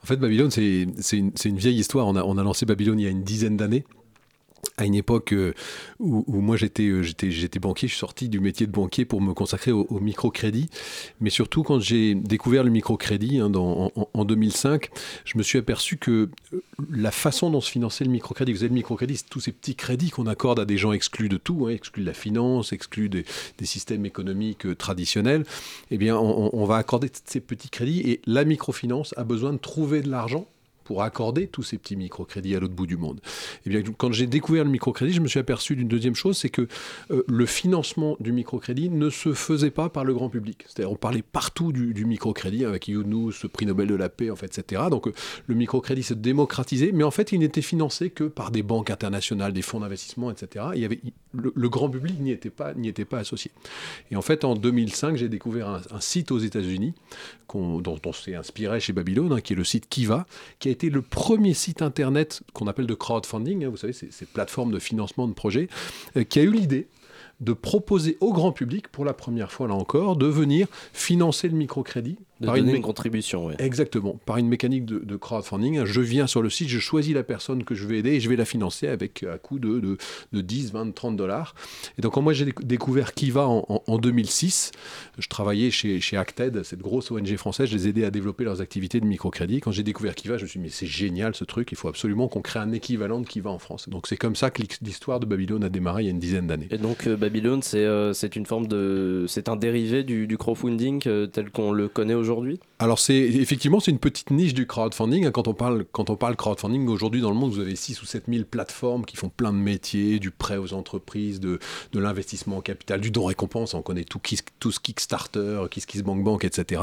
En 0.02 0.08
fait, 0.08 0.16
Babylone, 0.16 0.50
c'est 0.50 0.88
c'est 0.98 1.18
une, 1.20 1.32
c'est 1.36 1.50
une 1.50 1.58
vieille 1.58 1.78
histoire. 1.78 2.08
On 2.08 2.16
a, 2.16 2.24
on 2.24 2.40
a 2.40 2.44
lancé 2.44 2.66
Babylone 2.66 3.00
il 3.00 3.04
y 3.04 3.08
a 3.08 3.12
une 3.12 3.22
dizaine 3.22 3.56
d'années. 3.56 3.86
À 4.78 4.86
une 4.86 4.96
époque 4.96 5.34
euh, 5.34 5.54
où, 6.00 6.42
moi 6.42 6.58
j'étais 6.58 6.84
euh, 6.84 7.02
j'étais 7.02 7.60
banquier, 7.60 7.88
je 7.88 7.94
suis 7.94 8.00
sorti 8.00 8.28
du 8.30 8.40
métier 8.40 8.68
de 8.68 8.72
banquier 8.72 9.06
pour 9.06 9.22
me 9.22 9.34
consacrer 9.34 9.72
au, 9.72 10.00
microcrédit. 10.00 10.70
Mais 11.22 11.30
surtout 11.30 11.64
quand 11.64 11.80
j'ai 11.80 12.14
découvert 12.16 12.64
le 12.64 12.70
microcrédit 12.72 13.40
hein, 13.40 13.52
en, 13.56 13.92
en 14.14 14.26
2005, 14.26 14.90
je 15.24 15.38
me 15.38 15.44
suis 15.44 15.58
aperçu 15.60 15.98
que 15.98 16.30
euh, 16.54 16.64
la 16.92 17.12
façon 17.12 17.50
dont 17.50 17.62
se 17.62 17.72
finançait 17.72 18.04
le 18.04 18.12
microcrédit, 18.12 18.52
vous 18.52 18.60
savez, 18.60 18.70
le 18.70 18.76
microcrédit, 18.76 19.18
c'est 19.18 19.30
tous 19.30 19.40
ces 19.40 19.52
petits 19.52 19.76
crédits 19.76 20.10
qu'on 20.10 20.28
accorde 20.28 20.60
à 20.60 20.66
des 20.66 20.78
gens 20.78 20.92
exclus 20.92 21.30
de 21.30 21.38
tout, 21.38 21.68
hein, 21.68 21.70
exclus 21.70 22.02
de 22.02 22.08
la 22.08 22.14
finance, 22.14 22.74
exclus 22.74 23.10
des, 23.10 23.26
systèmes 23.64 24.06
économiques 24.06 24.78
traditionnels. 24.78 25.44
Eh 25.90 25.98
bien, 25.98 26.18
on- 26.18 26.50
on 26.54 26.66
va 26.66 26.76
accorder 26.78 27.10
ces 27.26 27.40
petits 27.40 27.70
crédits 27.70 28.02
et 28.02 28.22
la 28.26 28.44
microfinance 28.46 29.14
a 29.18 29.24
besoin 29.24 29.54
de 29.54 29.58
trouver 29.58 30.02
de 30.02 30.10
l'argent 30.10 30.48
pour 30.86 31.04
accorder 31.04 31.48
tous 31.48 31.64
ces 31.64 31.78
petits 31.78 31.98
microcrédits 31.98 32.56
à 32.56 32.60
l'autre 32.60 32.74
bout 32.74 32.88
du 32.88 32.96
monde. 32.96 33.20
Et 33.66 33.70
bien, 33.70 33.82
quand 33.98 34.14
j'ai 34.14 34.28
découvert 34.28 34.64
le 34.64 34.70
microcrédit, 34.70 35.12
je 35.12 35.20
me 35.20 35.28
suis 35.28 35.40
aperçu 35.40 35.76
d'une 35.76 35.90
deuxième 35.90 36.16
chose, 36.16 36.38
c'est 36.38 36.50
que 36.50 36.68
euh, 37.12 37.24
le 37.28 37.46
financement 37.46 38.16
du 38.20 38.32
microcrédit 38.32 38.90
ne 38.90 39.10
se 39.10 39.34
faisait 39.34 39.72
pas 39.72 39.90
par 39.90 40.06
le 40.06 40.14
grand 40.14 40.30
public. 40.30 40.64
C'est-à-dire, 40.68 40.92
on 40.92 40.96
parlait 40.96 41.24
partout 41.24 41.74
du, 41.74 42.06
microcrédit 42.06 42.66
avec 42.66 42.88
Younous, 42.88 43.34
le 43.44 43.50
prix 43.50 43.66
Nobel 43.66 43.88
de 43.88 43.96
la 43.96 44.10
paix, 44.10 44.30
etc. 44.44 44.84
Donc, 44.92 45.08
euh, 45.08 45.14
le 45.48 45.56
microcrédit 45.56 46.04
se 46.04 46.14
démocratisait, 46.14 46.92
mais 46.94 47.04
en 47.04 47.12
fait, 47.12 47.32
il 47.32 47.40
n'était 47.40 47.64
financé 47.64 48.12
que 48.12 48.26
par 48.26 48.52
des 48.52 48.62
banques 48.64 48.92
internationales, 48.92 49.54
des 49.54 49.64
fonds 49.64 49.80
d'investissement, 49.80 50.30
etc. 50.30 50.66
Il 50.76 50.82
y 50.82 50.86
avait, 50.86 51.02
le, 51.54 51.70
grand 51.70 51.90
public 51.90 52.20
n'y 52.20 52.32
était, 52.32 52.50
pas- 52.50 52.74
était 52.84 53.06
pas 53.06 53.20
associé. 53.20 53.52
Et 54.12 54.16
en 54.16 54.22
fait, 54.22 54.44
en 54.44 54.56
2005, 54.56 55.18
j'ai 55.18 55.30
découvert 55.30 55.70
un, 55.70 56.00
site 56.00 56.32
aux 56.32 56.40
États-Unis 56.40 56.94
dont 57.54 58.00
on 58.06 58.14
s'est 58.14 58.36
inspiré 58.36 58.80
chez 58.80 58.92
Babylone, 58.92 59.32
hein, 59.32 59.42
qui 59.42 59.54
est 59.54 59.56
le 59.56 59.64
site 59.64 59.88
Kiva, 59.88 60.26
qui 60.60 60.68
a 60.68 60.72
été 60.72 60.90
le 60.90 61.02
premier 61.02 61.54
site 61.54 61.82
internet 61.82 62.42
qu'on 62.54 62.68
appelle 62.68 62.88
de 62.88 62.94
crowdfunding, 62.94 63.64
hein, 63.64 63.70
vous 63.70 63.78
savez, 63.78 63.94
ces 63.94 64.26
plateformes 64.26 64.72
de 64.72 64.80
financement 64.80 65.28
de 65.28 65.34
projets, 65.34 65.70
euh, 66.18 66.24
qui 66.24 66.40
a 66.40 66.44
eu 66.44 66.52
l'idée 66.52 66.88
de 67.42 67.54
proposer 67.54 68.18
au 68.22 68.34
grand 68.34 68.52
public, 68.52 68.88
pour 68.88 69.06
la 69.06 69.14
première 69.14 69.52
fois 69.52 69.68
là 69.68 69.74
encore, 69.74 70.16
de 70.16 70.26
venir 70.26 70.68
financer 70.94 71.48
le 71.50 71.56
microcrédit. 71.56 72.18
De 72.42 72.48
par 72.48 72.56
donner 72.56 72.76
une 72.76 72.82
contribution, 72.82 73.46
ouais. 73.46 73.56
Exactement, 73.60 74.20
par 74.26 74.38
une 74.38 74.48
mécanique 74.48 74.86
de, 74.86 75.00
de 75.00 75.16
crowdfunding. 75.16 75.86
Je 75.86 76.02
viens 76.02 76.28
sur 76.28 76.42
le 76.42 76.50
site, 76.50 76.68
je 76.68 76.80
choisis 76.80 77.14
la 77.14 77.24
personne 77.24 77.64
que 77.64 77.76
je 77.76 77.88
vais 77.88 78.00
aider 78.00 78.12
et 78.12 78.20
je 78.20 78.28
vais 78.30 78.36
la 78.36 78.44
financer 78.46 78.88
avec 78.88 79.24
un 79.24 79.38
coût 79.38 79.58
de, 79.58 79.80
de, 79.80 79.98
de 80.34 80.42
10, 80.42 80.74
20, 80.74 80.94
30 80.94 81.16
dollars. 81.16 81.56
Et 81.98 82.02
donc, 82.02 82.14
quand 82.14 82.22
moi 82.22 82.34
j'ai 82.34 82.46
déc- 82.46 82.64
découvert 82.66 83.14
Kiva 83.14 83.48
en, 83.48 83.66
en- 83.70 83.84
en 83.88 83.98
2006, 83.98 84.72
je 85.18 85.28
travaillais 85.30 85.72
chez, 85.72 86.02
chez 86.02 86.18
Acted, 86.18 86.64
cette 86.64 86.82
grosse 86.82 87.10
ONG 87.10 87.36
française, 87.38 87.70
je 87.70 87.76
les 87.78 87.88
aidais 87.88 88.04
à 88.04 88.12
développer 88.12 88.44
leurs 88.44 88.60
activités 88.60 89.00
de 89.00 89.06
microcrédit. 89.06 89.62
Quand 89.62 89.72
j'ai 89.72 89.84
découvert 89.84 90.14
Kiva, 90.16 90.38
je 90.38 90.44
me 90.44 90.48
suis 90.50 90.60
dit, 90.60 90.64
mais 90.66 90.72
c'est 90.72 90.86
génial 90.88 91.36
ce 91.36 91.46
truc, 91.46 91.70
il 91.72 91.78
faut 91.78 91.88
absolument 91.88 92.28
qu'on 92.28 92.42
crée 92.42 92.60
un 92.60 92.74
équivalent 92.74 93.22
de 93.22 93.26
Kiva 93.28 93.50
en 93.50 93.60
France. 93.60 93.88
Donc, 93.88 94.08
c'est 94.08 94.18
comme 94.18 94.36
ça 94.36 94.50
que 94.50 94.62
l'histoire 94.82 95.22
de 95.22 95.26
Babylone 95.26 95.64
a 95.64 95.70
démarré 95.70 96.04
il 96.04 96.06
y 96.08 96.10
a 96.10 96.12
une 96.12 96.20
dizaine 96.20 96.48
d'années. 96.48 96.68
Et 96.72 96.78
donc 96.78 97.08
euh, 97.08 97.16
Babylone, 97.16 97.62
c'est 97.62 97.86
euh, 97.86 98.12
une 98.36 98.46
forme 98.46 98.68
de, 98.68 99.24
c'est 99.30 99.48
un 99.48 99.56
dérivé 99.56 100.04
du, 100.04 100.28
du 100.28 100.38
crowdfunding 100.38 101.02
euh, 101.08 101.28
tel 101.28 101.50
qu'on 101.50 101.72
le 101.72 101.88
connaît 101.88 102.14
aujourd'hui. 102.14 102.25
Alors 102.80 103.00
c'est 103.00 103.16
effectivement 103.18 103.80
c'est 103.80 103.92
une 103.92 104.00
petite 104.00 104.32
niche 104.32 104.54
du 104.54 104.68
crowdfunding. 104.68 105.26
hein. 105.26 105.32
Quand 105.32 105.48
on 105.48 105.54
parle 105.54 105.86
quand 105.92 106.10
on 106.10 106.16
parle 106.16 106.36
crowdfunding 106.36 106.88
aujourd'hui 106.88 107.22
dans 107.22 107.30
le 107.30 107.36
monde, 107.36 107.52
vous 107.52 107.60
avez 107.60 107.76
6 107.76 108.02
ou 108.02 108.06
7 108.06 108.26
000 108.28 108.44
plateformes 108.50 109.06
qui 109.06 109.16
font 109.18 109.30
plein 109.30 109.54
de 109.54 109.58
métiers, 109.58 110.20
du 110.20 110.32
prêt 110.32 110.58
aux 110.58 110.74
entreprises, 110.74 111.40
de, 111.40 111.60
de 111.94 112.00
l'investissement 112.00 112.58
en 112.58 112.62
capital, 112.62 113.00
du 113.02 113.12
don 113.12 113.26
récompense. 113.26 113.74
On 113.74 113.82
connaît 113.82 114.04
tout, 114.04 114.20
ce 114.26 114.80
Kickstarter, 114.80 115.64
KissKissBankBank, 115.72 116.44
etc. 116.44 116.82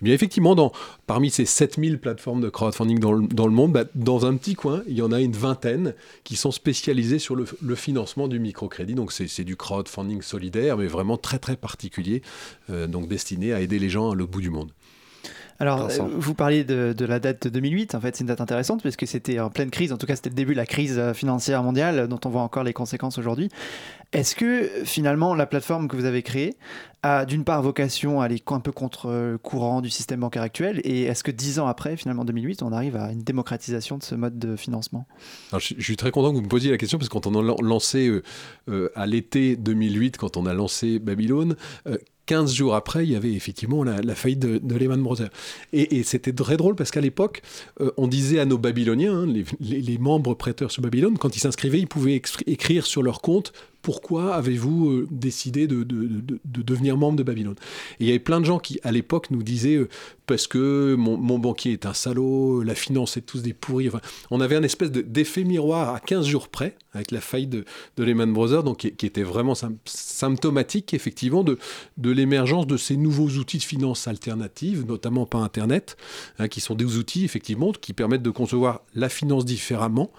Eh 0.00 0.04
bien 0.04 0.14
effectivement, 0.14 0.54
dans, 0.54 0.72
parmi 1.06 1.30
ces 1.30 1.44
7 1.44 1.78
000 1.80 1.96
plateformes 1.98 2.40
de 2.40 2.48
crowdfunding 2.48 2.98
dans 2.98 3.12
le, 3.12 3.26
dans 3.28 3.46
le 3.46 3.52
monde, 3.52 3.72
bah, 3.72 3.84
dans 3.94 4.26
un 4.26 4.36
petit 4.36 4.54
coin, 4.54 4.82
il 4.86 4.94
y 4.94 5.02
en 5.02 5.12
a 5.12 5.20
une 5.20 5.32
vingtaine 5.32 5.94
qui 6.24 6.36
sont 6.36 6.50
spécialisées 6.50 7.18
sur 7.18 7.34
le, 7.36 7.44
le 7.60 7.74
financement 7.74 8.28
du 8.28 8.38
microcrédit. 8.38 8.94
Donc 8.94 9.12
c'est 9.12 9.44
du 9.44 9.56
crowdfunding 9.56 10.22
solidaire, 10.22 10.76
mais 10.78 10.86
vraiment 10.86 11.16
très 11.16 11.38
très 11.38 11.56
particulier, 11.56 12.22
euh, 12.70 12.86
donc 12.86 13.08
destiné 13.08 13.52
à 13.52 13.60
aider 13.60 13.78
les 13.78 13.88
gens 13.88 14.10
à 14.10 14.14
l'autre 14.14 14.30
bout 14.32 14.40
du 14.40 14.50
monde. 14.50 14.72
Alors, 15.58 15.84
Vincent. 15.88 16.06
euh, 16.06 16.10
vous 16.16 16.34
parliez 16.34 16.64
de, 16.64 16.94
de 16.96 17.04
la 17.06 17.18
date 17.18 17.44
de 17.44 17.48
2008. 17.48 17.94
En 17.94 18.00
fait, 18.00 18.14
c'est 18.16 18.20
une 18.22 18.28
date 18.28 18.40
intéressante 18.40 18.82
parce 18.82 18.96
que 18.96 19.06
c'était 19.06 19.40
en 19.40 19.50
pleine 19.50 19.70
crise. 19.70 19.92
En 19.92 19.96
tout 19.96 20.06
cas, 20.06 20.16
c'était 20.16 20.28
le 20.30 20.34
début 20.34 20.52
de 20.52 20.58
la 20.58 20.66
crise 20.66 20.98
euh, 20.98 21.14
financière 21.14 21.62
mondiale 21.62 21.98
euh, 22.00 22.06
dont 22.06 22.20
on 22.24 22.28
voit 22.28 22.42
encore 22.42 22.64
les 22.64 22.72
conséquences 22.74 23.18
aujourd'hui. 23.18 23.48
Est-ce 24.12 24.34
que 24.36 24.44
euh, 24.44 24.84
finalement, 24.84 25.34
la 25.34 25.46
plateforme 25.46 25.88
que 25.88 25.96
vous 25.96 26.04
avez 26.04 26.22
créée 26.22 26.54
a 27.02 27.24
d'une 27.24 27.44
part 27.44 27.62
vocation 27.62 28.20
à 28.20 28.24
aller 28.26 28.42
un 28.48 28.60
peu 28.60 28.72
contre 28.72 29.06
euh, 29.06 29.32
le 29.32 29.38
courant 29.38 29.80
du 29.80 29.90
système 29.90 30.20
bancaire 30.20 30.42
actuel 30.42 30.80
Et 30.84 31.02
est-ce 31.04 31.24
que 31.24 31.30
dix 31.30 31.58
ans 31.58 31.66
après, 31.66 31.96
finalement 31.96 32.24
2008, 32.24 32.62
on 32.62 32.72
arrive 32.72 32.96
à 32.96 33.12
une 33.12 33.22
démocratisation 33.22 33.96
de 33.98 34.02
ce 34.02 34.14
mode 34.14 34.38
de 34.38 34.56
financement? 34.56 35.06
Alors, 35.52 35.60
je, 35.60 35.74
je 35.78 35.82
suis 35.82 35.96
très 35.96 36.10
content 36.10 36.30
que 36.30 36.36
vous 36.36 36.42
me 36.42 36.48
posiez 36.48 36.70
la 36.70 36.78
question 36.78 36.98
parce 36.98 37.08
que 37.08 37.12
quand 37.14 37.26
on 37.26 37.34
a 37.38 37.42
lan- 37.42 37.56
lancé 37.62 38.08
euh, 38.08 38.22
euh, 38.68 38.90
à 38.94 39.06
l'été 39.06 39.56
2008, 39.56 40.16
quand 40.18 40.36
on 40.36 40.46
a 40.46 40.52
lancé 40.54 40.98
Babylone, 40.98 41.56
euh, 41.86 41.96
15 42.26 42.52
jours 42.52 42.74
après, 42.74 43.04
il 43.04 43.12
y 43.12 43.16
avait 43.16 43.32
effectivement 43.32 43.84
la, 43.84 44.14
faillite 44.14 44.40
de, 44.40 44.74
Lehman 44.76 45.02
Brothers. 45.02 45.30
Et, 45.72 46.02
c'était 46.02 46.32
très 46.32 46.56
drôle 46.56 46.74
parce 46.74 46.90
qu'à 46.90 47.00
l'époque, 47.00 47.42
euh, 47.80 47.90
on 47.96 48.08
disait 48.08 48.40
à 48.40 48.44
nos 48.44 48.58
Babyloniens, 48.58 49.22
hein, 49.22 49.26
les, 49.60 49.98
membres 49.98 50.34
prêteurs 50.34 50.70
sur 50.70 50.82
Babylone, 50.82 51.18
quand 51.18 51.36
ils 51.36 51.40
s'inscrivaient, 51.40 51.78
ils 51.78 51.86
pouvaient 51.86 52.20
écrire 52.46 52.86
sur 52.86 53.02
leur 53.02 53.20
compte 53.20 53.52
pourquoi 53.82 54.34
avez-vous 54.34 54.90
euh, 54.90 55.08
décidé 55.10 55.66
de, 55.66 55.82
de- 55.84 56.06
de- 56.06 56.40
de 56.44 56.62
devenir 56.62 56.96
membre 56.96 57.16
de 57.18 57.22
Babylone? 57.22 57.54
Il 58.00 58.06
y 58.06 58.10
avait 58.10 58.18
plein 58.18 58.40
de 58.40 58.44
gens 58.46 58.58
qui, 58.58 58.78
à 58.82 58.92
l'époque, 58.92 59.30
nous 59.30 59.42
disaient 59.42 59.76
euh, 59.76 59.88
parce 60.26 60.46
que 60.48 60.94
mon, 60.98 61.16
mon 61.16 61.38
banquier 61.38 61.72
est 61.72 61.86
un 61.86 61.94
salaud, 61.94 62.62
la 62.62 62.74
finance, 62.74 63.12
c'est 63.12 63.24
tous 63.24 63.42
des 63.42 63.52
pourris. 63.52 63.88
On 64.30 64.40
avait 64.40 64.56
un 64.56 64.62
espèce 64.64 64.90
de- 64.90 65.02
d'effet 65.02 65.44
miroir 65.44 65.94
à 65.94 66.00
15 66.00 66.26
jours 66.26 66.48
près, 66.48 66.76
avec 66.94 67.10
la 67.12 67.20
faillite 67.20 67.50
de, 67.50 67.64
Lehman 67.98 68.32
Brothers, 68.32 68.62
donc, 68.64 68.78
qui, 68.78 69.06
était 69.06 69.22
vraiment 69.22 69.52
sym- 69.54 69.76
symptomatique, 69.84 70.94
effectivement, 70.94 71.44
de, 71.44 71.58
de 71.98 72.10
l'émergence 72.10 72.66
de 72.66 72.76
ces 72.76 72.96
nouveaux 72.96 73.28
outils 73.28 73.58
de 73.58 73.62
finance 73.62 74.08
alternatives, 74.08 74.84
notamment 74.86 75.26
par 75.26 75.42
Internet, 75.42 75.96
hein, 76.38 76.48
qui 76.48 76.60
sont 76.60 76.74
des 76.74 76.96
outils, 76.96 77.24
effectivement, 77.24 77.72
qui 77.72 77.92
permettent 77.92 78.22
de 78.22 78.30
concevoir 78.30 78.80
la 78.94 79.08
finance 79.08 79.44
différemment, 79.44 80.10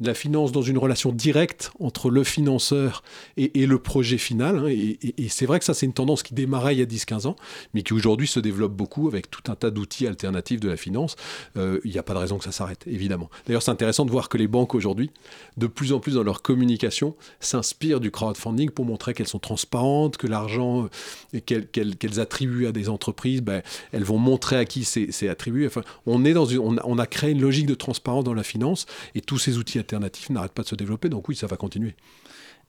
la 0.00 0.14
finance 0.14 0.52
dans 0.52 0.62
une 0.62 0.78
relation 0.78 1.10
directe 1.10 1.72
entre 1.80 2.10
le 2.10 2.22
financeur 2.22 3.02
et, 3.36 3.66
le 3.66 3.78
projet 3.78 4.18
final. 4.18 4.58
hein. 4.58 4.68
et 4.68 5.28
c'est 5.28 5.46
vrai 5.46 5.58
que 5.58 5.64
ça, 5.64 5.74
c'est 5.74 5.86
une 5.86 5.92
tendance 5.92 6.22
qui 6.22 6.34
démarrait 6.34 6.74
il 6.74 6.78
y 6.78 6.82
a 6.82 6.86
10-15 6.86 7.26
ans, 7.26 7.36
mais 7.74 7.82
qui 7.82 7.92
aujourd'hui 7.92 8.26
se 8.26 8.40
développe 8.40 8.72
beaucoup 8.72 9.08
avec 9.08 9.30
tout 9.30 9.42
un 9.50 9.54
tas 9.54 9.70
d'outils 9.70 10.06
alternatifs 10.06 10.60
de 10.60 10.68
la 10.68 10.76
finance. 10.76 11.16
Euh, 11.56 11.80
Il 11.84 11.90
n'y 11.90 11.98
a 11.98 12.02
pas 12.02 12.14
de 12.14 12.18
raison 12.18 12.38
que 12.38 12.44
ça 12.44 12.52
s'arrête, 12.52 12.84
évidemment. 12.86 13.30
D'ailleurs, 13.46 13.62
c'est 13.62 13.70
intéressant 13.70 14.04
de 14.04 14.10
voir 14.10 14.28
que 14.28 14.38
les 14.38 14.48
banques 14.48 14.74
aujourd'hui, 14.74 15.10
de 15.56 15.66
plus 15.66 15.92
en 15.92 16.00
plus 16.00 16.14
dans 16.14 16.22
leur 16.22 16.42
communication, 16.42 17.14
s'inspirent 17.40 18.00
du 18.00 18.10
crowdfunding 18.10 18.70
pour 18.70 18.84
montrer 18.84 19.14
qu'elles 19.14 19.28
sont 19.28 19.38
transparentes, 19.38 20.16
que 20.16 20.26
l'argent 20.26 20.88
euh, 21.34 21.40
qu'elles 21.40 22.20
attribuent 22.20 22.66
à 22.66 22.72
des 22.72 22.88
entreprises, 22.88 23.42
ben, 23.42 23.62
elles 23.92 24.04
vont 24.04 24.18
montrer 24.18 24.56
à 24.56 24.64
qui 24.64 24.84
c'est 24.84 25.28
attribué. 25.28 25.66
Enfin, 25.66 25.82
on, 26.06 26.24
est 26.24 26.32
dans 26.32 26.46
une, 26.46 26.80
on 26.84 26.98
a 26.98 27.06
créé 27.06 27.30
une 27.30 27.40
logique 27.40 27.66
de 27.66 27.74
transparence 27.74 28.24
dans 28.24 28.34
la 28.34 28.42
finance 28.42 28.86
et 29.14 29.20
tous 29.20 29.38
ces 29.38 29.58
outils 29.58 29.78
alternatifs 29.78 30.30
n'arrêtent 30.30 30.52
pas 30.52 30.62
de 30.62 30.68
se 30.68 30.74
développer. 30.74 31.08
Donc 31.08 31.28
oui, 31.28 31.36
ça 31.36 31.46
va 31.46 31.56
continuer. 31.56 31.94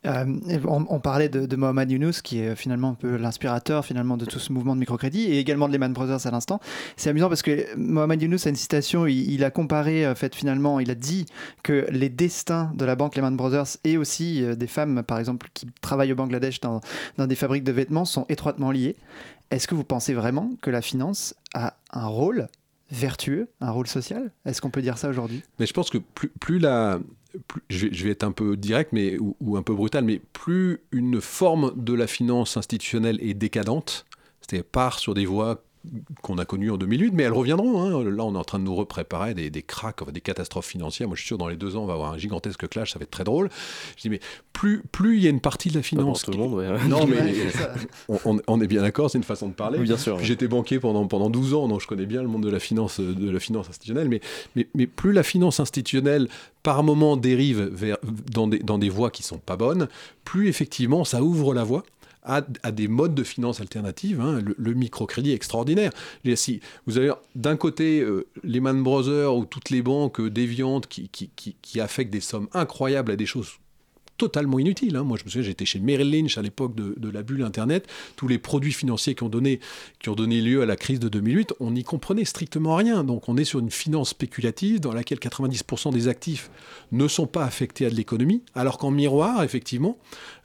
Euh, 0.06 0.26
on, 0.66 1.00
parlait 1.00 1.28
de, 1.28 1.56
Mohamed 1.56 1.92
Younous, 1.92 2.22
qui 2.24 2.40
est 2.40 2.56
finalement 2.56 2.90
un 2.90 2.94
peu 2.94 3.18
l'inspirateur 3.18 3.84
finalement 3.84 4.16
de 4.16 4.26
tout 4.26 4.40
ce 4.40 4.54
mouvement 4.54 4.76
de 4.76 4.80
microcrédit, 4.80 5.24
et 5.24 5.40
également 5.40 5.68
de 5.68 5.74
Lehman 5.74 5.92
Brothers 5.92 6.26
à 6.26 6.32
l'instant. 6.32 6.60
C'est 6.96 7.10
amusant 7.10 7.30
parce 7.30 7.42
que 7.42 7.76
Mohamed 7.76 8.22
Younous 8.22 8.46
a 8.46 8.50
une 8.50 8.56
citation, 8.56 9.08
il, 9.08 9.44
a 9.44 9.52
comparé, 9.52 10.08
en 10.08 10.16
fait, 10.16 10.36
finalement, 10.36 10.80
il 10.80 10.92
a 10.92 10.96
dit 10.96 11.26
que 11.64 11.88
les 11.90 12.10
destins 12.10 12.72
de 12.76 12.86
la 12.86 12.96
banque 12.96 13.16
Lehman 13.16 13.36
Brothers 13.36 13.78
et 13.84 13.98
aussi 13.98 14.44
euh, 14.44 14.56
des 14.56 14.68
femmes, 14.68 15.04
par 15.04 15.20
exemple, 15.20 15.50
qui 15.54 15.68
travaillent 15.82 16.14
au 16.14 16.16
Bangladesh 16.16 16.62
dans, 16.62 16.82
dans 17.18 17.28
des 17.28 17.36
fabriques 17.36 17.64
de 17.64 17.72
vêtements 17.72 18.06
sont 18.06 18.26
étroitement 18.30 18.72
liés. 18.72 18.96
Est-ce 19.52 19.68
que 19.68 19.76
vous 19.76 19.84
pensez 19.84 20.14
vraiment 20.14 20.52
que 20.62 20.70
la 20.70 20.82
finance 20.82 21.34
a 21.54 21.76
un 21.92 22.08
rôle 22.08 22.48
vertueux, 22.90 23.48
un 23.62 23.72
rôle 23.72 23.88
social? 23.88 24.32
Est-ce 24.46 24.62
qu'on 24.62 24.70
peut 24.70 24.82
dire 24.82 24.98
ça 24.98 25.10
aujourd'hui? 25.10 25.44
Mais 25.60 25.66
je 25.66 25.74
pense 25.74 25.90
que 25.90 25.98
plus, 25.98 26.30
plus 26.40 26.60
la. 26.60 27.00
plus- 27.48 27.62
je, 27.70 27.88
vais, 27.88 27.94
je 27.94 28.04
vais 28.04 28.12
être 28.12 28.24
un 28.24 28.32
peu 28.32 28.58
direct 28.58 28.92
mais, 28.94 29.18
ou, 29.18 29.36
ou 29.42 29.58
un 29.58 29.64
peu 29.64 29.74
brutal, 29.76 30.04
mais 30.04 30.22
plus 30.34 30.80
une 30.92 31.22
forme 31.22 31.74
de 31.76 31.94
la 31.94 32.08
finance 32.08 32.58
institutionnelle 32.58 33.20
est 33.22 33.34
décadente, 33.34 34.06
c'est-à-dire 34.42 34.66
part 34.66 35.00
sur 35.00 35.14
des 35.14 35.26
voies 35.26 35.64
qu'on 36.22 36.38
a 36.38 36.46
connues 36.46 36.72
en 36.72 36.78
2008, 36.78 37.14
mais 37.14 37.24
elles 37.24 37.34
reviendront. 37.34 37.82
hein. 37.82 38.04
Là, 38.04 38.24
on 38.24 38.36
est 38.36 38.38
en 38.38 38.44
train 38.44 38.60
de 38.60 38.64
nous 38.64 38.76
repréparer 38.76 39.34
des, 39.34 39.50
des 39.50 39.62
cracks, 39.62 40.02
enfin, 40.02 40.12
des 40.12 40.22
catastrophes 40.22 40.68
financières. 40.68 41.08
Moi, 41.08 41.16
je 41.16 41.22
suis 41.22 41.28
sûr, 41.28 41.38
dans 41.38 41.48
les 41.48 41.56
deux 41.56 41.76
ans, 41.76 41.84
on 41.84 41.86
va 41.86 41.94
avoir 41.94 42.14
un 42.14 42.18
gigantesque 42.18 42.68
clash, 42.68 42.94
ça 42.94 43.00
va 43.00 43.04
être 43.04 43.12
très 43.12 43.24
drôle. 43.24 43.50
Je 43.96 44.02
dis, 44.02 44.10
mais 44.10 44.20
plus, 44.54 44.84
plus 44.92 45.18
il 45.18 45.24
y 45.24 45.28
a 45.28 45.30
une 45.30 45.40
partie 45.40 45.70
de 45.70 45.76
la 45.76 45.82
finance. 45.82 46.24
pour 46.24 46.34
tout 46.34 46.40
le 46.40 46.44
monde, 46.44 46.54
ouais. 46.56 46.88
Non, 46.88 47.06
mais 47.08 47.18
on, 48.48 48.62
est 48.62 48.68
bien 48.68 48.82
d'accord, 48.82 49.10
c'est 49.10 49.18
une 49.18 49.24
façon 49.24 49.48
de 49.48 49.54
parler. 49.54 49.80
Bien 49.80 49.98
sûr, 49.98 50.18
ouais. 50.18 50.24
J'étais 50.24 50.48
banquier 50.48 50.80
pendant, 50.80 51.06
pendant 51.08 51.30
12 51.30 51.54
ans, 51.54 51.68
donc 51.68 51.82
je 51.82 51.88
connais 51.88 52.06
bien 52.06 52.22
le 52.22 52.28
monde 52.28 52.44
de 52.44 52.50
la 52.50 52.60
finance, 52.60 53.00
de 53.00 53.30
la 53.30 53.40
finance 53.40 53.70
institutionnelle. 53.70 54.10
Mais, 54.10 54.22
mais, 54.56 54.68
mais 54.74 54.88
plus 54.88 55.14
la 55.14 55.24
finance 55.24 55.60
institutionnelle, 55.60 56.28
par 56.64 56.84
moment, 56.84 57.18
dérive 57.18 57.62
vers, 57.62 57.98
dans, 58.32 58.48
des, 58.48 58.60
dans 58.60 58.78
des 58.78 58.90
voies 58.90 59.12
qui 59.12 59.24
sont 59.24 59.38
pas 59.38 59.56
bonnes, 59.56 59.88
plus 60.26 60.50
effectivement, 60.50 61.06
ça 61.06 61.24
ouvre 61.24 61.54
la 61.54 61.64
voie. 61.64 61.84
À, 62.30 62.42
des 62.42 62.90
modes 62.90 63.16
de 63.16 63.24
finance 63.24 63.62
alternatives, 63.62 64.20
hein. 64.20 64.42
le, 64.58 64.74
microcrédit 64.74 65.32
extraordinaire. 65.32 65.92
Si 66.36 66.60
vous 66.86 66.98
avez 66.98 67.14
d'un 67.36 67.56
côté 67.56 68.02
euh, 68.02 68.28
Lehman 68.44 68.84
Brothers 68.84 69.34
ou 69.34 69.46
toutes 69.46 69.70
les 69.70 69.82
banques 69.82 70.20
euh, 70.20 70.30
déviantes 70.30 70.88
qui, 70.88 71.08
qui, 71.08 71.30
qui, 71.38 71.56
qui 71.62 71.80
affectent 71.80 72.12
des 72.12 72.20
sommes 72.20 72.50
incroyables 72.54 73.14
à 73.14 73.16
des 73.16 73.26
choses 73.26 73.60
totalement 74.18 74.60
inutile. 74.60 74.96
hein. 74.96 75.04
Moi, 75.04 75.18
je 75.18 75.24
me 75.26 75.30
souviens, 75.30 75.46
j'étais 75.46 75.66
chez 75.66 75.80
Merrill 75.80 76.12
Lynch 76.12 76.38
à 76.38 76.42
l'époque 76.42 76.76
de, 76.76 77.10
la 77.10 77.24
bulle 77.24 77.44
Internet. 77.44 77.88
Tous 78.16 78.28
les 78.28 78.38
produits 78.38 78.74
financiers 78.74 79.16
qui 79.16 79.24
ont, 79.24 79.30
donné, 79.30 79.60
qui 80.00 80.10
ont 80.10 80.16
donné 80.16 80.42
lieu 80.42 80.62
à 80.62 80.66
la 80.66 80.76
crise 80.76 81.00
de 81.00 81.10
2008, 81.10 81.54
on 81.60 81.72
n'y 81.72 81.84
comprenait 81.84 82.26
strictement 82.26 82.76
rien. 82.76 83.04
Donc, 83.04 83.30
on 83.30 83.38
est 83.38 83.46
sur 83.46 83.60
une 83.60 83.72
finance 83.72 84.10
spéculative 84.10 84.80
dans 84.80 84.94
laquelle 84.94 85.20
90% 85.20 85.94
des 85.94 86.08
actifs 86.08 86.50
ne 86.92 87.08
sont 87.08 87.28
pas 87.28 87.46
affectés 87.46 87.86
à 87.86 87.90
de 87.90 87.96
l'économie, 87.96 88.44
alors 88.56 88.78
qu'en 88.78 88.92
miroir, 88.92 89.44
effectivement, 89.44 89.98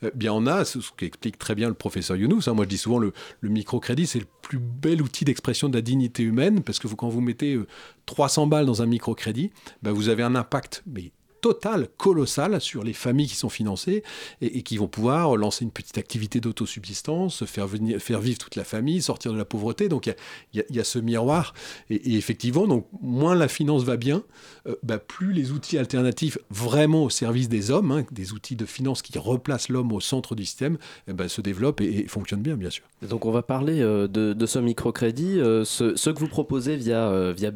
euh, 0.05 0.11
bien 0.15 0.33
on 0.33 0.47
a 0.47 0.65
ce 0.65 0.79
qu'explique 0.97 1.39
très 1.39 1.55
bien 1.55 1.69
le 1.69 1.75
professeur 1.75 2.17
Younous. 2.17 2.43
hein. 2.49 2.55
Moi, 2.55 2.65
je 2.65 2.71
dis 2.71 2.79
souvent 2.79 2.99
le, 2.99 3.13
le 3.41 3.49
microcrédit, 3.49 4.07
c'est 4.07 4.21
le 4.21 4.27
plus 4.43 4.59
bel 4.59 5.03
outil 5.03 5.25
d'expression 5.25 5.69
de 5.69 5.75
la 5.75 5.83
dignité 5.83 6.23
humaine, 6.23 6.63
parce 6.63 6.79
que 6.79 6.89
quand 6.89 7.09
vous 7.09 7.21
mettez 7.21 7.55
euh, 7.55 7.67
300 8.07 8.47
balles 8.47 8.67
dans 8.67 8.83
un 8.83 8.87
microcrédit, 8.87 9.51
ben, 9.83 9.93
vous 9.93 10.09
avez 10.09 10.23
un 10.23 10.35
impact, 10.35 10.83
mais 10.87 11.13
total, 11.43 11.89
colossal 11.99 12.61
sur 12.61 12.83
les 12.83 12.95
familles 12.95 13.29
qui 13.29 13.37
sont 13.37 13.51
financées 13.51 14.03
et, 14.41 14.63
qui 14.63 14.79
vont 14.79 14.89
pouvoir 14.89 15.37
lancer 15.37 15.65
une 15.65 15.71
petite 15.71 15.99
activité 15.99 16.41
d'autosubsistance, 16.41 17.45
faire, 17.45 17.67
venir, 17.67 18.01
faire 18.01 18.21
vivre 18.21 18.39
toute 18.39 18.57
la 18.57 18.65
famille, 18.65 19.03
sortir 19.03 19.33
de 19.33 19.39
la 19.39 19.45
pauvreté. 19.45 19.89
Donc 19.89 20.07
il 20.07 20.65
y 20.71 20.81
a- 20.81 20.85
ce 20.85 20.99
miroir. 20.99 21.55
Et, 21.91 22.17
effectivement, 22.17 22.67
donc, 22.67 22.87
moins 23.01 23.35
la 23.35 23.49
finance 23.49 23.85
va 23.85 23.97
bien, 23.97 24.23
euh, 24.67 24.75
bah, 24.83 24.99
plus 24.99 25.33
les 25.33 25.53
outils 25.53 25.79
alternatifs 25.79 26.39
vraiment 26.51 27.05
au 27.05 27.11
service 27.11 27.49
des 27.49 27.71
hommes, 27.71 27.93
hein, 27.93 28.05
des 28.11 28.33
outils 28.33 28.57
de 28.57 28.67
finance 28.67 29.01
qui 29.03 29.17
replacent 29.19 29.69
l'homme 29.69 29.93
au 29.93 30.01
centre 30.01 30.35
du 30.35 30.45
système, 30.45 30.79
eh 31.09 31.13
ben, 31.13 31.29
se 31.29 31.41
développent 31.41 31.81
et, 31.81 32.07
fonctionnent 32.09 32.43
bien, 32.43 32.57
bien 32.57 32.71
sûr. 32.71 32.85
Donc 33.09 33.27
on 33.27 33.31
va 33.31 33.43
parler 33.43 33.81
euh, 33.81 34.07
de, 34.09 34.47
ce 34.47 34.59
microcrédit, 34.59 35.39
euh, 35.39 35.65
ce, 35.65 36.11
que 36.11 36.19
vous 36.19 36.29
proposez 36.29 36.77
via, 36.77 37.09
euh, 37.09 37.33
via. 37.33 37.51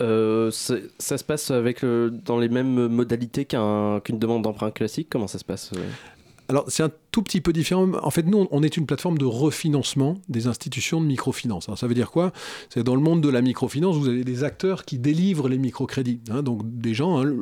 Euh, 0.00 0.50
c'est- 0.50 0.84
ça 0.98 1.18
se 1.18 1.24
passe 1.24 1.50
avec 1.50 1.84
dans 1.84 2.38
les 2.38 2.48
mêmes 2.48 2.88
modalités 2.98 3.44
qu'un- 3.44 4.00
qu'une 4.04 4.18
demande 4.18 4.42
d'emprunt 4.42 4.70
classique? 4.70 5.08
Comment 5.10 5.26
ça 5.26 5.38
se 5.38 5.44
passe 5.44 5.70
euh? 5.76 5.88
Alors, 6.50 6.64
c'est 6.68 6.82
un 6.82 6.90
tout 7.10 7.22
petit 7.22 7.40
peu 7.40 7.52
différent. 7.52 7.90
En 8.02 8.10
fait, 8.10 8.24
nous, 8.24 8.46
on 8.50 8.62
est 8.62 8.76
une 8.76 8.86
plateforme 8.86 9.18
de 9.18 9.24
refinancement 9.24 10.14
des 10.28 10.46
institutions 10.46 11.00
de 11.00 11.06
microfinance. 11.06 11.68
Alors, 11.68 11.78
ça 11.78 11.86
veut 11.86 11.94
dire 11.94 12.10
quoi? 12.10 12.32
C'est 12.68 12.82
dans 12.82 12.94
le 12.94 13.00
monde 13.00 13.20
de 13.20 13.28
la 13.28 13.42
microfinance, 13.42 13.96
vous 13.96 14.08
avez 14.08 14.24
des 14.24 14.44
acteurs 14.44 14.84
qui 14.84 14.98
délivrent 14.98 15.48
les 15.48 15.58
microcrédits. 15.58 16.20
hein. 16.30 16.42
donc, 16.42 16.60
des 16.64 16.94
gens, 16.94 17.24
hein, 17.24 17.34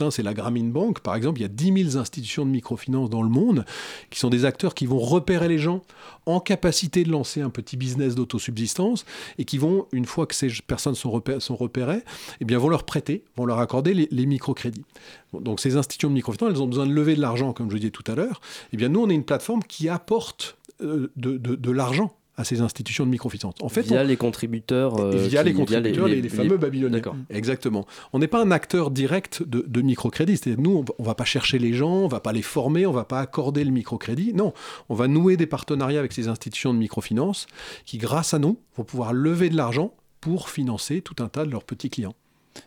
hein, 0.00 0.10
c'est 0.10 0.22
la 0.22 0.34
Grameen 0.34 0.72
Bank, 0.72 1.00
par 1.00 1.14
exemple, 1.14 1.40
il 1.40 1.42
y 1.42 1.46
a 1.46 1.48
10 1.48 1.84
000 1.90 1.96
institutions 1.96 2.44
de 2.44 2.50
microfinance 2.50 3.10
dans 3.10 3.22
le 3.22 3.28
monde 3.28 3.64
qui 4.10 4.18
sont 4.18 4.30
des 4.30 4.44
acteurs 4.44 4.74
qui 4.74 4.86
vont 4.86 4.98
repérer 4.98 5.48
les 5.48 5.58
gens 5.58 5.82
en 6.26 6.40
capacité 6.40 7.04
de 7.04 7.10
lancer 7.10 7.40
un 7.40 7.50
petit 7.50 7.76
business 7.76 8.14
d'autosubsistance 8.14 9.04
et 9.38 9.44
qui 9.44 9.58
vont, 9.58 9.86
une 9.92 10.04
fois 10.04 10.26
que 10.26 10.34
ces 10.34 10.48
personnes 10.66 10.94
sont, 10.94 11.10
repé- 11.10 11.40
sont 11.40 11.56
repérées, 11.56 12.02
eh 12.40 12.44
bien, 12.44 12.58
vont 12.58 12.68
leur 12.68 12.84
prêter, 12.84 13.24
vont 13.36 13.46
leur 13.46 13.58
accorder 13.58 13.94
les, 13.94 14.26
microcrédits. 14.26 14.84
Donc 15.32 15.60
ces 15.60 15.76
institutions 15.76 16.08
de 16.08 16.14
microfinance, 16.14 16.52
elles 16.54 16.62
ont 16.62 16.66
besoin 16.68 16.86
de 16.86 16.92
lever 16.92 17.16
de 17.16 17.20
l'argent, 17.20 17.52
comme 17.52 17.70
je 17.70 17.76
disais 17.76 17.90
tout 17.90 18.04
à 18.06 18.14
l'heure. 18.14 18.40
Eh 18.72 18.76
bien, 18.82 18.88
nous, 18.88 19.00
on 19.00 19.08
est 19.10 19.14
une 19.14 19.24
plateforme 19.24 19.62
qui 19.62 19.88
apporte 19.88 20.56
euh, 20.82 21.10
de, 21.16 21.36
de- 21.36 21.54
de 21.54 21.70
l'argent 21.70 22.14
à 22.36 22.44
ces 22.44 22.62
institutions 22.62 23.04
de 23.04 23.10
microfinance. 23.10 23.54
En 23.60 23.68
fait, 23.68 23.82
Via 23.82 24.00
on- 24.02 24.04
les 24.06 24.16
contributeurs. 24.16 24.98
euh, 24.98 25.10
via 25.28 25.42
qui- 25.42 25.50
les 25.50 25.54
contributeurs, 25.54 26.08
les, 26.08 26.22
les 26.22 26.28
fameux 26.30 26.56
babyloniens. 26.56 26.96
D'accord. 26.98 27.14
Exactement. 27.30 27.86
On 28.14 28.18
n'est 28.20 28.26
pas 28.26 28.42
un 28.42 28.50
acteur 28.50 28.90
direct 28.90 29.42
de, 29.42 29.64
de 29.68 29.80
microcrédit. 29.82 30.36
C'est-à-dire, 30.38 30.60
nous, 30.62 30.78
on 30.78 30.84
on 30.98 31.02
va 31.04 31.14
pas 31.14 31.24
chercher 31.26 31.58
les 31.58 31.74
gens, 31.74 31.92
on 31.92 32.08
va 32.08 32.20
pas 32.20 32.32
les 32.32 32.42
former, 32.42 32.86
on 32.86 32.92
va 32.92 33.04
pas 33.04 33.20
accorder 33.20 33.64
le 33.64 33.70
microcrédit. 33.70 34.32
Non, 34.32 34.54
on 34.88 34.94
va 34.94 35.08
nouer 35.08 35.36
des 35.36 35.46
partenariats 35.46 35.98
avec 36.00 36.12
ces 36.12 36.26
institutions 36.28 36.72
de 36.72 36.78
microfinance 36.78 37.46
qui, 37.84 37.98
grâce 37.98 38.32
à 38.34 38.38
nous, 38.38 38.56
vont 38.76 38.84
pouvoir 38.84 39.12
lever 39.12 39.50
de 39.50 39.56
l'argent 39.56 39.92
pour 40.22 40.48
financer 40.48 41.02
tout 41.02 41.22
un 41.22 41.28
tas 41.28 41.44
de 41.44 41.50
leurs 41.50 41.64
petits 41.64 41.90
clients. 41.90 42.14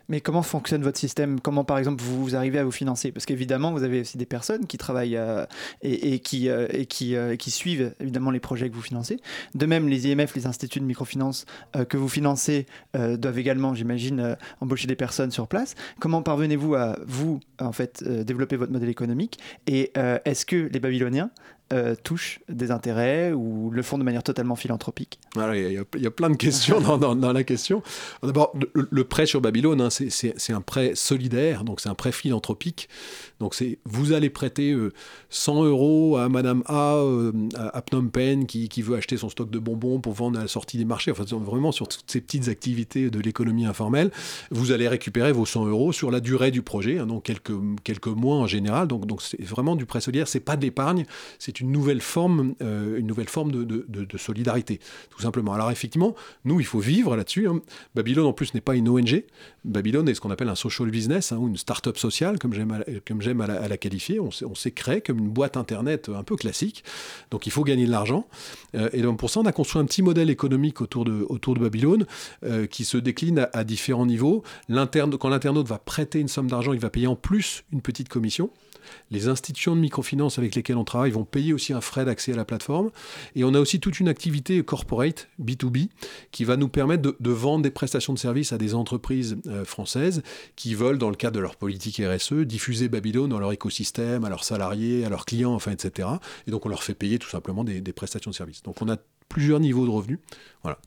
Mais 0.08 0.20
comment 0.20 0.42
fonctionne 0.42 0.82
votre 0.82 0.98
système? 0.98 1.40
Comment, 1.40 1.64
par 1.64 1.78
exemple, 1.78 2.02
vous, 2.02 2.34
arrivez 2.36 2.58
à 2.58 2.64
vous 2.64 2.70
financer? 2.70 3.12
Parce 3.12 3.26
qu'évidemment, 3.26 3.72
vous 3.72 3.82
avez 3.82 4.00
aussi 4.00 4.18
des 4.18 4.26
personnes 4.26 4.66
qui 4.66 4.78
travaillent 4.78 5.16
euh, 5.16 5.44
qui, 5.82 6.48
euh, 6.48 6.66
et 6.70 6.86
qui, 6.86 7.16
euh, 7.16 7.36
suivent 7.46 7.94
évidemment 8.00 8.30
les 8.30 8.40
projets 8.40 8.68
que 8.68 8.74
vous 8.74 8.82
financez. 8.82 9.18
De 9.54 9.66
même, 9.66 9.88
les 9.88 10.08
IMF, 10.08 10.34
les 10.34 10.46
instituts 10.46 10.80
de 10.80 10.84
microfinance 10.84 11.46
euh, 11.76 11.84
que 11.84 11.96
vous 11.96 12.08
financez, 12.08 12.66
euh, 12.96 13.16
doivent 13.16 13.38
également, 13.38 13.74
j'imagine, 13.74 14.20
euh, 14.20 14.34
embaucher 14.60 14.86
des 14.86 14.96
personnes 14.96 15.30
sur 15.30 15.48
place. 15.48 15.74
Comment 16.00 16.22
parvenez-vous 16.22 16.74
à, 16.74 16.98
vous, 17.06 17.40
en 17.60 17.72
fait, 17.72 18.02
euh, 18.06 18.24
développer 18.24 18.56
votre 18.56 18.72
modèle 18.72 18.88
économique? 18.88 19.38
Et 19.66 19.92
euh, 19.96 20.18
est-ce 20.24 20.44
que 20.46 20.68
les 20.72 20.80
Babyloniens 20.80 21.30
euh, 21.72 21.94
touchent 21.94 22.40
des 22.48 22.70
intérêts 22.70 23.32
ou 23.32 23.70
le 23.70 23.82
font 23.82 23.98
de 23.98 24.04
manière 24.04 24.22
totalement 24.22 24.54
philanthropique 24.54 25.18
il 25.34 25.72
y, 26.00 26.06
a- 26.06 26.10
plein 26.10 26.30
de 26.30 26.36
questions 26.36 26.80
dans, 26.80 27.32
la 27.32 27.44
question. 27.44 27.82
D'abord, 28.22 28.54
le, 28.74 29.04
prêt 29.04 29.26
sur 29.26 29.40
Babylone, 29.40 29.80
hein, 29.80 29.90
c'est- 29.90 30.52
un 30.52 30.60
prêt 30.60 30.92
solidaire, 30.94 31.64
donc 31.64 31.80
c'est 31.80 31.88
un 31.88 31.94
prêt 31.94 32.12
philanthropique. 32.12 32.88
Donc 33.40 33.54
vous 33.84 34.12
allez 34.12 34.30
prêter 34.30 34.72
euh, 34.72 34.92
100 35.30 35.64
euros 35.64 36.16
à 36.16 36.28
Madame 36.28 36.62
A 36.66 36.94
euh, 36.96 37.32
à 37.56 37.82
Phnom 37.82 38.08
Penh 38.08 38.46
qui, 38.46 38.82
veut 38.82 38.96
acheter 38.96 39.16
son 39.16 39.28
stock 39.28 39.50
de 39.50 39.58
bonbons 39.58 40.00
pour 40.00 40.12
vendre 40.12 40.38
à 40.38 40.42
la 40.42 40.48
sortie 40.48 40.78
des 40.78 40.84
marchés. 40.84 41.10
Enfin, 41.10 41.24
vraiment 41.24 41.72
sur 41.72 41.88
toutes 41.88 42.10
ces 42.10 42.20
petites 42.20 42.48
activités 42.48 43.10
de 43.10 43.20
l'économie 43.20 43.66
informelle, 43.66 44.10
vous 44.50 44.70
allez 44.72 44.88
récupérer 44.88 45.32
vos 45.32 45.46
100 45.46 45.66
euros 45.66 45.92
sur 45.92 46.10
la 46.10 46.20
durée 46.20 46.50
du 46.50 46.62
projet, 46.62 46.98
hein, 46.98 47.06
donc 47.06 47.24
quelques, 47.24 48.06
mois 48.06 48.36
en 48.36 48.46
général. 48.46 48.86
Donc 48.86 49.20
c'est 49.20 49.42
vraiment 49.42 49.76
du 49.76 49.84
prêt 49.84 50.00
solidaire. 50.00 50.28
C'est 50.28 50.40
pas 50.40 50.56
d'épargne, 50.56 51.04
c'est 51.38 51.55
une 51.60 51.70
nouvelle 51.72 52.00
forme, 52.00 52.54
euh, 52.62 52.98
une 52.98 53.06
nouvelle 53.06 53.28
forme 53.28 53.52
de, 53.52 53.64
de- 53.64 54.16
solidarité, 54.18 54.80
tout 55.10 55.20
simplement. 55.20 55.52
Alors 55.52 55.70
effectivement, 55.70 56.14
nous, 56.44 56.58
il 56.60 56.66
faut 56.66 56.78
vivre 56.78 57.16
là-dessus. 57.16 57.48
hein. 57.48 57.60
Babylone, 57.94 58.26
en 58.26 58.32
plus, 58.32 58.54
n'est 58.54 58.60
pas 58.60 58.74
une 58.74 58.88
ONG. 58.88 59.24
Babylone 59.64 60.08
est 60.08 60.14
ce 60.14 60.20
qu'on 60.20 60.30
appelle 60.30 60.48
un 60.48 60.54
social 60.54 60.88
business, 60.90 61.32
hein, 61.32 61.36
ou 61.38 61.48
une 61.48 61.56
start-up 61.56 61.98
sociale, 61.98 62.38
comme 62.38 62.52
j'aime 62.54 62.72
à, 63.40 63.44
à 63.52 63.68
la, 63.68 63.76
qualifier. 63.76 64.20
On 64.20 64.30
s'est, 64.30 64.44
on 64.44 64.54
s'est 64.54 64.70
créé 64.70 65.00
comme 65.00 65.18
une 65.18 65.28
boîte 65.28 65.56
Internet 65.56 66.08
un 66.08 66.22
peu 66.22 66.36
classique. 66.36 66.82
Donc 67.30 67.46
il 67.46 67.50
faut 67.50 67.64
gagner 67.64 67.86
de 67.86 67.90
l'argent. 67.90 68.26
Euh, 68.74 68.88
et 68.92 69.02
donc 69.02 69.18
pour 69.18 69.30
ça, 69.30 69.40
on 69.40 69.46
a 69.46 69.52
construit 69.52 69.80
un 69.82 69.84
petit 69.86 70.02
modèle 70.02 70.30
économique 70.30 70.80
autour 70.80 71.04
de, 71.04 71.26
autour 71.28 71.54
de 71.54 71.60
Babylone 71.60 72.06
euh, 72.44 72.66
qui 72.66 72.84
se 72.84 72.96
décline 72.96 73.40
à, 73.40 73.50
à 73.52 73.64
différents 73.64 74.06
niveaux. 74.06 74.42
Quand 74.68 75.28
l'internaute 75.28 75.66
va 75.68 75.78
prêter 75.78 76.20
une 76.20 76.28
somme 76.28 76.48
d'argent, 76.48 76.72
il 76.72 76.80
va 76.80 76.90
payer 76.90 77.06
en 77.06 77.16
plus 77.16 77.64
une 77.72 77.82
petite 77.82 78.08
commission. 78.08 78.50
Les 79.10 79.28
institutions 79.28 79.74
de 79.74 79.80
microfinance 79.80 80.38
avec 80.38 80.54
lesquelles 80.54 80.76
on 80.76 80.84
travaille 80.84 81.10
vont 81.10 81.24
payer 81.24 81.52
aussi 81.52 81.72
un 81.72 81.80
frais 81.80 82.04
d'accès 82.04 82.32
à 82.32 82.36
la 82.36 82.44
plateforme. 82.44 82.90
Et 83.34 83.44
on 83.44 83.54
a 83.54 83.60
aussi 83.60 83.80
toute 83.80 84.00
une 84.00 84.08
activité 84.08 84.62
corporate, 84.62 85.28
B2B, 85.42 85.88
qui 86.30 86.44
va 86.44 86.56
nous 86.56 86.68
permettre 86.68 87.14
de, 87.18 87.30
vendre 87.30 87.62
des 87.62 87.70
prestations 87.70 88.12
de 88.12 88.18
services 88.18 88.52
à 88.52 88.58
des 88.58 88.74
entreprises 88.74 89.36
euh, 89.46 89.64
françaises 89.64 90.22
qui 90.56 90.74
veulent, 90.74 90.98
dans 90.98 91.10
le 91.10 91.16
cadre 91.16 91.36
de 91.36 91.40
leur 91.40 91.56
politique 91.56 92.00
RSE, 92.04 92.32
diffuser 92.32 92.88
Babylone 92.88 93.30
dans 93.30 93.38
leur 93.38 93.52
écosystème, 93.52 94.24
à 94.24 94.28
leurs 94.28 94.44
salariés, 94.44 95.04
à 95.04 95.08
leurs 95.08 95.24
clients, 95.24 95.54
enfin, 95.54 95.72
etc. 95.72 96.08
Et 96.46 96.50
donc 96.50 96.66
on 96.66 96.68
leur 96.68 96.82
fait 96.82 96.94
payer 96.94 97.18
tout 97.18 97.28
simplement 97.28 97.64
des, 97.64 97.80
prestations 97.92 98.30
de 98.30 98.36
services. 98.36 98.62
Donc 98.62 98.82
on 98.82 98.88
a 98.90 98.96
plusieurs 99.28 99.60
niveaux 99.60 99.86
de 99.86 99.90
revenus 99.90 100.18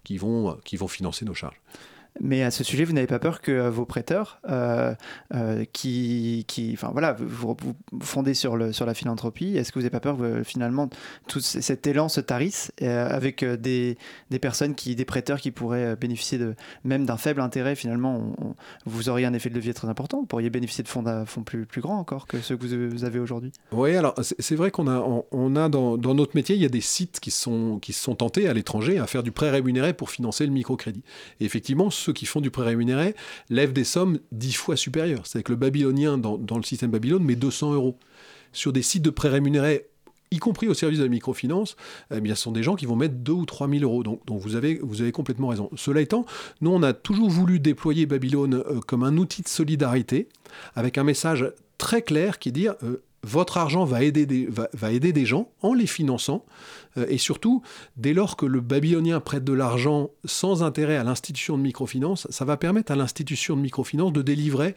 qui 0.04 0.18
vont 0.18 0.58
financer 0.88 1.26
nos 1.26 1.34
charges. 1.34 1.60
Mais 2.22 2.44
à 2.44 2.52
ce 2.52 2.64
sujet, 2.64 2.84
vous 2.84 2.94
n'avez 2.94 3.08
pas 3.08 3.20
peur 3.20 3.42
que 3.42 3.52
euh, 3.52 3.70
vos 3.70 3.86
prêteurs, 3.86 4.40
euh, 4.50 4.94
euh, 5.34 5.64
qui, 5.72 6.44
qui, 6.48 6.72
enfin 6.74 6.90
voilà, 6.92 7.14
vous, 7.14 7.56
vous 7.62 7.76
fondez 8.02 8.34
sur, 8.34 8.58
le, 8.58 8.74
sur 8.74 8.86
la 8.86 8.94
philanthropie, 8.94 9.56
est-ce 9.56 9.72
que 9.72 9.80
vous 9.80 9.84
n'avez 9.84 9.92
pas 9.92 10.00
peur 10.00 10.18
que 10.18 10.44
finalement 10.44 10.90
tout 11.28 11.40
cet 11.40 11.88
élan 11.88 12.10
se 12.10 12.20
tarisse 12.22 12.72
avec 12.82 13.44
des, 13.44 13.98
des 14.30 14.40
personnes, 14.40 14.76
qui, 14.76 14.96
des 14.96 15.06
prêteurs 15.06 15.40
qui 15.40 15.52
pourraient 15.52 15.96
bénéficier 15.96 16.38
de, 16.38 16.56
même 16.84 17.06
d'un 17.06 17.18
faible 17.18 17.42
intérêt 17.42 17.76
Finalement, 17.76 18.36
vous 18.86 19.10
auriez 19.10 19.26
un 19.26 19.34
effet 19.34 19.50
de 19.50 19.56
levier 19.56 19.74
très 19.74 19.88
important. 19.88 20.20
Vous 20.20 20.26
pourriez 20.26 20.50
bénéficier 20.50 20.84
de 20.84 20.90
fonds, 20.90 21.04
fonds 21.26 21.44
plus, 21.44 21.66
plus 21.66 21.82
grands 21.82 22.00
encore 22.00 22.28
que 22.28 22.40
ceux 22.42 22.58
que 22.58 22.66
vous, 22.66 23.04
avez 23.04 23.20
aujourd'hui? 23.20 23.52
Oui, 23.72 23.96
alors 23.96 24.16
c'est 24.18 24.56
vrai 24.56 24.72
qu'on 24.72 24.88
a, 24.88 25.24
on, 25.32 25.56
a 25.56 25.70
dans, 25.70 25.98
dans 25.98 26.16
notre 26.16 26.36
métier, 26.36 26.56
il 26.56 26.62
y 26.62 26.66
a 26.66 26.70
des 26.70 26.82
sites 26.82 27.20
qui 27.20 27.32
sont, 27.32 27.80
qui 27.80 27.94
sont 27.94 28.16
tentés 28.16 28.48
à 28.48 28.54
l'étranger 28.54 29.00
à 29.00 29.08
faire 29.08 29.24
du 29.24 29.32
prêt 29.32 29.50
rémunéré 29.50 29.94
pour 29.94 30.10
financer 30.10 30.46
le 30.46 30.52
microcrédit. 30.52 31.04
Et 31.40 31.46
effectivement, 31.46 31.90
ceux 32.00 32.14
qui 32.14 32.26
font 32.26 32.42
du 32.42 32.52
prêt 32.52 32.64
rémunéré 32.64 33.16
lèvent 33.50 33.74
des 33.74 33.84
sommes 33.84 34.20
dix 34.32 34.54
fois 34.54 34.76
supérieures. 34.76 35.26
C'est 35.26 35.44
que 35.44 35.52
le 35.52 35.58
babylonien, 35.58 36.18
dans, 36.18 36.58
le 36.58 36.64
système 36.64 36.92
Babylone, 36.92 37.24
met 37.24 37.36
200 37.36 37.74
euros. 37.74 37.98
Sur 38.52 38.74
des 38.74 38.82
sites 38.82 39.04
de 39.04 39.12
prêt 39.12 39.30
rémunéré, 39.30 39.86
y 40.32 40.38
compris 40.38 40.68
au 40.68 40.74
service 40.74 41.00
de 41.00 41.04
la 41.04 41.10
microfinance, 41.10 41.76
eh 42.12 42.20
bien, 42.20 42.34
ce 42.36 42.44
sont 42.44 42.52
des 42.52 42.64
gens 42.64 42.76
qui 42.76 42.86
vont 42.86 42.96
mettre 42.96 43.16
2 43.16 43.32
ou 43.32 43.46
3 43.46 43.70
000 43.70 43.84
euros. 43.84 44.04
Donc, 44.04 44.22
vous, 44.28 44.56
avez, 44.56 44.80
complètement 45.12 45.50
raison. 45.50 45.70
Cela 45.76 46.02
étant, 46.02 46.26
nous, 46.62 46.72
on 46.72 46.82
a 46.82 46.94
toujours 46.94 47.30
voulu 47.30 47.60
déployer 47.60 48.06
Babylone 48.06 48.56
euh, 48.56 48.80
comme 48.80 49.04
un 49.04 49.18
outil 49.18 49.44
de 49.44 49.48
solidarité, 49.48 50.28
avec 50.76 50.98
un 50.98 51.04
message 51.04 51.46
très 51.78 52.02
clair 52.02 52.40
qui 52.40 52.50
est 52.50 52.54
dire 52.54 52.76
euh, 52.84 53.04
votre 53.24 53.58
argent 53.58 53.86
va 53.86 54.04
aider, 54.04 54.26
des, 54.26 55.26
gens 55.26 55.52
en 55.62 55.74
les 55.74 55.88
finançant, 55.88 56.46
euh, 56.98 57.06
et 57.10 57.18
surtout, 57.18 57.62
dès 57.98 58.14
lors 58.14 58.38
que 58.38 58.46
le 58.46 58.62
babylonien 58.62 59.20
prête 59.20 59.44
de 59.44 59.54
l'argent 59.54 60.10
sans 60.26 60.64
intérêt 60.64 60.96
à 60.96 61.04
l'institution 61.04 61.58
de 61.58 61.64
microfinance, 61.64 62.28
ça 62.30 62.46
va 62.46 62.58
permettre 62.58 62.92
à 62.92 62.96
l'institution 62.96 63.56
de 63.56 63.62
microfinance 63.62 64.14
de 64.14 64.22
délivrer 64.22 64.76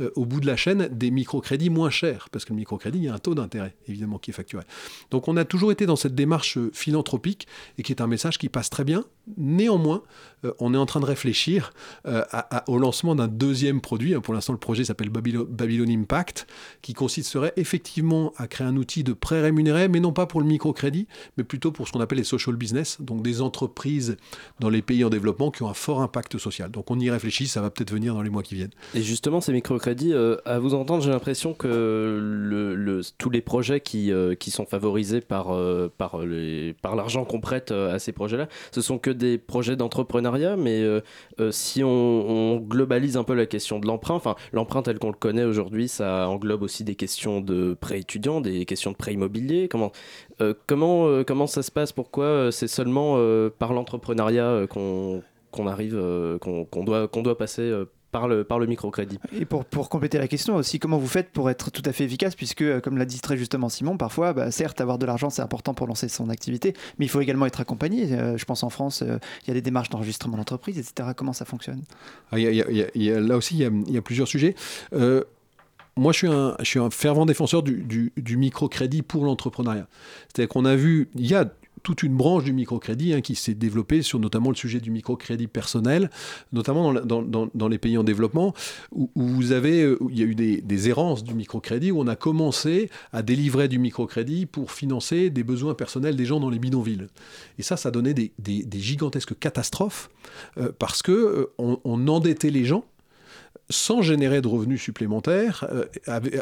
euh, 0.00 0.10
au 0.16 0.24
bout 0.24 0.40
de 0.40 0.46
la 0.46 0.56
chaîne 0.56 0.88
des 0.88 1.10
microcrédits 1.10 1.70
moins 1.70 1.90
chers, 1.90 2.28
parce 2.30 2.44
que 2.44 2.50
le 2.50 2.56
microcrédit, 2.56 2.98
il 2.98 3.04
y 3.04 3.08
a 3.08 3.14
un 3.14 3.18
taux 3.18 3.34
d'intérêt, 3.34 3.74
évidemment, 3.86 4.18
qui 4.18 4.30
est 4.30 4.34
facturé. 4.34 4.64
Donc 5.10 5.28
on 5.28 5.36
a 5.36 5.44
toujours 5.44 5.72
été 5.72 5.86
dans 5.86 5.96
cette 5.96 6.14
démarche 6.14 6.56
euh, 6.58 6.70
philanthropique, 6.72 7.46
et 7.78 7.82
qui 7.82 7.92
est 7.92 8.00
un 8.00 8.06
message 8.06 8.38
qui 8.38 8.48
passe 8.48 8.70
très 8.70 8.84
bien. 8.84 9.04
Néanmoins, 9.36 10.02
euh, 10.44 10.52
on 10.58 10.74
est 10.74 10.76
en 10.76 10.86
train 10.86 10.98
de 10.98 11.04
réfléchir 11.04 11.72
euh, 12.06 12.24
au 12.66 12.78
lancement 12.78 13.14
d'un 13.14 13.28
deuxième 13.28 13.80
produit. 13.80 14.14
Pour 14.20 14.34
l'instant, 14.34 14.52
le 14.52 14.58
projet 14.58 14.84
s'appelle 14.84 15.10
Babylon, 15.10 15.88
Impact, 15.88 16.46
qui 16.82 16.92
consisterait 16.92 17.52
effectivement 17.56 18.32
à 18.36 18.48
créer 18.48 18.66
un 18.66 18.76
outil 18.76 19.04
de 19.04 19.12
prêt 19.12 19.40
rémunéré, 19.40 19.86
mais 19.86 20.00
non 20.00 20.12
pas 20.12 20.26
pour 20.26 20.40
le 20.40 20.46
microcrédit, 20.46 21.06
mais 21.36 21.44
plutôt 21.44 21.70
pour 21.70 21.86
ce 21.86 21.92
qu'on 21.92 22.00
appelle 22.00 22.18
les 22.18 22.24
social 22.24 22.56
business, 22.56 23.00
donc 23.00 23.22
des 23.22 23.40
entreprises 23.40 24.16
dans 24.58 24.68
les 24.68 24.82
pays 24.82 25.04
en 25.04 25.10
développement 25.10 25.50
qui 25.50 25.62
ont 25.62 25.68
un 25.68 25.74
fort 25.74 26.02
impact 26.02 26.38
social. 26.38 26.70
Donc 26.70 26.90
on 26.90 26.98
y 26.98 27.08
réfléchit, 27.10 27.46
ça 27.46 27.60
va 27.60 27.70
peut-être 27.70 27.92
venir 27.92 28.14
dans 28.14 28.22
les 28.22 28.30
mois 28.30 28.42
qui 28.42 28.56
viennent. 28.56 28.70
Et 28.94 29.02
justement, 29.02 29.40
ces 29.40 29.52
microcrédits, 29.52 30.12
euh, 30.12 30.36
à 30.44 30.58
vous 30.58 30.74
entendre, 30.74 31.04
j'ai 31.04 31.10
l'impression 31.10 31.54
que 31.54 33.00
tous 33.18 33.30
les 33.30 33.40
projets 33.40 33.80
qui, 33.80 34.10
qui 34.40 34.50
sont 34.50 34.66
favorisés 34.66 35.20
par, 35.20 35.56
par, 35.96 36.16
l'argent 36.96 37.24
qu'on 37.24 37.40
prête 37.40 37.70
à 37.70 37.98
ces 37.98 38.12
projets-là, 38.12 38.48
ce 38.72 38.80
sont 38.80 38.98
que 38.98 39.11
des 39.14 39.38
projets 39.38 39.76
d'entrepreneuriat, 39.76 40.56
mais 40.56 40.80
euh, 40.80 41.00
euh, 41.40 41.50
si 41.50 41.82
on, 41.84 42.56
globalise 42.56 43.16
un 43.16 43.24
peu 43.24 43.34
la 43.34 43.46
question 43.46 43.78
de 43.78 43.86
l'emprunt, 43.86 44.14
enfin 44.14 44.36
l'emprunt 44.52 44.82
tel 44.82 44.98
qu'on 44.98 45.10
le 45.10 45.16
connaît 45.16 45.44
aujourd'hui, 45.44 45.88
ça 45.88 46.28
englobe 46.28 46.62
aussi 46.62 46.84
des 46.84 46.94
questions 46.94 47.40
de 47.40 47.74
prêt 47.74 48.00
étudiant, 48.00 48.40
des 48.40 48.64
questions 48.64 48.92
de 48.92 48.96
prêt 48.96 49.12
immobilier. 49.14 49.68
Comment, 49.68 49.92
euh, 50.40 50.54
comment, 50.66 51.24
comment 51.24 51.46
ça 51.46 51.62
se 51.62 51.70
passe? 51.70 51.92
Pourquoi 51.92 52.50
c'est 52.52 52.68
seulement 52.68 53.18
par 53.58 53.72
l'entrepreneuriat 53.72 54.66
qu'on 54.68 55.22
qu'on 55.50 55.66
arrive, 55.66 56.00
qu'on 56.40 56.64
qu'on 56.64 56.84
doit, 56.84 57.08
qu'on 57.08 57.22
doit 57.22 57.36
passer 57.36 57.72
par 58.12 58.28
le, 58.28 58.44
par 58.44 58.58
le 58.58 58.66
microcrédit 58.66 59.18
Et 59.36 59.44
pour, 59.46 59.64
pour 59.64 59.88
compléter 59.88 60.18
la 60.18 60.28
question 60.28 60.54
aussi, 60.54 60.78
comment 60.78 60.98
vous 60.98 61.08
faites 61.08 61.30
pour 61.32 61.50
être 61.50 61.70
tout 61.70 61.82
à 61.86 61.92
fait 61.92 62.04
efficace? 62.04 62.34
Puisque, 62.36 62.62
euh, 62.62 62.80
comme 62.80 62.98
l'a 62.98 63.06
dit 63.06 63.20
très 63.20 63.36
justement 63.36 63.68
Simon, 63.70 63.96
parfois, 63.96 64.34
bah, 64.34 64.50
certes, 64.50 64.80
avoir 64.80 64.98
de 64.98 65.06
l'argent, 65.06 65.30
c'est 65.30 65.42
important 65.42 65.74
pour 65.74 65.86
lancer 65.86 66.08
son 66.08 66.28
activité, 66.28 66.74
mais 66.98 67.06
il 67.06 67.08
faut 67.08 67.20
également 67.22 67.46
être 67.46 67.60
accompagné. 67.60 68.12
Euh, 68.12 68.36
je 68.36 68.44
pense 68.44 68.62
en 68.62 68.70
France, 68.70 69.02
euh, 69.02 69.18
il 69.44 69.48
y 69.48 69.50
a 69.50 69.54
des 69.54 69.62
démarches 69.62 69.88
d'enregistrement 69.88 70.36
d'entreprise, 70.36 70.78
etc. 70.78 71.10
Comment 71.16 71.32
ça 71.32 71.44
fonctionne? 71.46 71.82
Ah, 72.30 72.38
il 72.38 72.42
y 72.44 72.46
a- 72.46 72.50
il 72.50 72.56
y 72.56 72.62
a- 72.62 72.70
il 72.70 72.76
y 72.76 72.82
a- 72.82 72.90
il 72.94 73.02
y 73.02 73.10
a- 73.10 73.18
là 73.20 73.36
aussi, 73.36 73.54
il 73.54 73.60
y 73.60 73.64
a, 73.64 73.70
il 73.88 73.92
y 73.92 73.96
a 73.96 74.02
plusieurs 74.02 74.28
sujets. 74.28 74.54
Euh, 74.92 75.24
moi, 75.96 76.12
je 76.12 76.18
suis, 76.18 76.28
un, 76.28 76.54
je 76.60 76.64
suis 76.64 76.78
un 76.78 76.90
fervent 76.90 77.24
défenseur 77.26 77.62
du, 77.62 77.82
du- 77.82 78.12
du 78.16 78.36
microcrédit 78.36 79.02
pour 79.02 79.24
l'entrepreneuriat. 79.24 79.86
C'est-à-dire 80.28 80.48
qu'on 80.50 80.64
a 80.66 80.76
vu, 80.76 81.08
il 81.14 81.26
y 81.26 81.34
a 81.34 81.50
toute 81.82 82.02
une 82.02 82.16
branche 82.16 82.44
du 82.44 82.52
microcrédit 82.52 83.14
hein, 83.14 83.20
qui 83.20 83.34
s'est 83.34 83.54
développée 83.54 84.02
sur 84.02 84.18
notamment 84.18 84.50
le 84.50 84.56
sujet 84.56 84.80
du 84.80 84.90
microcrédit 84.90 85.46
personnel, 85.46 86.10
notamment 86.52 86.92
dans, 86.92 87.68
les 87.68 87.78
pays 87.78 87.96
en 87.98 88.04
développement, 88.04 88.54
où, 88.92 89.08
euh, 89.16 89.96
il 90.10 90.18
y 90.18 90.22
a 90.22 90.26
eu 90.26 90.34
des, 90.34 90.88
errances 90.88 91.22
du 91.22 91.34
microcrédit, 91.34 91.92
où 91.92 92.00
on 92.00 92.06
a 92.06 92.16
commencé 92.16 92.90
à 93.12 93.22
délivrer 93.22 93.68
du 93.68 93.78
microcrédit 93.78 94.46
pour 94.46 94.72
financer 94.72 95.30
des 95.30 95.44
besoins 95.44 95.74
personnels 95.74 96.16
des 96.16 96.24
gens 96.24 96.40
dans 96.40 96.50
les 96.50 96.58
bidonvilles. 96.58 97.06
Et 97.58 97.62
ça, 97.62 97.76
ça 97.76 97.90
donnait 97.90 98.14
des 98.14 98.32
gigantesques 98.72 99.38
catastrophes, 99.38 100.10
euh, 100.58 100.72
parce 100.78 101.02
que 101.02 101.12
euh, 101.12 101.52
on- 101.58 101.78
on 101.84 102.08
endettait 102.08 102.50
les 102.50 102.64
gens 102.64 102.84
sans 103.72 104.02
générer 104.02 104.40
de 104.40 104.46
revenus 104.48 104.80
supplémentaires 104.80 105.66
euh, 105.72 105.86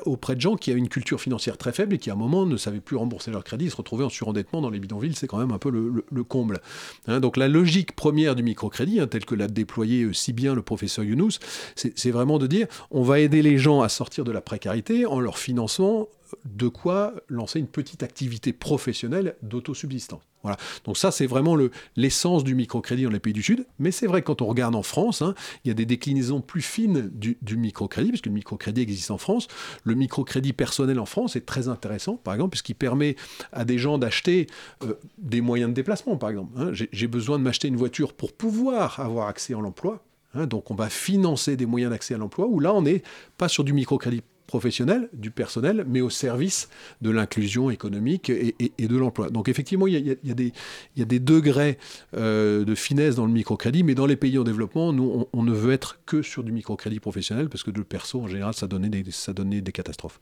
auprès 0.05 0.35
de 0.35 0.41
gens 0.41 0.57
qui 0.57 0.71
avaient 0.71 0.79
une 0.81 0.89
culture 0.89 1.21
financière 1.21 1.57
très 1.57 1.73
faible 1.73 1.95
et 1.95 1.99
qui 1.99 2.11
à 2.11 2.13
un 2.13 2.17
moment 2.17 2.45
ne 2.45 2.57
savaient 2.57 2.81
plus 2.81 2.97
rembourser 2.97 3.31
leur 3.31 3.45
crédit, 3.45 3.71
se 3.71 3.77
retrouvaient 3.77 4.05
en 4.05 4.11
surendettement 4.11 4.61
dans 4.61 4.71
les 4.71 4.81
bidonvilles, 4.81 5.15
c'est 5.15 5.27
quand 5.27 5.39
même 5.39 5.53
un 5.53 5.59
peu 5.59 5.71
le, 5.71 5.89
le- 5.89 6.05
le 6.11 6.25
comble. 6.25 6.61
Hein, 7.07 7.21
donc 7.21 7.37
la 7.37 7.49
logique 7.49 7.93
première 7.97 8.35
du 8.35 8.43
microcrédit, 8.43 9.01
hein, 9.01 9.07
telle 9.07 9.25
que 9.25 9.35
l'a 9.35 9.49
déployé 9.49 10.03
euh, 10.03 10.13
si 10.13 10.33
bien 10.33 10.55
le 10.55 10.63
professeur 10.63 11.05
Younous, 11.05 11.39
c'est 11.77 12.11
vraiment 12.11 12.39
de 12.39 12.47
dire 12.47 12.67
on 12.91 13.03
va 13.03 13.21
aider 13.21 13.43
les 13.43 13.57
gens 13.59 13.81
à 13.81 13.89
sortir 13.89 14.25
de 14.25 14.33
la 14.33 14.41
précarité 14.41 15.07
en 15.07 15.21
leur 15.21 15.39
finançant 15.39 16.09
de 16.45 16.69
quoi 16.69 17.15
lancer 17.29 17.59
une 17.59 17.67
petite 17.67 18.03
activité 18.03 18.53
professionnelle 18.53 19.37
d'autosubsistance. 19.43 20.23
Voilà. 20.43 20.57
Donc 20.85 20.97
ça, 20.97 21.11
c'est 21.11 21.27
vraiment 21.27 21.55
le- 21.55 21.71
l'essence 21.97 22.45
du 22.45 22.55
microcrédit 22.55 23.03
dans 23.05 23.11
les 23.11 23.21
pays 23.21 23.35
du 23.35 23.43
Sud. 23.43 23.67
Mais 23.79 23.91
c'est 23.91 24.07
vrai 24.07 24.23
que 24.23 24.27
quand 24.27 24.41
on 24.41 24.47
regarde 24.47 24.75
en 24.75 24.83
France, 24.83 25.21
hein, 25.21 25.35
il 25.65 25.69
y 25.69 25.71
a 25.71 25.75
des 25.75 25.85
déclinaisons 25.85 26.41
plus 26.41 26.63
fines 26.63 27.11
du, 27.13 27.37
microcrédit, 27.59 28.09
puisque 28.09 28.27
le 28.27 28.33
microcrédit 28.33 28.81
existe 28.81 29.11
en 29.11 29.19
France. 29.19 29.49
Le 29.85 29.95
microcrédit 29.95 30.55
personnel 30.55 30.99
en 30.99 31.05
France 31.05 31.37
est 31.37 31.45
très 31.45 31.69
intéressant, 31.69 32.17
par 32.17 32.33
exemple, 32.33 32.53
puisqu'il 32.53 32.75
permet 32.75 33.17
à 33.53 33.67
des 33.67 33.77
gens 33.77 33.99
d'acheter 33.99 34.47
euh, 34.83 34.95
des 35.19 35.43
moyens 35.43 35.71
de 35.71 35.75
déplacement, 35.75 36.17
par 36.17 36.31
exemple. 36.31 36.53
hein. 36.57 36.71
J'ai 36.73 36.89
j'ai 36.91 37.07
besoin 37.07 37.39
de 37.39 37.45
m'acheter 37.45 37.69
une 37.69 37.77
voiture 37.77 38.15
pour 38.15 38.33
pouvoir 38.33 38.99
avoir 39.01 39.29
accès 39.29 39.53
à 39.55 39.59
l'emploi. 39.61 40.03
hein. 40.35 40.47
donc 40.47 40.71
on 40.71 40.75
va 40.75 40.89
financer 40.89 41.57
des 41.57 41.67
moyens 41.67 41.91
d'accès 41.91 42.15
à 42.15 42.19
l'emploi, 42.19 42.47
où 42.47 42.61
là, 42.61 42.73
on 42.73 42.81
n'est 42.83 43.03
pas 43.37 43.49
sur 43.49 43.63
du 43.63 43.75
microcrédit 43.75 44.23
professionnel, 44.51 45.09
du 45.13 45.31
personnel, 45.31 45.85
mais 45.89 46.01
au 46.01 46.11
service 46.11 46.69
de 47.03 47.11
l'inclusion 47.11 47.71
économique 47.71 48.31
et, 48.31 48.89
de 48.89 48.97
l'emploi. 48.97 49.31
Donc 49.31 49.49
effectivement, 49.49 49.87
il 49.87 49.95
y 49.95 51.01
a, 51.01 51.05
des, 51.05 51.21
degrés 51.21 51.79
euh, 52.17 52.65
de 52.65 52.75
finesse 52.75 53.15
dans 53.15 53.27
le 53.27 53.33
microcrédit, 53.33 53.85
mais 53.85 53.95
dans 53.95 54.07
les 54.07 54.17
pays 54.17 54.37
en 54.39 54.43
développement, 54.43 54.93
nous, 54.93 55.29
on, 55.33 55.43
ne 55.45 55.53
veut 55.53 55.73
être 55.73 56.01
que 56.05 56.21
sur 56.21 56.43
du 56.43 56.51
microcrédit 56.51 56.99
professionnel, 56.99 57.49
parce 57.49 57.63
que 57.63 57.71
de 57.71 57.83
perso, 57.83 58.21
en 58.21 58.27
général, 58.27 58.53
ça 58.53 58.67
donnait 58.67 59.61
des 59.61 59.73
catastrophes. 59.73 60.21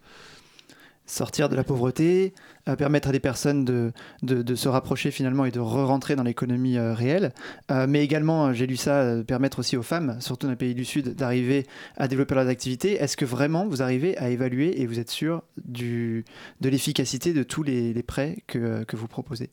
Sortir 1.11 1.49
de 1.49 1.57
la 1.57 1.65
pauvreté, 1.65 2.35
euh, 2.69 2.77
permettre 2.77 3.09
à 3.09 3.13
des 3.13 3.21
personnes 3.21 3.65
de, 3.65 3.93
de, 4.23 4.43
de 4.43 4.55
se 4.55 4.69
rapprocher 4.69 5.11
finalement 5.11 5.45
et 5.45 5.51
de 5.51 5.61
re-rentrer 5.61 6.15
dans 6.15 6.23
l'économie 6.23 6.79
euh, 6.79 6.95
réelle, 6.95 7.33
Euh, 7.71 7.87
mais 7.89 8.03
également, 8.05 8.53
j'ai 8.53 8.67
lu 8.67 8.77
ça, 8.77 9.23
permettre 9.27 9.59
aussi 9.59 9.77
aux 9.77 9.83
femmes, 9.83 10.17
surtout 10.21 10.47
dans 10.47 10.53
les 10.53 10.57
pays 10.57 10.75
du 10.75 10.85
Sud, 10.85 11.15
d'arriver 11.15 11.67
à 11.97 12.09
développer 12.09 12.35
leurs 12.35 12.49
activités. 12.49 12.93
Est-ce 12.95 13.17
que 13.17 13.25
vraiment 13.25 13.67
vous 13.67 13.83
arrivez 13.83 14.17
à 14.19 14.31
évaluer 14.31 14.81
et 14.81 14.87
vous 14.87 14.99
êtes 14.99 15.11
sûr 15.11 15.43
du, 15.65 16.25
de 16.61 16.69
l'efficacité 16.69 17.33
de 17.33 17.43
tous 17.43 17.63
les, 17.63 17.93
les 17.93 18.03
prêts 18.03 18.43
que, 18.47 18.85
que 18.85 18.97
vous 18.97 19.09
proposez 19.09 19.51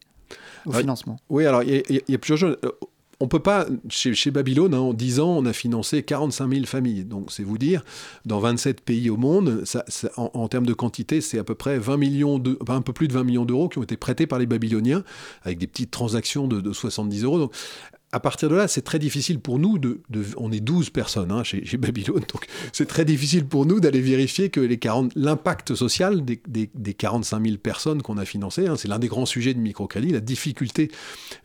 au 0.66 0.72
financement? 0.72 1.18
Oui, 1.30 1.45
alors 1.45 1.64
y, 1.64 1.84
y 1.89 2.01
il 2.08 2.12
y 2.12 2.16
a 2.16 2.18
plusieurs 2.18 2.39
choses. 2.39 2.58
On 3.20 3.28
peut 3.28 3.39
pas, 3.39 3.66
chez, 3.89 4.32
Babylone, 4.32 4.74
hein, 4.74 4.80
en 4.80 4.93
10 4.93 5.20
ans, 5.20 5.38
on 5.38 5.45
a 5.45 5.53
financé 5.53 6.03
45 6.03 6.53
000 6.53 6.66
familles. 6.66 7.05
Donc, 7.05 7.32
c'est 7.32 7.43
vous 7.43 7.57
dire, 7.57 7.84
dans 8.26 8.39
27 8.39 8.82
pays 8.82 9.09
au 9.09 9.18
monde, 9.18 9.63
en, 10.18 10.47
termes 10.47 10.66
de 10.66 10.74
quantité, 10.74 11.22
c'est 11.22 11.39
à 11.39 11.43
peu 11.43 11.55
près 11.55 11.80
20 11.80 11.97
millions 11.97 12.39
de, 12.39 12.59
un 12.68 12.82
peu 12.82 12.93
plus 12.93 13.07
de 13.07 13.13
20 13.13 13.24
millions 13.24 13.45
d'euros 13.45 13.70
qui 13.70 13.78
ont 13.78 13.84
été 13.84 13.97
prêtés 13.97 14.28
par 14.28 14.39
les 14.39 14.45
Babyloniens, 14.45 15.03
avec 15.43 15.59
des 15.59 15.68
petites 15.68 15.91
transactions 15.91 16.47
de, 16.47 16.59
de 16.59 16.74
70 16.74 17.24
euros. 17.24 17.51
À 18.16 18.20
partir 18.22 18.47
de 18.47 18.55
là, 18.55 18.70
c'est 18.70 18.82
très 18.82 18.97
difficile 18.97 19.41
pour 19.41 19.59
nous 19.59 19.78
de, 19.78 19.99
on 20.38 20.49
est 20.53 20.61
12 20.61 20.89
personnes 20.89 21.34
hein, 21.34 21.43
chez, 21.43 21.61
Babylone, 21.78 22.24
donc 22.34 22.47
c'est 22.72 22.86
très 22.86 23.03
difficile 23.03 23.45
pour 23.45 23.66
nous 23.66 23.82
d'aller 23.82 23.99
vérifier 23.99 24.49
que 24.49 24.61
les 24.61 24.78
40, 24.78 25.11
l'impact 25.18 25.76
social 25.76 26.24
des, 26.24 26.41
des, 26.47 26.70
des 26.74 26.93
45 26.93 27.45
000 27.45 27.57
personnes 27.57 28.01
qu'on 28.01 28.18
a 28.18 28.24
financées, 28.24 28.68
hein, 28.68 28.78
c'est 28.78 28.88
l'un 28.88 28.99
des 28.99 29.09
grands 29.09 29.26
sujets 29.26 29.53
de 29.53 29.59
microcrédit, 29.59 30.13
la 30.13 30.22
difficulté 30.22 30.91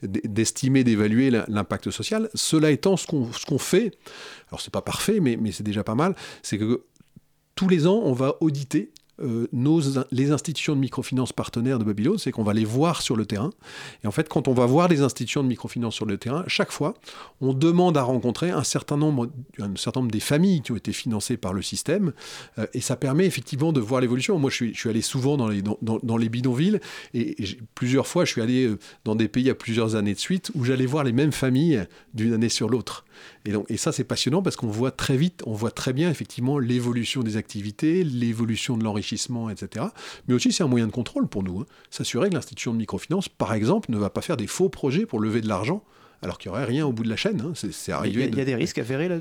d'estimer, 0.04 0.84
d'évaluer 0.84 1.32
l'impact 1.48 1.90
social. 1.90 2.30
Cela 2.34 2.70
étant, 2.70 2.96
ce 2.96 3.08
qu'on 3.08 3.32
ce 3.32 3.46
qu'on 3.46 3.58
fait, 3.58 3.98
alors 4.50 4.60
c'est 4.60 4.72
pas 4.72 4.80
parfait, 4.80 5.18
mais, 5.18 5.36
mais 5.40 5.50
c'est 5.50 5.64
déjà 5.64 5.82
pas 5.82 5.96
mal, 5.96 6.14
c'est 6.42 6.56
que 6.56 6.84
tous 7.56 7.66
les 7.66 7.88
ans, 7.88 8.00
on 8.04 8.12
va 8.12 8.36
auditer 8.40 8.92
euh, 9.22 9.48
nos, 9.52 9.80
les 10.10 10.30
institutions 10.32 10.74
de 10.74 10.80
microfinance 10.80 11.32
partenaires 11.32 11.78
de 11.78 11.84
Babylone, 11.84 12.18
c'est 12.18 12.32
qu'on 12.32 12.42
va 12.44 12.54
les 12.54 12.64
voir 12.64 13.02
sur 13.02 13.16
le 13.16 13.26
terrain. 13.26 13.50
Et 14.04 14.06
en 14.06 14.10
fait, 14.10 14.28
quand 14.28 14.48
on 14.48 14.52
va 14.54 14.66
voir 14.66 14.88
les 14.88 15.00
institutions 15.02 15.42
de 15.42 15.48
microfinance 15.48 15.94
sur 15.94 16.06
le 16.06 16.16
terrain, 16.18 16.44
chaque 16.46 16.72
fois, 16.72 16.94
on 17.40 17.52
demande 17.52 17.96
à 17.96 18.02
rencontrer 18.02 18.50
un 18.50 18.64
certain 18.64 18.96
nombre, 18.96 19.28
un 19.58 19.74
certain 19.76 20.00
nombre 20.00 20.12
des 20.12 20.20
familles 20.20 20.62
qui 20.62 20.72
ont 20.72 20.76
été 20.76 20.92
financées 20.92 21.36
par 21.36 21.52
le 21.52 21.62
système. 21.62 22.12
euh, 22.58 22.66
et 22.74 22.80
ça 22.80 22.96
permet 22.96 23.26
effectivement 23.26 23.72
de 23.72 23.80
voir 23.80 24.00
l'évolution. 24.00 24.38
Moi, 24.38 24.50
je 24.50 24.56
suis, 24.56 24.74
je 24.74 24.80
suis 24.80 24.88
allé 24.90 25.02
souvent 25.02 25.36
dans 25.36 25.48
les, 25.48 25.62
dans, 25.62 26.16
les 26.16 26.28
bidonvilles 26.28 26.80
et 27.14 27.34
j'ai- 27.38 27.58
plusieurs 27.74 28.06
fois, 28.06 28.24
je 28.24 28.32
suis 28.32 28.42
allé 28.42 28.66
euh, 28.66 28.78
dans 29.04 29.14
des 29.14 29.28
pays 29.28 29.50
à 29.50 29.54
plusieurs 29.54 29.94
années 29.96 30.14
de 30.14 30.18
suite 30.18 30.50
où 30.54 30.64
j'allais 30.64 30.86
voir 30.86 31.04
les 31.04 31.12
mêmes 31.12 31.32
familles 31.32 31.84
d'une 32.14 32.32
année 32.32 32.48
sur 32.48 32.68
l'autre. 32.68 33.04
Et, 33.44 33.52
donc, 33.52 33.66
et 33.70 33.76
ça, 33.76 33.92
c'est 33.92 34.04
passionnant 34.04 34.42
parce 34.42 34.56
qu'on 34.56 34.68
voit 34.68 34.90
très 34.90 35.16
vite, 35.16 35.42
on 35.46 35.52
voit 35.52 35.70
très 35.70 35.92
bien 35.92 36.10
effectivement 36.10 36.58
l'évolution 36.58 37.22
des 37.22 37.36
activités, 37.36 38.04
l'évolution 38.04 38.76
de 38.76 38.84
l'enrichissement, 38.84 39.50
etc. 39.50 39.86
Mais 40.28 40.34
aussi, 40.34 40.52
c'est 40.52 40.62
un 40.62 40.68
moyen 40.68 40.86
de 40.86 40.92
contrôle 40.92 41.26
pour 41.28 41.42
nous. 41.42 41.60
hein. 41.60 41.66
S'assurer 41.90 42.28
que 42.30 42.34
l'institution 42.34 42.72
de 42.72 42.78
microfinance, 42.78 43.28
par 43.28 43.52
exemple, 43.54 43.90
ne 43.90 43.98
va 43.98 44.10
pas 44.10 44.20
faire 44.20 44.36
des 44.36 44.46
faux 44.46 44.68
projets 44.68 45.06
pour 45.06 45.20
lever 45.20 45.40
de 45.40 45.48
l'argent 45.48 45.82
alors 46.22 46.36
qu'il 46.38 46.50
n'y 46.50 46.56
aurait 46.56 46.66
rien 46.66 46.86
au 46.86 46.92
bout 46.92 47.02
de 47.02 47.08
la 47.08 47.16
chaîne. 47.16 47.40
hein. 47.40 47.52
C'est 47.54 47.72
c'est 47.72 47.92
Il 47.92 47.94
y, 47.94 47.96
arrivé. 47.96 48.22
a, 48.24 48.26
il 48.26 48.34
y 48.36 48.40
a 48.40 48.44
de- 48.44 48.50
des 48.50 48.54
risques 48.54 48.78
avérés 48.78 49.08
là 49.08 49.16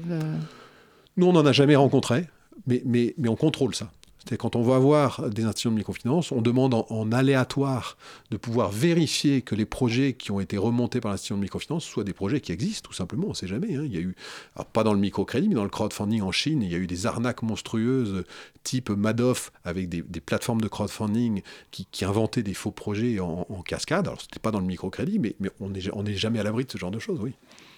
Nous, 1.17 1.25
on 1.27 1.33
n'en 1.33 1.45
a 1.45 1.51
jamais 1.51 1.75
rencontré, 1.75 2.25
mais, 2.67 2.81
mais, 2.85 3.13
mais 3.17 3.29
on 3.29 3.35
contrôle 3.35 3.73
ça. 3.75 3.91
Quand 4.37 4.55
on 4.55 4.61
va 4.61 4.77
voir 4.79 5.29
des 5.29 5.43
institutions 5.43 5.71
de 5.71 5.75
microfinance, 5.75 6.31
on 6.31 6.41
demande 6.41 6.73
en, 6.73 7.11
aléatoire 7.11 7.97
de 8.31 8.37
pouvoir 8.37 8.71
vérifier 8.71 9.41
que 9.41 9.55
les 9.55 9.65
projets 9.65 10.13
qui 10.13 10.31
ont 10.31 10.39
été 10.39 10.57
remontés 10.57 11.01
par 11.01 11.11
l'institution 11.11 11.37
de 11.37 11.41
microfinance 11.41 11.83
soient 11.83 12.03
des 12.03 12.13
projets 12.13 12.41
qui 12.41 12.51
existent, 12.51 12.87
tout 12.87 12.93
simplement. 12.93 13.27
On 13.27 13.29
ne 13.29 13.35
sait 13.35 13.47
jamais. 13.47 13.75
hein. 13.75 13.83
Il 13.85 13.93
y 13.93 13.97
a 13.97 14.01
eu, 14.01 14.15
alors 14.55 14.67
pas 14.67 14.83
dans 14.83 14.93
le 14.93 14.99
microcrédit, 14.99 15.49
mais 15.49 15.55
dans 15.55 15.63
le 15.63 15.69
crowdfunding 15.69 16.21
en 16.21 16.31
Chine, 16.31 16.61
il 16.61 16.71
y 16.71 16.75
a 16.75 16.77
eu 16.77 16.87
des 16.87 17.05
arnaques 17.05 17.41
monstrueuses 17.41 18.23
type 18.63 18.89
Madoff 18.89 19.51
avec 19.63 19.89
des, 19.89 20.03
plateformes 20.21 20.61
de 20.61 20.67
crowdfunding 20.67 21.41
qui, 21.71 22.05
inventaient 22.05 22.43
des 22.43 22.53
faux 22.53 22.71
projets 22.71 23.19
en, 23.19 23.45
cascade. 23.65 24.07
Alors, 24.07 24.21
c'était 24.21 24.39
pas 24.39 24.51
dans 24.51 24.59
le 24.59 24.65
microcrédit, 24.65 25.19
mais, 25.19 25.35
on 25.59 25.69
n'est 25.69 26.15
jamais 26.15 26.39
à 26.39 26.43
l'abri 26.43 26.65
de 26.65 26.71
ce 26.71 26.77
genre 26.77 26.91
de 26.91 26.99
choses, 26.99 27.19
oui. 27.21 27.33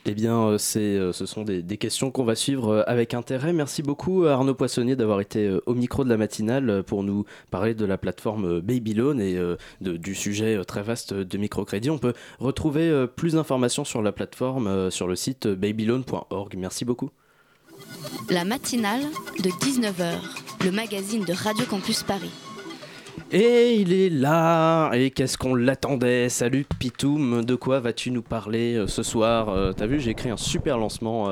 Eh 0.05 0.15
bien, 0.15 0.47
euh, 0.47 0.57
euh, 0.77 1.13
ce 1.13 1.25
sont 1.27 1.43
des, 1.43 1.61
des 1.61 1.77
questions 1.77 2.09
qu'on 2.09 2.23
va 2.23 2.33
suivre 2.33 2.69
euh, 2.69 2.83
avec 2.87 3.13
intérêt. 3.13 3.53
Merci 3.53 3.83
beaucoup 3.83 4.25
Arnaud 4.25 4.55
Poissonnier 4.55 4.95
d'avoir 4.95 5.21
été 5.21 5.55
au 5.67 5.75
micro 5.75 6.03
de 6.03 6.09
la 6.09 6.17
matinale 6.41 6.69
euh, 6.69 6.83
pour 6.83 7.03
nous 7.03 7.25
parler 7.51 7.73
de 7.73 7.85
la 7.85 7.97
plateforme 7.97 8.45
euh, 8.45 8.61
Babylone 8.61 9.21
et 9.21 9.37
euh, 9.37 9.55
de- 9.81 9.97
du 9.97 10.15
sujet 10.15 10.59
très 10.65 10.81
vaste 10.81 11.13
de 11.13 11.37
microcrédit. 11.37 11.89
On 11.89 11.97
peut 11.97 12.13
retrouver 12.39 13.05
plus 13.15 13.33
d'informations 13.33 13.83
sur 13.85 14.01
la 14.01 14.11
plateforme 14.11 14.89
sur 14.91 15.07
le 15.07 15.15
site 15.15 15.47
babylone.org. 15.47 16.55
Merci 16.57 16.85
beaucoup. 16.85 17.09
La 18.29 18.43
matinale 18.45 19.01
de 19.43 19.49
19h, 19.49 20.13
le 20.65 20.71
magazine 20.71 21.23
de 21.25 21.33
Radio 21.33 21.65
Campus 21.65 22.03
Paris. 22.03 22.31
Et 23.31 23.75
il 23.75 23.93
est 23.93 24.09
là, 24.09 24.91
et 24.93 25.09
qu'est-ce 25.11 25.37
qu'on 25.37 25.55
l'attendait? 25.55 26.29
Salut 26.29 26.65
Pitoum, 26.79 27.43
de 27.45 27.55
quoi 27.55 27.79
vas-tu 27.79 28.11
nous 28.11 28.21
parler 28.21 28.83
ce 28.87 29.03
soir? 29.03 29.73
T'as 29.75 29.85
vu, 29.85 29.99
j'ai 29.99 30.11
écrit 30.11 30.29
un 30.29 30.37
super 30.37 30.77
lancement. 30.77 31.29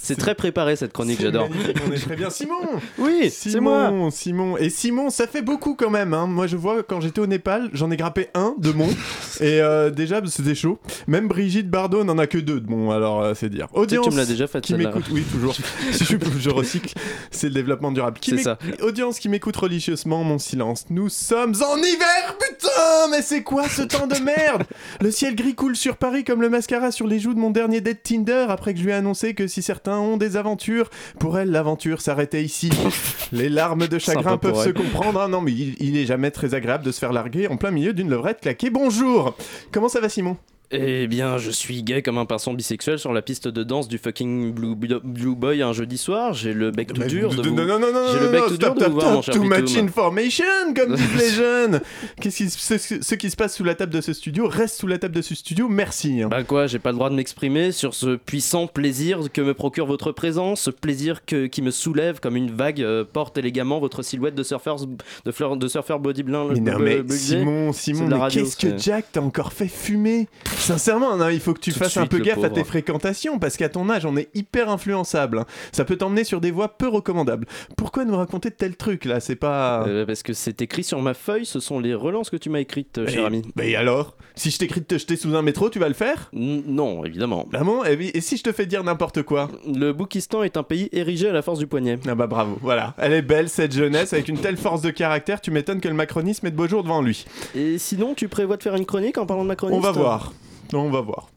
C'est 0.00 0.16
très 0.16 0.34
préparé 0.34 0.76
cette 0.76 0.92
chronique, 0.92 1.20
j'adore. 1.20 1.48
magnifique, 1.50 1.76
On 1.88 1.92
est 1.92 1.98
très 1.98 2.16
bien. 2.16 2.30
Simon 2.30 2.54
Oui, 2.98 3.30
c'est 3.30 3.60
moi. 3.60 3.86
Simon, 3.88 4.10
Simon. 4.10 4.56
Et 4.58 4.70
Simon, 4.70 5.10
ça 5.10 5.26
fait 5.26 5.42
beaucoup 5.42 5.74
quand 5.74 5.90
même. 5.90 6.14
hein. 6.14 6.26
Moi, 6.26 6.46
je 6.46 6.56
vois, 6.56 6.82
quand 6.82 7.00
j'étais 7.00 7.20
au 7.20 7.26
Népal, 7.26 7.70
j'en 7.72 7.90
ai 7.90 7.96
grappé 7.96 8.28
un 8.34 8.54
de 8.58 8.70
mon. 8.72 8.88
et 9.40 9.60
euh, 9.60 9.90
déjà, 9.90 10.20
c'était 10.26 10.54
chaud. 10.54 10.78
Même 11.06 11.28
Brigitte 11.28 11.68
Bardot 11.70 12.04
n'en 12.04 12.18
a 12.18 12.26
que 12.26 12.38
deux 12.38 12.60
de 12.60 12.70
mon. 12.70 12.90
Alors, 12.90 13.22
euh, 13.22 13.34
c'est 13.34 13.48
dire. 13.48 13.68
Audience. 13.72 14.06
tu 14.06 14.12
me 14.12 14.16
l'as 14.16 14.26
déjà 14.26 14.46
faite, 14.46 14.64
Qui 14.64 14.74
m'écoute, 14.74 15.04
oui, 15.10 15.22
toujours. 15.30 15.54
Si 15.92 16.04
je, 16.04 16.16
je 16.38 16.50
recycle, 16.50 16.94
c'est 17.30 17.48
le 17.48 17.54
développement 17.54 17.92
durable. 17.92 18.18
C'est 18.22 18.38
ça. 18.38 18.58
Audience 18.82 19.18
qui 19.18 19.28
m'écoute 19.28 19.56
religieusement, 19.56 20.24
mon 20.24 20.38
silence. 20.38 20.84
Nous 20.90 21.08
sommes 21.08 21.54
en 21.62 21.76
hiver, 21.76 22.36
putain 22.38 23.08
Mais 23.10 23.22
c'est 23.22 23.42
quoi 23.42 23.68
ce 23.68 23.82
temps 23.82 24.06
de 24.06 24.18
merde? 24.20 24.62
Le 25.00 25.10
ciel 25.10 25.34
gris 25.34 25.54
coule 25.54 25.76
sur 25.76 25.96
Paris 25.96 26.24
comme 26.24 26.40
le 26.40 26.48
mascara 26.48 26.90
sur 26.92 27.06
les 27.06 27.18
joues 27.18 27.34
de 27.34 27.38
mon 27.38 27.50
dernier 27.50 27.80
date 27.80 28.02
Tinder 28.02 28.46
après 28.48 28.72
que 28.74 28.80
je 28.80 28.84
lui 28.84 28.91
ai 28.92 28.94
annoncé 28.96 29.34
que 29.34 29.46
si 29.46 29.62
certains 29.62 29.98
ont 29.98 30.16
des 30.16 30.36
aventures, 30.36 30.90
pour 31.18 31.38
elle, 31.38 31.50
l'aventure 31.50 32.00
s'arrêtait 32.00 32.42
ici. 32.44 32.70
Les 33.32 33.48
larmes 33.48 33.88
de 33.88 33.98
chagrin 33.98 34.36
peuvent 34.38 34.62
se 34.64 34.70
comprendre. 34.70 35.20
hein. 35.22 35.28
Non, 35.28 35.40
mais 35.40 35.52
il, 35.52 35.74
il 35.80 35.96
est 35.96 36.06
jamais 36.06 36.30
très 36.30 36.54
agréable 36.54 36.84
de 36.84 36.92
se 36.92 36.98
faire 36.98 37.12
larguer 37.12 37.48
en 37.48 37.56
plein 37.56 37.70
milieu 37.70 37.92
d'une 37.92 38.10
levrette 38.10 38.40
claquée. 38.40 38.70
Bonjour 38.70 39.34
Comment 39.72 39.88
ça 39.88 40.00
va, 40.00 40.08
Simon? 40.08 40.36
Eh 40.74 41.06
bien, 41.06 41.36
je 41.36 41.50
suis 41.50 41.82
gay 41.82 42.00
comme 42.02 42.16
un 42.18 42.24
pinson 42.24 42.54
bisexuel 42.54 42.98
sur 42.98 43.12
la 43.12 43.20
piste 43.20 43.46
de 43.46 43.62
danse 43.62 43.88
du 43.88 43.98
fucking 43.98 44.52
Blue, 44.54 44.74
Blue 44.74 45.34
Boy 45.36 45.60
un 45.62 45.72
jeudi 45.72 45.98
soir. 45.98 46.32
J'ai 46.32 46.54
le 46.54 46.70
bec 46.70 46.92
tout 46.94 47.02
dur. 47.04 47.30
de 47.30 47.36
Non, 47.36 47.42
vous- 47.42 47.50
non, 47.54 47.66
non, 47.66 47.78
non, 47.92 48.00
J'ai 48.12 48.18
non, 48.18 48.22
le 48.24 48.28
bec 48.30 48.40
non, 48.40 48.48
tout 48.48 48.56
dur 48.56 48.74
de 48.74 48.84
vous 48.86 48.92
voir, 48.92 49.12
mon 49.12 49.22
cher 49.22 49.34
Too 49.34 49.42
much 49.44 49.76
information, 49.76 50.44
comme 50.74 50.94
disent 50.96 51.16
les 51.18 51.30
jeunes. 51.30 51.80
Qu'est-ce 52.20 52.36
qui, 52.38 52.50
ce, 52.50 52.78
ce 53.02 53.14
qui 53.14 53.30
se 53.30 53.36
passe 53.36 53.54
sous 53.56 53.64
la 53.64 53.74
table 53.74 53.92
de 53.92 54.00
ce 54.00 54.12
studio 54.14 54.48
reste 54.48 54.80
sous 54.80 54.86
la 54.86 54.98
table 54.98 55.14
de 55.14 55.22
ce 55.22 55.34
studio. 55.34 55.68
Merci. 55.68 56.22
Bah 56.30 56.42
quoi, 56.42 56.66
j'ai 56.66 56.78
pas 56.78 56.90
le 56.90 56.96
droit 56.96 57.10
de 57.10 57.14
m'exprimer 57.16 57.70
sur 57.72 57.92
ce 57.94 58.16
puissant 58.16 58.66
plaisir 58.66 59.18
que 59.32 59.42
me 59.42 59.52
procure 59.54 59.84
votre 59.86 60.12
présence, 60.12 60.62
ce 60.62 60.70
plaisir 60.70 61.24
que, 61.26 61.46
qui 61.46 61.60
me 61.60 61.70
soulève 61.70 62.18
comme 62.20 62.36
une 62.36 62.50
vague 62.50 62.80
euh, 62.80 63.04
porte 63.04 63.36
élégamment 63.36 63.78
votre 63.78 64.02
silhouette 64.02 64.34
de 64.34 64.42
surfeur, 64.42 64.76
de, 65.24 65.32
fleur, 65.32 65.56
de 65.56 65.68
surfeur. 65.68 66.00
Mais 66.02 66.12
non, 66.60 66.78
mais 66.78 67.02
Simon, 67.10 67.72
Simon, 67.72 68.28
qu'est-ce 68.30 68.56
que 68.56 68.78
Jack 68.78 69.12
t'a 69.12 69.20
encore 69.20 69.52
fait 69.52 69.68
fumer? 69.68 70.28
Sincèrement, 70.62 71.16
non, 71.16 71.28
il 71.28 71.40
faut 71.40 71.54
que 71.54 71.60
tu 71.60 71.72
Tout 71.72 71.78
fasses 71.78 71.96
un 71.96 72.06
peu 72.06 72.18
gaffe 72.20 72.42
à 72.44 72.50
tes 72.50 72.64
fréquentations, 72.64 73.38
parce 73.38 73.56
qu'à 73.56 73.68
ton 73.68 73.88
âge, 73.90 74.06
on 74.06 74.16
est 74.16 74.28
hyper 74.34 74.70
influençable. 74.70 75.40
hein. 75.40 75.46
Ça 75.72 75.84
peut 75.84 75.96
t'emmener 75.96 76.24
sur 76.24 76.40
des 76.40 76.50
voies 76.50 76.68
peu 76.68 76.88
recommandables. 76.88 77.46
Pourquoi 77.76 78.04
nous 78.04 78.16
raconter 78.16 78.50
de 78.50 78.54
tels 78.54 78.76
trucs 78.76 79.04
là? 79.04 79.20
C'est 79.20 79.36
pas. 79.36 79.84
Euh, 79.86 80.06
parce 80.06 80.22
que 80.22 80.32
c'est 80.32 80.62
écrit 80.62 80.84
sur 80.84 81.00
ma 81.02 81.14
feuille, 81.14 81.46
ce 81.46 81.60
sont 81.60 81.80
les 81.80 81.94
relances 81.94 82.30
que 82.30 82.36
tu 82.36 82.48
m'as 82.50 82.60
écrites, 82.60 82.98
euh, 82.98 83.06
cher 83.08 83.24
Et- 83.24 83.26
ami. 83.26 83.42
bah 83.56 83.64
et 83.64 83.74
alors? 83.76 84.16
Si 84.34 84.50
je 84.50 84.58
t'écris 84.58 84.80
de 84.80 84.86
te 84.86 84.96
jeter 84.98 85.16
sous 85.16 85.34
un 85.36 85.42
métro, 85.42 85.68
tu 85.68 85.78
vas 85.78 85.88
le 85.88 85.94
faire? 85.94 86.30
N- 86.32 86.62
Non, 86.66 87.04
évidemment. 87.04 87.46
Ah 87.52 87.64
bon? 87.64 87.84
Et, 87.84 87.96
oui, 87.96 88.10
et 88.14 88.20
si 88.20 88.36
je 88.36 88.42
te 88.42 88.52
fais 88.52 88.64
dire 88.66 88.82
n'importe 88.84 89.22
quoi? 89.22 89.48
Le 89.66 89.92
Boukistan 89.92 90.42
est 90.42 90.56
un 90.56 90.62
pays 90.62 90.88
érigé 90.92 91.28
à 91.28 91.32
la 91.32 91.42
force 91.42 91.58
du 91.58 91.66
poignet. 91.66 91.98
Ah 92.08 92.14
bah 92.14 92.26
bravo, 92.26 92.56
voilà. 92.62 92.94
Elle 92.98 93.12
est 93.12 93.22
belle 93.22 93.48
cette 93.48 93.72
jeunesse, 93.72 94.12
avec 94.12 94.28
une 94.28 94.38
telle 94.38 94.56
force 94.56 94.80
de 94.80 94.90
caractère, 94.90 95.40
tu 95.40 95.50
m'étonnes 95.50 95.80
que 95.80 95.88
le 95.88 95.94
macronisme 95.94 96.46
ait 96.46 96.50
de 96.50 96.56
beaux 96.56 96.68
jours 96.68 96.82
devant 96.82 97.02
lui. 97.02 97.24
Et 97.54 97.78
sinon, 97.78 98.14
tu 98.14 98.28
prévois 98.28 98.56
de 98.56 98.62
faire 98.62 98.74
une 98.76 98.86
chronique 98.86 99.18
en 99.18 99.26
parlant 99.26 99.42
de 99.42 99.48
macronisme 99.48 99.78
On 99.78 99.82
va 99.82 99.92
voir. 99.92 100.32
On 100.74 100.90
va 100.90 101.00
voir. 101.02 101.28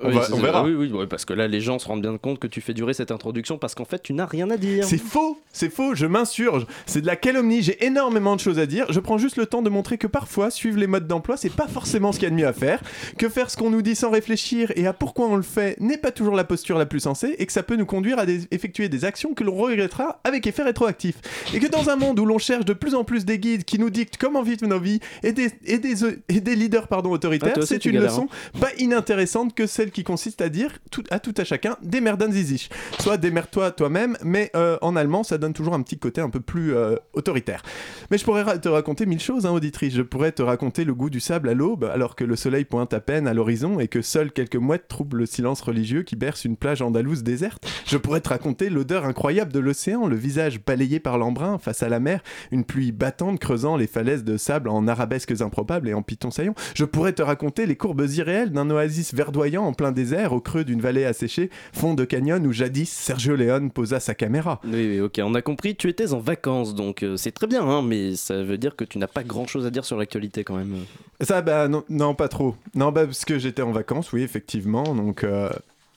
On, 0.00 0.08
Oui, 0.08 0.14
va- 0.14 0.22
c'est- 0.24 0.32
on 0.32 0.36
verra. 0.38 0.62
Oui, 0.64 0.74
oui, 0.74 0.90
oui, 0.92 1.06
parce 1.08 1.24
que 1.24 1.32
là, 1.32 1.48
les 1.48 1.60
gens 1.60 1.78
se 1.78 1.86
rendent 1.88 2.02
bien 2.02 2.16
compte 2.18 2.38
que 2.38 2.46
tu 2.46 2.60
fais 2.60 2.74
durer 2.74 2.94
cette 2.94 3.10
introduction 3.10 3.58
parce 3.58 3.74
qu'en 3.74 3.84
fait, 3.84 4.02
tu 4.02 4.12
n'as 4.12 4.26
rien 4.26 4.50
à 4.50 4.56
dire. 4.56 4.84
C'est 4.84 4.98
faux, 4.98 5.38
c'est 5.52 5.70
faux, 5.72 5.94
je 5.94 6.06
m'insurge. 6.06 6.66
C'est 6.86 7.00
de 7.00 7.06
la 7.06 7.16
calomnie, 7.16 7.62
j'ai 7.62 7.84
énormément 7.84 8.36
de 8.36 8.40
choses 8.40 8.58
à 8.58 8.66
dire. 8.66 8.86
Je 8.92 9.00
prends 9.00 9.18
juste 9.18 9.36
le 9.36 9.46
temps 9.46 9.62
de 9.62 9.70
montrer 9.70 9.98
que 9.98 10.06
parfois, 10.06 10.50
suivre 10.50 10.78
les 10.78 10.86
modes 10.86 11.06
d'emploi, 11.06 11.36
c'est 11.36 11.52
pas 11.52 11.66
forcément 11.66 12.12
ce 12.12 12.18
qu'il 12.18 12.24
y 12.24 12.28
a 12.28 12.30
de 12.30 12.36
mieux 12.36 12.46
à 12.46 12.52
faire. 12.52 12.80
Que 13.18 13.28
faire 13.28 13.50
ce 13.50 13.56
qu'on 13.56 13.70
nous 13.70 13.82
dit 13.82 13.94
sans 13.96 14.10
réfléchir 14.10 14.72
et 14.76 14.86
à 14.86 14.92
pourquoi 14.92 15.26
on 15.26 15.36
le 15.36 15.42
fait 15.42 15.76
n'est 15.80 15.98
pas 15.98 16.12
toujours 16.12 16.36
la 16.36 16.44
posture 16.44 16.78
la 16.78 16.86
plus 16.86 17.00
sensée 17.00 17.34
et 17.38 17.46
que 17.46 17.52
ça 17.52 17.62
peut 17.62 17.76
nous 17.76 17.86
conduire 17.86 18.18
à 18.18 18.26
des- 18.26 18.42
effectuer 18.52 18.88
des 18.88 19.04
actions 19.04 19.34
que 19.34 19.42
l'on 19.44 19.54
regrettera 19.56 20.20
avec 20.24 20.46
effet 20.46 20.62
rétroactif. 20.62 21.16
Et 21.54 21.58
que 21.60 21.66
dans 21.66 21.90
un 21.90 21.96
monde 21.96 22.18
où 22.20 22.26
l'on 22.26 22.38
cherche 22.38 22.64
de 22.64 22.72
plus 22.72 22.94
en 22.94 23.04
plus 23.04 23.24
des 23.24 23.38
guides 23.38 23.64
qui 23.64 23.78
nous 23.78 23.90
dictent 23.90 24.16
comment 24.18 24.42
vivre 24.42 24.66
nos 24.66 24.78
vies 24.80 25.00
et 25.22 25.32
des, 25.32 25.50
et 25.64 25.78
des, 25.78 25.94
et 26.28 26.40
des 26.40 26.54
leaders 26.54 26.86
pardon, 26.88 27.10
Ah, 27.10 27.14
autoritaires, 27.14 27.58
aussi, 27.58 27.66
c'est 27.68 27.84
une 27.86 27.98
leçon 27.98 28.28
pas 28.60 28.68
inintéressante 28.78 29.54
que 29.56 29.66
celle 29.66 29.90
qui 29.90 30.04
consiste 30.04 30.40
à 30.40 30.48
dire 30.48 30.78
à 31.10 31.18
tout 31.18 31.34
à 31.36 31.44
chacun 31.44 31.76
démerdan 31.82 32.30
zizich. 32.30 32.70
Soit 33.00 33.16
démerde-toi 33.16 33.72
toi-même, 33.72 34.16
mais 34.22 34.50
euh, 34.54 34.78
en 34.82 34.94
allemand 34.94 35.24
ça 35.24 35.38
donne 35.38 35.52
toujours 35.52 35.74
un 35.74 35.82
petit 35.82 35.98
côté 35.98 36.20
un 36.20 36.30
peu 36.30 36.40
plus 36.40 36.74
euh, 36.74 36.94
autoritaire. 37.14 37.62
Mais 38.10 38.18
je 38.18 38.24
pourrais 38.24 38.42
ra- 38.42 38.58
te 38.58 38.68
raconter 38.68 39.06
mille 39.06 39.20
choses, 39.20 39.46
hein, 39.46 39.50
auditrice. 39.50 39.94
Je 39.94 40.02
pourrais 40.02 40.32
te 40.32 40.42
raconter 40.42 40.84
le 40.84 40.94
goût 40.94 41.10
du 41.10 41.18
sable 41.20 41.48
à 41.48 41.54
l'aube 41.54 41.84
alors 41.84 42.14
que 42.14 42.24
le 42.24 42.36
soleil 42.36 42.64
pointe 42.64 42.92
à 42.94 43.00
peine 43.00 43.26
à 43.26 43.34
l'horizon 43.34 43.80
et 43.80 43.88
que 43.88 44.02
seuls 44.02 44.30
quelques 44.30 44.56
mouettes 44.56 44.88
troublent 44.88 45.16
le 45.18 45.26
silence 45.26 45.62
religieux 45.62 46.02
qui 46.02 46.16
berce 46.16 46.44
une 46.44 46.56
plage 46.56 46.82
andalouse 46.82 47.22
déserte. 47.22 47.66
Je 47.86 47.96
pourrais 47.96 48.20
te 48.20 48.28
raconter 48.28 48.68
l'odeur 48.68 49.06
incroyable 49.06 49.52
de 49.52 49.60
l'océan, 49.60 50.06
le 50.06 50.16
visage 50.16 50.62
balayé 50.62 51.00
par 51.00 51.16
l'embrun 51.16 51.58
face 51.58 51.82
à 51.82 51.88
la 51.88 51.98
mer, 51.98 52.20
une 52.52 52.64
pluie 52.64 52.92
battante 52.92 53.40
creusant 53.40 53.76
les 53.78 53.86
falaises 53.86 54.24
de 54.24 54.36
sable 54.36 54.68
en 54.68 54.86
arabesques 54.86 55.40
improbables 55.40 55.88
et 55.88 55.94
en 55.94 56.02
pitons 56.02 56.30
saillants. 56.30 56.54
Je 56.74 56.84
pourrais 56.84 57.14
te 57.14 57.22
raconter 57.22 57.64
les 57.64 57.76
courbes 57.76 58.06
irréelles 58.06 58.52
d'un 58.52 58.68
oasis 58.68 59.14
verdoyant 59.14 59.45
en 59.54 59.72
plein 59.72 59.92
désert 59.92 60.32
au 60.32 60.40
creux 60.40 60.64
d'une 60.64 60.80
vallée 60.80 61.04
asséchée, 61.04 61.50
fond 61.72 61.94
de 61.94 62.04
canyon 62.04 62.44
où 62.46 62.52
jadis 62.52 62.90
Sergio 62.90 63.36
Leone 63.36 63.70
posa 63.70 64.00
sa 64.00 64.14
caméra. 64.14 64.60
Oui, 64.64 64.88
oui, 64.88 65.00
ok, 65.00 65.20
on 65.22 65.34
a 65.34 65.42
compris, 65.42 65.76
tu 65.76 65.88
étais 65.88 66.12
en 66.12 66.18
vacances, 66.18 66.74
donc 66.74 67.02
euh, 67.02 67.16
c'est 67.16 67.32
très 67.32 67.46
bien, 67.46 67.62
hein, 67.62 67.82
mais 67.82 68.16
ça 68.16 68.42
veut 68.42 68.58
dire 68.58 68.74
que 68.74 68.84
tu 68.84 68.98
n'as 68.98 69.06
pas 69.06 69.22
grand-chose 69.22 69.64
à 69.66 69.70
dire 69.70 69.84
sur 69.84 69.96
l'actualité 69.96 70.42
quand 70.42 70.56
même. 70.56 70.74
Ça, 71.20 71.42
bah 71.42 71.68
non, 71.68 71.84
non, 71.88 72.14
pas 72.14 72.28
trop. 72.28 72.56
Non, 72.74 72.90
bah 72.90 73.06
parce 73.06 73.24
que 73.24 73.38
j'étais 73.38 73.62
en 73.62 73.72
vacances, 73.72 74.12
oui, 74.12 74.22
effectivement, 74.22 74.82
donc... 74.94 75.22
euh, 75.22 75.50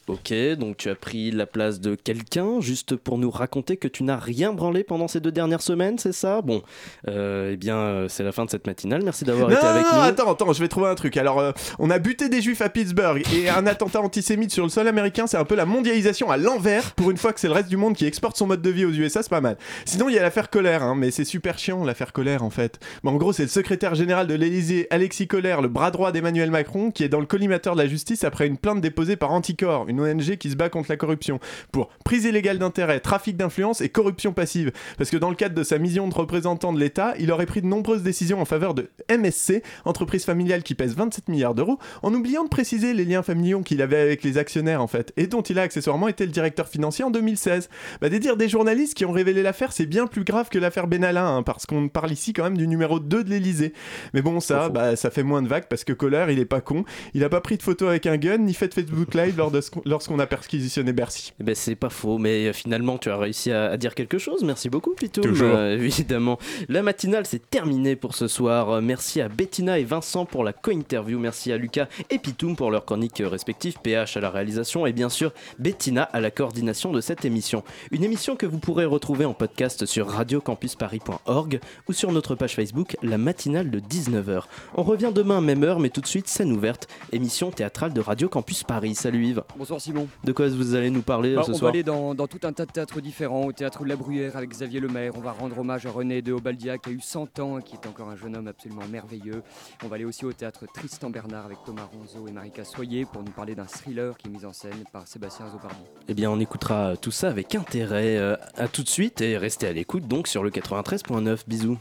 Ok, 0.09 0.33
donc 0.57 0.77
tu 0.77 0.89
as 0.89 0.95
pris 0.95 1.29
la 1.29 1.45
place 1.45 1.79
de 1.79 1.93
quelqu'un 1.93 2.61
juste 2.61 2.95
pour 2.95 3.19
nous 3.19 3.29
raconter 3.29 3.77
que 3.77 3.87
tu 3.87 4.01
n'as 4.01 4.17
rien 4.17 4.53
branlé 4.53 4.83
pendant 4.83 5.07
ces 5.07 5.19
deux 5.19 5.31
dernières 5.31 5.61
semaines, 5.61 5.99
c'est 5.99 6.13
ça? 6.13 6.41
Bon, 6.41 6.63
euh, 7.07 7.51
eh 7.53 7.57
bien, 7.57 7.75
euh, 7.75 8.07
c'est 8.09 8.23
la 8.23 8.31
fin 8.31 8.43
de 8.43 8.49
cette 8.49 8.65
matinale. 8.65 9.03
Merci 9.03 9.23
d'avoir 9.23 9.51
été 9.51 9.63
avec 9.63 9.83
non, 9.83 9.97
nous. 9.97 10.01
attends, 10.01 10.31
attends, 10.31 10.51
je 10.51 10.61
vais 10.61 10.67
trouver 10.67 10.87
un 10.87 10.95
truc. 10.95 11.15
Alors, 11.15 11.37
euh, 11.37 11.51
on 11.77 11.91
a 11.91 11.99
buté 11.99 12.27
des 12.27 12.41
juifs 12.41 12.63
à 12.63 12.69
Pittsburgh 12.69 13.21
et 13.35 13.49
un 13.49 13.67
attentat 13.67 14.01
antisémite 14.01 14.51
sur 14.51 14.63
le 14.63 14.69
sol 14.69 14.87
américain, 14.87 15.27
c'est 15.27 15.37
un 15.37 15.45
peu 15.45 15.53
la 15.53 15.67
mondialisation 15.67 16.31
à 16.31 16.37
l'envers. 16.37 16.95
Pour 16.95 17.11
une 17.11 17.17
fois 17.17 17.31
que 17.31 17.39
c'est 17.39 17.47
le 17.47 17.53
reste 17.53 17.69
du 17.69 17.77
monde 17.77 17.95
qui 17.95 18.07
exporte 18.07 18.35
son 18.35 18.47
mode 18.47 18.63
de 18.63 18.69
vie 18.71 18.85
aux 18.85 18.91
USA, 18.91 19.21
c'est 19.21 19.29
pas 19.29 19.41
mal. 19.41 19.59
Sinon, 19.85 20.09
il 20.09 20.15
y 20.15 20.17
a 20.17 20.23
l'affaire 20.23 20.49
Colère, 20.49 20.81
hein, 20.81 20.95
mais 20.95 21.11
c'est 21.11 21.23
super 21.23 21.59
chiant 21.59 21.85
l'affaire 21.85 22.13
Colère 22.13 22.43
en 22.43 22.49
fait. 22.49 22.79
Bon, 23.03 23.11
en 23.11 23.17
gros, 23.17 23.31
c'est 23.31 23.43
le 23.43 23.49
secrétaire 23.49 23.93
général 23.93 24.25
de 24.25 24.33
l'Elysée, 24.33 24.87
Alexis 24.89 25.27
Colère, 25.27 25.61
le 25.61 25.67
bras 25.67 25.91
droit 25.91 26.11
d'Emmanuel 26.11 26.49
Macron, 26.49 26.89
qui 26.89 27.03
est 27.03 27.09
dans 27.09 27.19
le 27.19 27.27
collimateur 27.27 27.75
de 27.75 27.81
la 27.83 27.87
justice 27.87 28.23
après 28.23 28.47
une 28.47 28.57
plainte 28.57 28.81
déposée 28.81 29.15
par 29.15 29.31
Anticor, 29.31 29.87
une 29.87 29.98
ONG 29.99 30.37
qui 30.37 30.49
se 30.49 30.55
bat 30.55 30.69
contre 30.69 30.89
la 30.89 30.97
corruption, 30.97 31.39
pour 31.71 31.89
prise 32.05 32.25
illégale 32.25 32.57
d'intérêt, 32.57 32.99
trafic 32.99 33.37
d'influence 33.37 33.81
et 33.81 33.89
corruption 33.89 34.33
passive. 34.33 34.71
Parce 34.97 35.09
que 35.09 35.17
dans 35.17 35.29
le 35.29 35.35
cadre 35.35 35.55
de 35.55 35.63
sa 35.63 35.77
mission 35.77 36.07
de 36.07 36.13
représentant 36.13 36.73
de 36.73 36.79
l'État, 36.79 37.13
il 37.19 37.31
aurait 37.31 37.45
pris 37.45 37.61
de 37.61 37.67
nombreuses 37.67 38.03
décisions 38.03 38.41
en 38.41 38.45
faveur 38.45 38.73
de 38.73 38.89
MSC, 39.09 39.63
entreprise 39.85 40.25
familiale 40.25 40.63
qui 40.63 40.75
pèse 40.75 40.95
27 40.95 41.27
milliards 41.27 41.55
d'euros, 41.55 41.79
en 42.03 42.13
oubliant 42.13 42.43
de 42.43 42.49
préciser 42.49 42.93
les 42.93 43.05
liens 43.05 43.23
familiaux 43.23 43.61
qu'il 43.61 43.81
avait 43.81 43.99
avec 43.99 44.23
les 44.23 44.37
actionnaires 44.37 44.81
en 44.81 44.87
fait, 44.87 45.13
et 45.17 45.27
dont 45.27 45.41
il 45.41 45.59
a 45.59 45.63
accessoirement 45.63 46.07
été 46.07 46.25
le 46.25 46.31
directeur 46.31 46.67
financier 46.67 47.03
en 47.03 47.11
2016. 47.11 47.69
Bah, 48.01 48.09
des 48.09 48.19
dires 48.19 48.37
des 48.37 48.49
journalistes 48.49 48.95
qui 48.95 49.05
ont 49.05 49.11
révélé 49.11 49.43
l'affaire, 49.43 49.71
c'est 49.71 49.85
bien 49.85 50.07
plus 50.07 50.23
grave 50.23 50.49
que 50.49 50.59
l'affaire 50.59 50.87
Benalla, 50.87 51.27
hein, 51.27 51.43
parce 51.43 51.65
qu'on 51.65 51.89
parle 51.89 52.11
ici 52.11 52.33
quand 52.33 52.43
même 52.43 52.57
du 52.57 52.67
numéro 52.67 52.99
2 52.99 53.23
de 53.23 53.29
l'Elysée. 53.29 53.73
Mais 54.13 54.21
bon, 54.21 54.39
ça, 54.39 54.69
bah, 54.69 54.95
ça 54.95 55.09
fait 55.09 55.23
moins 55.23 55.41
de 55.41 55.47
vagues 55.47 55.65
parce 55.69 55.83
que 55.83 55.93
Kohler, 55.93 56.27
il 56.29 56.39
est 56.39 56.45
pas 56.45 56.61
con. 56.61 56.85
Il 57.13 57.23
a 57.23 57.29
pas 57.29 57.41
pris 57.41 57.57
de 57.57 57.63
photo 57.63 57.87
avec 57.87 58.05
un 58.05 58.17
gun, 58.17 58.37
ni 58.39 58.53
fait 58.53 58.67
de 58.67 58.73
Facebook 58.73 59.13
Live 59.13 59.37
lors 59.37 59.51
de 59.51 59.61
lorsqu'on 59.89 60.19
a 60.19 60.27
perquisitionné 60.27 60.93
Bercy. 60.93 61.33
Eh 61.39 61.43
ben, 61.43 61.55
c'est 61.55 61.75
pas 61.75 61.89
faux, 61.89 62.17
mais 62.17 62.47
euh, 62.47 62.53
finalement 62.53 62.97
tu 62.97 63.09
as 63.09 63.17
réussi 63.17 63.51
à, 63.51 63.71
à 63.71 63.77
dire 63.77 63.95
quelque 63.95 64.17
chose. 64.17 64.43
Merci 64.43 64.69
beaucoup, 64.69 64.93
Pitoum. 64.93 65.23
Toujours. 65.23 65.55
Euh, 65.55 65.75
évidemment. 65.77 66.37
La 66.69 66.83
matinale, 66.83 67.25
c'est 67.25 67.49
terminé 67.49 67.95
pour 67.95 68.15
ce 68.15 68.27
soir. 68.27 68.69
Euh, 68.69 68.81
Merci 68.81 69.21
à 69.21 69.29
Bettina 69.29 69.79
et 69.79 69.83
Vincent 69.83 70.25
pour 70.25 70.43
la 70.43 70.53
co-interview. 70.53 71.19
Merci 71.19 71.51
à 71.51 71.57
Lucas 71.57 71.87
et 72.09 72.19
Pitoum 72.19 72.55
pour 72.55 72.71
leurs 72.71 72.85
chroniques 72.85 73.21
euh, 73.21 73.27
respectives. 73.27 73.77
PH 73.81 74.17
à 74.17 74.19
la 74.19 74.29
réalisation 74.29 74.85
et 74.85 74.93
bien 74.93 75.09
sûr 75.09 75.31
Bettina 75.57 76.03
à 76.03 76.19
la 76.21 76.31
coordination 76.31 76.91
de 76.91 77.01
cette 77.01 77.25
émission. 77.25 77.63
Une 77.91 78.03
émission 78.03 78.35
que 78.35 78.45
vous 78.45 78.59
pourrez 78.59 78.85
retrouver 78.85 79.25
en 79.25 79.33
podcast 79.33 79.85
sur 79.85 80.07
radiocampusparis.org 80.07 81.59
ou 81.87 81.93
sur 81.93 82.11
notre 82.11 82.35
page 82.35 82.55
Facebook, 82.55 82.97
la 83.01 83.17
matinale 83.17 83.69
de 83.71 83.79
19h. 83.79 84.43
On 84.75 84.83
revient 84.83 85.11
demain, 85.13 85.41
même 85.41 85.63
heure, 85.63 85.79
mais 85.79 85.89
tout 85.89 86.01
de 86.01 86.07
suite, 86.07 86.27
scène 86.27 86.51
ouverte, 86.51 86.87
émission 87.11 87.51
théâtrale 87.51 87.93
de 87.93 88.01
Radio 88.01 88.29
Campus 88.29 88.63
Paris. 88.63 88.95
Salut 88.95 89.25
Yves. 89.25 89.43
Bonsoir 89.57 89.68
Simon. 89.77 90.07
De 90.23 90.31
quoi 90.31 90.47
vous 90.47 90.73
allez 90.73 90.89
nous 90.89 91.03
parler 91.03 91.33
euh, 91.33 91.35
Bah, 91.35 91.43
ce 91.45 91.51
on 91.51 91.53
soir 91.53 91.71
va 91.71 91.75
aller 91.75 91.83
dans, 91.83 92.15
dans 92.15 92.25
tout 92.27 92.39
un 92.43 92.53
tas 92.53 92.65
de 92.65 92.71
théâtres 92.71 93.01
différents. 93.01 93.45
Au 93.45 93.51
théâtre 93.51 93.83
de 93.83 93.89
la 93.89 93.95
Bruyère 93.95 94.35
avec 94.37 94.49
Xavier 94.49 94.79
Lemaire. 94.79 95.13
On 95.15 95.21
va 95.21 95.31
rendre 95.33 95.59
hommage 95.59 95.85
à 95.85 95.91
René 95.91 96.21
de 96.21 96.33
Obaldia 96.33 96.77
qui 96.77 96.89
a 96.89 96.93
eu 96.93 97.01
100 97.01 97.39
ans 97.39 97.59
et 97.59 97.63
qui 97.63 97.75
est 97.75 97.87
encore 97.87 98.09
un 98.09 98.15
jeune 98.15 98.35
homme 98.35 98.47
absolument 98.47 98.87
merveilleux. 98.89 99.43
On 99.83 99.87
va 99.87 99.95
aller 99.95 100.05
aussi 100.05 100.25
au 100.25 100.33
théâtre 100.33 100.65
Tristan 100.73 101.09
Bernard 101.09 101.45
avec 101.45 101.57
Thomas 101.65 101.87
Ronzo 101.91 102.27
et 102.27 102.31
Marika 102.31 102.63
Soyer 102.63 103.05
pour 103.05 103.21
nous 103.21 103.31
parler 103.31 103.53
d'un 103.53 103.65
thriller 103.65 104.17
qui 104.17 104.27
est 104.27 104.31
mis 104.31 104.45
en 104.45 104.53
scène 104.53 104.83
par 104.91 105.07
Sébastien 105.07 105.47
Zopardi. 105.49 105.75
Eh 106.07 106.13
bien, 106.13 106.31
on 106.31 106.39
écoutera 106.39 106.95
tout 106.97 107.11
ça 107.11 107.29
avec 107.29 107.53
intérêt. 107.53 108.17
Euh, 108.17 108.35
à 108.55 108.67
tout 108.67 108.83
de 108.83 108.89
suite 108.89 109.21
et 109.21 109.37
restez 109.37 109.67
à 109.67 109.73
l'écoute 109.73 110.07
donc 110.07 110.27
sur 110.27 110.43
le 110.43 110.49
93.9. 110.49 111.39
Bisous. 111.47 111.77